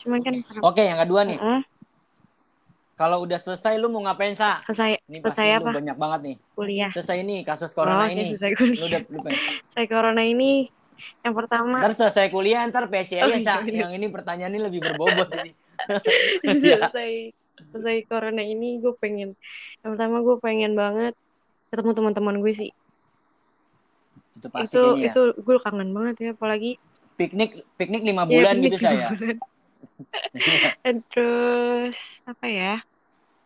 cuman 0.00 0.20
kan 0.24 0.34
Oke, 0.66 0.82
yang 0.82 0.98
kedua 1.02 1.20
nih. 1.28 1.38
Heeh, 1.40 1.60
Kalau 2.96 3.20
udah 3.20 3.36
selesai 3.36 3.76
lu 3.76 3.86
mau 3.86 4.00
ngapain, 4.02 4.32
Sa? 4.32 4.64
selesai 4.64 5.04
Ini 5.04 5.20
selesai 5.20 5.46
lu 5.54 5.56
apa 5.60 5.70
banyak 5.76 5.96
banget 5.96 6.20
nih. 6.24 6.36
kuliah 6.52 6.90
Selesai 6.90 7.18
nih 7.20 7.40
kasus 7.42 7.70
oh 7.70 7.76
corona 7.76 8.04
saya 8.04 8.16
ini. 8.16 8.24
selesai 8.32 8.50
Lu 8.50 8.56
kuliah 8.58 8.80
udah 8.82 9.00
lu 9.06 9.18
pengen- 9.20 9.42
saya 9.68 9.86
corona 9.86 10.22
ini 10.22 10.50
yang 11.20 11.34
pertama 11.34 11.76
Ntar 11.78 11.92
selesai 11.92 12.26
kuliah 12.26 12.64
ntar 12.64 12.88
PC 12.88 13.20
Oh, 13.20 13.28
iya, 13.28 13.36
Sa. 13.38 13.54
iya. 13.62 13.84
Yang 13.84 13.92
ini 13.94 14.06
pertanyaan 14.08 14.48
ini 14.50 14.62
lebih 14.62 14.80
berbobot 14.82 15.28
ini. 15.34 15.52
Iya. 16.42 16.88
selesai 16.88 17.12
selesai 17.68 17.96
corona 18.06 18.40
ini 18.40 18.80
gue 18.80 18.96
pengen 18.96 19.36
yang 19.78 19.90
pertama 19.92 20.20
gue 20.20 20.36
pengen 20.38 20.72
banget 20.72 21.12
ketemu 21.68 21.92
teman-teman 21.92 22.36
gue 22.38 22.52
sih 22.54 22.70
Itu 24.34 24.48
pasti 24.48 24.72
itu 24.72 24.80
kayaknya. 24.80 24.96
ya. 24.98 25.08
itu 25.10 25.20
gue 25.36 25.56
kangen 25.58 25.90
banget 25.92 26.14
ya 26.18 26.30
apalagi 26.32 26.80
Piknik 27.14 27.60
piknik 27.76 28.02
lima 28.02 28.24
ya, 28.24 28.28
bulan 28.30 28.54
piknik 28.54 28.70
gitu 28.70 28.78
saya. 28.82 29.08
bulan. 29.10 29.36
Terus 31.12 31.98
apa 32.26 32.46
ya 32.46 32.74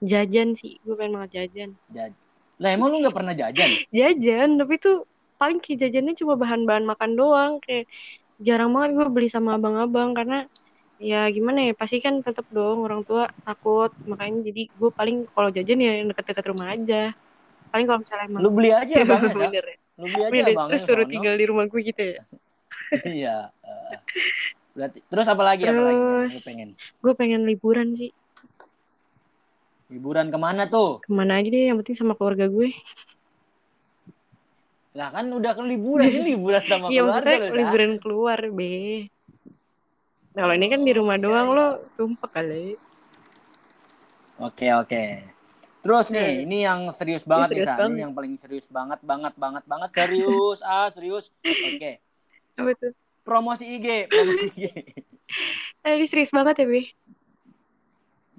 jajan 0.00 0.56
sih 0.56 0.80
gue 0.80 0.94
pengen 0.96 1.20
banget 1.20 1.30
jajan 1.44 1.70
Jadi. 1.92 2.16
Lah 2.60 2.70
emang 2.76 2.92
lu 2.92 3.00
nggak 3.04 3.16
pernah 3.16 3.34
jajan? 3.36 3.70
jajan 3.98 4.48
tapi 4.60 4.74
tuh 4.80 5.04
paling 5.40 5.58
kayak 5.60 5.88
jajannya 5.88 6.12
cuma 6.16 6.36
bahan-bahan 6.36 6.84
makan 6.84 7.10
doang 7.16 7.52
kayak 7.64 7.88
jarang 8.40 8.72
banget 8.72 8.96
gue 8.96 9.06
beli 9.08 9.28
sama 9.32 9.56
abang-abang 9.56 10.12
karena 10.12 10.44
ya 11.00 11.24
gimana 11.32 11.72
ya 11.72 11.72
pasti 11.72 11.96
kan 12.04 12.20
tetap 12.20 12.44
dong 12.52 12.84
orang 12.84 13.00
tua 13.08 13.24
takut 13.44 13.88
makanya 14.04 14.52
jadi 14.52 14.68
gue 14.68 14.90
paling 14.92 15.24
kalau 15.32 15.48
jajan 15.48 15.80
ya 15.80 15.92
yang 15.96 16.12
deket-deket 16.12 16.44
rumah 16.52 16.76
aja 16.76 17.16
paling 17.72 17.86
kalau 17.88 18.00
misalnya 18.04 18.26
emang 18.28 18.42
Lu 18.44 18.50
beli 18.52 18.70
aja 18.76 18.94
bang, 19.08 19.22
bener 19.32 19.64
ya 19.64 19.78
Lu 19.96 20.06
beli 20.12 20.40
aja 20.44 20.52
bang. 20.52 20.68
terus 20.68 20.82
suruh 20.84 21.08
tinggal 21.08 21.34
di 21.40 21.44
rumah 21.48 21.64
gue 21.68 21.80
gitu 21.80 22.02
ya 22.04 22.20
Iya. 23.06 23.36
Eh. 24.80 24.88
Berarti 24.88 24.98
terus 25.04 25.26
apa 25.28 25.42
lagi? 25.44 25.62
Apa 25.62 25.76
lagi? 25.78 26.00
yang 26.00 26.08
Terus- 26.24 26.32
Lu 26.32 26.40
pengen 26.42 26.68
gue 26.74 27.12
pengen 27.14 27.40
liburan 27.44 27.88
sih 27.92 28.10
liburan 29.90 30.30
ke 30.30 30.38
mana 30.38 30.64
tuh? 30.64 31.02
ke 31.02 31.10
mana 31.10 31.36
aja 31.36 31.50
deh 31.50 31.68
yang 31.68 31.76
penting 31.78 31.98
sama 31.98 32.14
keluarga 32.14 32.48
gue 32.48 32.72
Lah 34.90 35.10
kan 35.10 35.26
udah 35.26 35.52
ke 35.54 35.62
liburan, 35.62 36.10
ini 36.10 36.22
liburan 36.34 36.62
sama 36.64 36.88
iya 36.88 37.02
keluarga 37.02 37.34
Sa. 37.46 37.54
liburan 37.54 37.92
keluar 37.98 38.38
be 38.50 39.06
Nah, 40.30 40.46
kalau 40.46 40.55
ini 40.55 40.66
kan 40.70 40.80
di 40.86 40.92
rumah 40.94 41.14
Oh, 41.14 41.18
iya, 41.18 41.24
doang 41.26 41.48
iya. 41.50 41.57
lo 41.59 41.66
tumpah 41.98 42.30
kali 42.30 42.78
Oke 44.40 44.72
oke. 44.72 45.05
Terus 45.80 46.07
nih, 46.09 46.44
ini 46.44 46.64
yang 46.64 46.88
serius 46.92 47.24
banget 47.24 47.52
nih, 47.52 47.57
serius 47.61 47.68
Sa. 47.68 47.76
banget. 47.76 47.92
Ini 47.92 48.02
yang 48.05 48.14
paling 48.14 48.34
serius 48.36 48.66
banget, 48.68 49.00
banget, 49.00 49.34
banget, 49.36 49.64
banget. 49.68 49.88
Serius, 49.92 50.59
ah 50.61 50.88
serius. 50.88 51.28
Oke. 51.68 52.00
apa 52.57 52.70
tuh 52.76 52.92
Promosi 53.20 53.64
IG, 53.76 54.08
promosi 54.08 54.46
IG. 54.48 54.62
eh, 55.86 55.92
ini 55.96 56.06
serius 56.08 56.32
banget 56.32 56.64
ya 56.64 56.66
be 56.66 56.82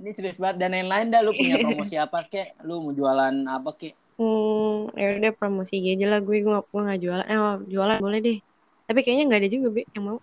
Ini 0.02 0.12
serius 0.18 0.38
banget. 0.42 0.58
Dan 0.66 0.74
lain-lain 0.74 1.14
dah, 1.14 1.22
lu 1.22 1.32
punya 1.38 1.62
promosi 1.66 1.96
apa 1.96 2.26
kek? 2.26 2.58
Lu 2.66 2.82
mau 2.82 2.94
jualan 2.94 3.36
apa 3.46 3.72
kek? 3.78 3.94
Hmm, 4.18 4.90
ya 4.98 5.18
udah 5.18 5.32
promosi 5.38 5.78
IG 5.78 5.98
aja 5.98 6.06
lah 6.18 6.20
gue 6.22 6.42
gue 6.42 6.50
gak, 6.50 6.66
gue 6.70 6.82
gak 6.82 7.00
jualan. 7.02 7.26
Eh, 7.30 7.38
oh, 7.38 7.58
jualan 7.70 7.98
boleh 8.02 8.20
deh. 8.22 8.38
Tapi 8.90 9.00
kayaknya 9.06 9.24
nggak 9.30 9.42
ada 9.46 9.50
juga 9.50 9.68
be 9.72 9.82
yang 9.96 10.04
mau. 10.04 10.20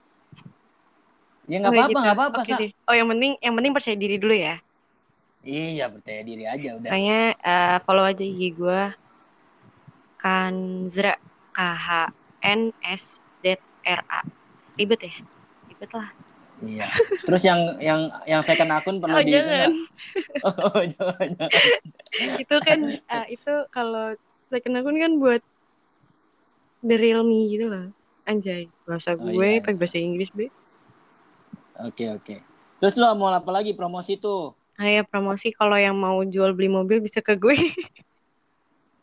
Ya 1.48 1.56
nggak 1.64 1.72
apa-apa, 1.72 1.88
gitu. 1.88 2.02
nggak 2.04 2.16
apa-apa, 2.20 2.40
Sa. 2.44 2.56
deh. 2.60 2.70
Oh 2.84 2.94
yang 2.94 3.08
penting 3.08 3.32
yang 3.40 3.54
penting 3.56 3.72
percaya 3.72 3.96
diri 3.96 4.16
dulu 4.20 4.34
ya. 4.36 4.54
Iya, 5.40 5.84
percaya 5.88 6.20
diri 6.20 6.44
aja 6.44 6.68
udah. 6.76 6.90
Makanya 6.92 7.20
eh, 7.40 7.76
follow 7.88 8.04
aja 8.04 8.20
IG 8.20 8.42
gue. 8.52 8.82
Kanzra, 10.18 11.14
K 11.54 11.58
H 11.62 12.12
N 12.44 12.74
S 12.84 13.22
Z 13.40 13.56
R 13.86 14.02
A. 14.12 14.20
Ribet 14.78 15.00
ya? 15.02 15.12
Ribet 15.66 15.90
lah. 15.92 16.08
Iya. 16.58 16.86
Terus 17.22 17.42
yang 17.42 17.60
yang 17.78 18.00
yang 18.26 18.42
second 18.42 18.70
akun 18.72 18.98
perlu 18.98 19.18
Oh, 19.18 19.22
di 19.22 19.30
itu 19.30 19.38
jangan. 19.38 19.50
nggak? 19.50 19.70
Oh, 20.48 20.82
jangan, 20.86 21.28
jangan. 21.34 21.62
itu 22.38 22.56
kan 22.62 22.78
eh, 22.88 23.26
itu 23.30 23.52
kalau 23.70 24.06
second 24.48 24.74
akun 24.74 24.96
kan 24.98 25.12
buat 25.18 25.42
the 26.82 26.96
real 26.98 27.22
me 27.22 27.50
gitu 27.50 27.66
loh. 27.66 27.86
Anjay, 28.26 28.68
bahasa 28.84 29.14
Oh, 29.14 29.22
gue 29.24 29.58
iya. 29.58 29.62
pakai 29.62 29.78
bahasa 29.78 29.98
Inggris, 29.98 30.28
Be. 30.30 30.50
Oke, 31.78 32.10
oke. 32.10 32.36
Terus 32.78 32.94
lo 32.94 33.14
mau 33.14 33.30
apa 33.30 33.50
lagi 33.50 33.72
promosi 33.72 34.18
tuh? 34.18 34.54
Ayo 34.78 35.02
promosi 35.02 35.50
kalau 35.50 35.74
yang 35.74 35.98
mau 35.98 36.22
jual 36.22 36.54
beli 36.54 36.70
mobil 36.70 37.02
bisa 37.02 37.18
ke 37.18 37.34
gue. 37.34 37.54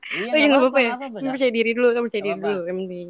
Iya, 0.06 0.30
oh 0.32 0.38
iya 0.38 0.46
nggak 0.46 0.62
apa-apa 0.62 0.80
ya. 0.80 0.92
Sa. 0.96 1.32
percaya 1.34 1.52
diri 1.52 1.72
dulu, 1.74 1.88
kamu 1.92 2.06
percaya 2.08 2.22
Nggak 2.22 2.30
diri 2.30 2.44
dulu. 2.46 2.62
Yang 2.64 2.78
penting. 2.78 3.08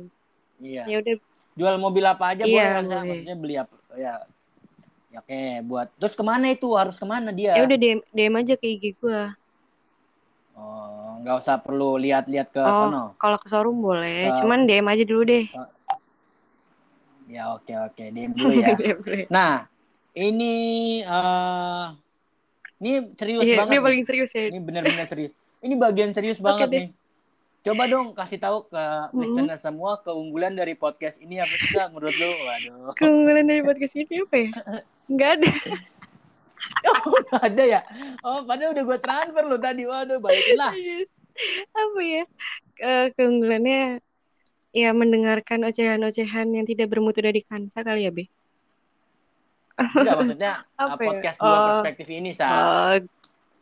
Iya. 0.64 0.84
Ya 0.88 0.96
udah, 1.04 1.16
Jual 1.56 1.76
mobil 1.80 2.04
apa 2.04 2.36
aja 2.36 2.44
Iya, 2.44 2.52
boleh 2.52 2.68
kan. 2.68 2.84
Maksudnya 3.10 3.36
beli 3.40 3.56
apa? 3.56 3.76
Ya. 3.96 4.14
Ya, 5.12 5.18
oke, 5.24 5.40
buat. 5.70 5.88
Terus 5.96 6.14
ke 6.20 6.24
mana 6.28 6.46
itu? 6.52 6.68
Harus 6.76 6.96
ke 7.00 7.06
mana 7.08 7.30
dia? 7.32 7.56
ya 7.56 7.62
udah 7.64 7.78
DM, 7.80 8.00
DM 8.12 8.34
aja 8.42 8.54
ke 8.60 8.66
IG 8.68 8.84
gue. 9.00 9.20
Oh, 10.56 11.20
nggak 11.24 11.36
usah 11.42 11.56
perlu 11.64 11.96
lihat-lihat 12.00 12.48
ke 12.52 12.60
Oh, 12.64 12.76
sono. 12.80 13.16
kalau 13.22 13.38
ke 13.40 13.48
showroom 13.52 13.78
boleh, 13.80 14.28
Ke- 14.28 14.36
cuman 14.44 14.60
DM 14.68 14.88
aja 14.92 15.04
dulu 15.08 15.22
deh. 15.24 15.44
Ya, 17.26 17.44
oke, 17.56 17.74
oke. 17.88 18.04
DM 18.16 18.32
dulu 18.38 18.54
ya. 18.54 18.68
DM 18.80 18.98
dulu. 19.02 19.16
Nah, 19.32 19.52
ini 20.16 20.52
eh 21.04 21.86
ini 22.84 22.90
serius 23.20 23.48
Iya, 23.48 23.56
banget. 23.60 23.72
dia 23.72 23.80
nih. 23.80 23.86
paling 23.88 24.04
serius 24.08 24.32
ya. 24.36 24.42
Ini 24.52 24.60
benar-benar 24.68 25.06
serius. 25.12 25.34
Ini 25.66 25.74
bagian 25.80 26.12
serius 26.16 26.40
banget 26.44 26.68
deh. 26.70 26.80
nih. 26.84 26.90
Coba 27.66 27.90
dong 27.90 28.14
kasih 28.14 28.38
tahu 28.38 28.70
ke 28.70 28.78
Mm-mm. 28.78 29.18
listener 29.18 29.58
semua 29.58 29.98
keunggulan 30.00 30.54
dari 30.54 30.78
podcast 30.78 31.18
ini 31.18 31.42
apa 31.42 31.50
sih 31.52 31.74
Kak, 31.74 31.90
menurut 31.90 32.14
lu? 32.14 32.30
Waduh. 32.30 32.94
Keunggulan 32.94 33.42
dari 33.44 33.62
podcast 33.62 33.96
ini 33.96 34.22
apa 34.22 34.36
ya? 34.38 34.50
Nggak 35.12 35.30
ada. 35.36 35.50
Oh, 36.82 37.14
nggak 37.22 37.44
ada 37.46 37.64
ya? 37.64 37.82
Oh, 38.22 38.42
padahal 38.42 38.74
udah 38.74 38.84
gue 38.84 38.98
transfer 38.98 39.44
lu 39.46 39.58
tadi. 39.58 39.86
Waduh, 39.86 40.18
balikin 40.18 40.58
lah. 40.58 40.74
apa 41.72 42.02
ya? 42.02 42.24
Eh, 42.76 43.06
keunggulannya 43.14 44.02
ya 44.72 44.90
mendengarkan 44.92 45.62
ocehan-ocehan 45.64 46.50
yang 46.52 46.66
tidak 46.66 46.90
bermutu 46.90 47.22
dari 47.22 47.46
Kansa 47.46 47.86
kali 47.86 48.06
ya, 48.06 48.12
Be. 48.12 48.26
Enggak 49.78 50.16
maksudnya 50.18 50.52
Apa 50.82 50.98
ya? 50.98 51.06
podcast 51.06 51.38
dua 51.38 51.54
Oh. 51.54 51.66
perspektif 51.70 52.08
ini, 52.10 52.34
Sa. 52.34 52.48
Oh, 52.50 52.94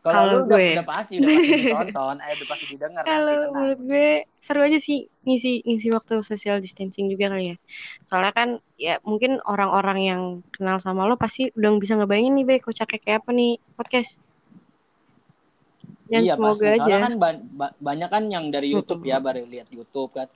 Kalau 0.04 0.28
lu 0.28 0.38
udah, 0.43 0.60
gue. 0.60 0.68
udah 0.76 0.88
pasti 0.88 1.14
udah 1.16 1.32
pasti 1.32 1.51
ditonton, 1.64 2.16
eh 2.20 2.32
udah 2.36 2.47
pasti 2.51 2.66
didengar 2.68 3.01
Kalau 3.08 3.39
menurut 3.56 3.80
gue 3.88 4.10
seru 4.43 4.60
aja 4.60 4.76
sih 4.76 5.08
ngisi 5.24 5.64
ngisi 5.64 5.88
waktu 5.95 6.20
social 6.28 6.60
distancing 6.60 7.08
juga 7.08 7.32
kali 7.32 7.56
ya. 7.56 7.58
Soalnya 8.12 8.34
kan 8.36 8.49
ya 8.76 8.99
mungkin 9.08 9.39
orang-orang 9.47 9.99
yang 10.04 10.22
kenal 10.51 10.84
sama 10.84 11.08
lo 11.08 11.16
pasti 11.16 11.56
udah 11.56 11.80
bisa 11.80 11.95
ngebayangin 11.95 12.36
nih 12.36 12.43
be 12.43 12.56
kocaknya 12.60 12.99
kayak 12.99 13.24
apa 13.24 13.32
nih 13.32 13.51
podcast. 13.80 14.20
Dan 16.12 16.28
iya 16.28 16.36
semoga 16.36 16.60
pasti. 16.60 16.68
aja. 16.68 16.84
Soalnya 16.84 17.08
kan 17.08 17.16
ba- 17.16 17.45
ba- 17.56 17.76
banyak 17.80 18.10
kan 18.12 18.24
yang 18.28 18.45
dari 18.51 18.68
YouTube 18.76 19.08
ya, 19.08 19.24
baru 19.24 19.47
lihat 19.47 19.72
YouTube 19.72 20.12
kan. 20.12 20.28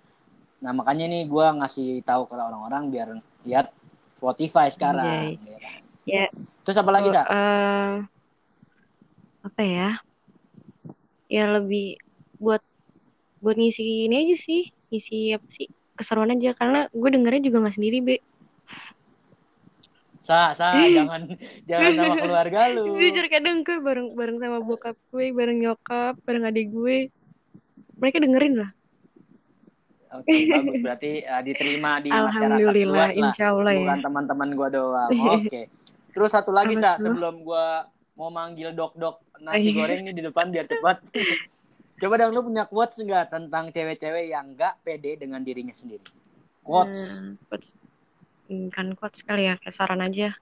Nah 0.63 0.71
makanya 0.71 1.11
nih 1.11 1.27
gue 1.27 1.45
ngasih 1.59 2.07
tahu 2.07 2.23
ke 2.31 2.39
orang-orang 2.39 2.87
biar 2.87 3.07
lihat 3.43 3.67
Spotify 4.15 4.71
sekarang. 4.71 5.35
ya 5.43 5.59
kan. 5.59 5.81
Ya. 6.07 6.25
Terus 6.63 6.77
apa 6.79 6.91
lagi, 6.95 7.11
Sa? 7.11 7.23
Eh, 7.27 7.95
apa 9.47 9.63
ya? 9.63 9.89
Ya 11.31 11.47
lebih 11.47 11.99
buat 12.37 12.63
buat 13.39 13.55
ngisi 13.55 14.07
ini 14.07 14.27
aja 14.27 14.35
sih, 14.35 14.71
ngisi 14.91 15.33
apa 15.35 15.47
sih? 15.49 15.67
Keseruan 15.97 16.35
aja 16.35 16.53
karena 16.53 16.91
gue 16.93 17.09
dengernya 17.09 17.49
juga 17.49 17.65
nggak 17.65 17.75
sendiri 17.75 17.97
be. 18.03 18.17
Sa, 20.27 20.53
sa, 20.59 20.75
jangan 20.97 21.33
jangan 21.63 21.91
sama 21.95 22.15
keluarga 22.19 22.59
lu. 22.75 22.99
Jujur 22.99 23.25
kadang 23.31 23.63
gue 23.63 23.79
bareng 23.79 24.13
bareng 24.13 24.37
sama 24.43 24.59
bokap 24.61 24.99
gue, 25.09 25.31
bareng 25.31 25.57
nyokap, 25.63 26.19
bareng 26.27 26.43
adik 26.45 26.69
gue. 26.69 27.09
Mereka 27.97 28.21
dengerin 28.21 28.61
lah. 28.61 28.71
Oke, 30.17 30.47
bagus 30.47 30.75
berarti 30.79 31.11
uh, 31.27 31.41
diterima 31.43 31.99
di 31.99 32.09
masyarakat 32.09 32.73
luas 32.87 33.11
lah. 33.11 33.21
insya 33.27 33.45
Allah 33.51 33.73
ya. 33.75 33.79
Bukan 33.83 33.99
teman-teman 34.07 34.49
gua 34.55 34.69
doang. 34.71 35.11
Oke. 35.11 35.67
Terus 36.15 36.31
satu 36.33 36.55
lagi, 36.55 36.79
Sa, 36.79 36.95
sebelum 36.97 37.43
gua 37.43 37.85
mau 38.17 38.31
manggil 38.31 38.71
dok-dok 38.73 39.26
nasi 39.41 39.71
Iya. 39.71 39.77
goreng 39.83 40.01
nih 40.07 40.15
di 40.15 40.23
depan 40.25 40.49
biar 40.49 40.65
cepat. 40.65 40.97
Coba 42.01 42.13
dong 42.21 42.33
lu 42.37 42.45
punya 42.45 42.69
quotes 42.69 43.01
enggak 43.01 43.33
tentang 43.33 43.73
cewek-cewek 43.73 44.29
yang 44.29 44.53
enggak 44.53 44.77
pede 44.85 45.17
dengan 45.17 45.41
dirinya 45.41 45.73
sendiri? 45.73 46.05
Quotes. 46.61 47.17
Hmm, 47.17 47.33
quotes. 47.49 47.73
Hmm, 48.47 48.69
kan 48.69 48.93
quotes 48.93 49.25
sekali 49.25 49.49
ya, 49.49 49.57
kayak 49.57 49.73
saran 49.73 50.05
aja. 50.05 50.37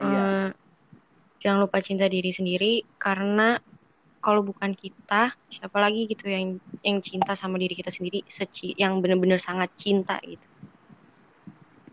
Iya. 0.00 0.24
Eh, 0.24 0.48
jangan 1.44 1.68
lupa 1.68 1.84
cinta 1.84 2.08
diri 2.08 2.32
sendiri 2.32 2.80
karena 2.96 3.60
kalau 4.24 4.42
bukan 4.42 4.74
kita, 4.74 5.36
siapa 5.52 5.78
lagi 5.78 6.10
gitu 6.10 6.26
yang 6.26 6.58
yang 6.82 6.98
cinta 6.98 7.38
sama 7.38 7.60
diri 7.62 7.78
kita 7.78 7.94
sendiri, 7.94 8.26
seci, 8.26 8.74
yang 8.74 8.98
benar-benar 8.98 9.38
sangat 9.38 9.70
cinta 9.78 10.18
gitu. 10.24 10.42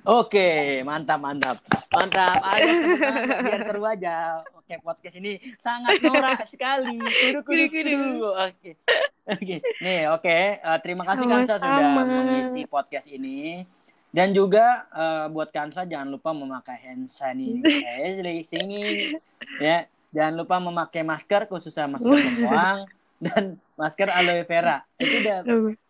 Oke, 0.04 0.82
mantap, 0.84 1.22
mantap. 1.22 1.58
Mantap. 1.94 2.36
Ayo 2.44 2.98
biar 3.46 3.62
seru 3.64 3.84
aja. 3.88 4.44
Oke, 4.64 4.80
podcast 4.80 5.20
ini 5.20 5.44
sangat 5.60 6.00
norak 6.00 6.48
sekali. 6.48 6.96
Kudu, 6.96 7.44
kudu, 7.44 7.66
Kudu. 7.68 8.32
Oke. 8.32 8.80
Oke. 9.28 9.60
Nih, 9.84 10.08
oke. 10.08 10.38
Eh, 10.56 10.78
terima 10.80 11.04
kasih 11.04 11.28
Kansa 11.28 11.60
sudah 11.60 11.92
mengisi 12.00 12.64
podcast 12.72 13.12
ini. 13.12 13.68
Dan 14.16 14.32
juga 14.32 14.88
eh, 14.88 15.28
buat 15.36 15.52
Kansa 15.52 15.84
jangan 15.84 16.08
lupa 16.08 16.32
memakai 16.32 16.80
hand 16.80 17.12
sanitizer, 17.12 18.24
singing. 18.48 19.20
Ya, 19.60 19.92
jangan 20.16 20.40
lupa 20.40 20.64
memakai 20.64 21.04
masker 21.04 21.52
khususnya 21.52 21.92
masker 21.92 22.24
pembuang 22.24 22.88
dan 23.20 23.60
masker 23.76 24.16
aloe 24.16 24.48
vera. 24.48 24.88
Itu 24.96 25.28
udah 25.28 25.38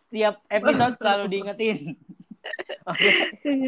setiap 0.02 0.42
episode 0.50 0.98
selalu 0.98 1.24
diingetin. 1.30 1.94
Oke. 2.90 3.08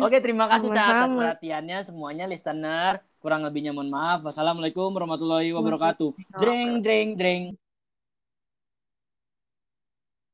Oke, 0.02 0.16
terima 0.18 0.50
kasih 0.50 0.68
atas 0.74 1.14
perhatiannya 1.14 1.78
semuanya 1.86 2.26
listener. 2.26 3.07
Kurang 3.27 3.43
lebihnya 3.43 3.74
mohon 3.74 3.91
maaf. 3.91 4.22
Wassalamualaikum 4.22 4.95
warahmatullahi 4.95 5.51
wabarakatuh. 5.51 6.14
Dreng, 6.39 6.79
dreng, 6.79 7.18
dreng. 7.18 7.59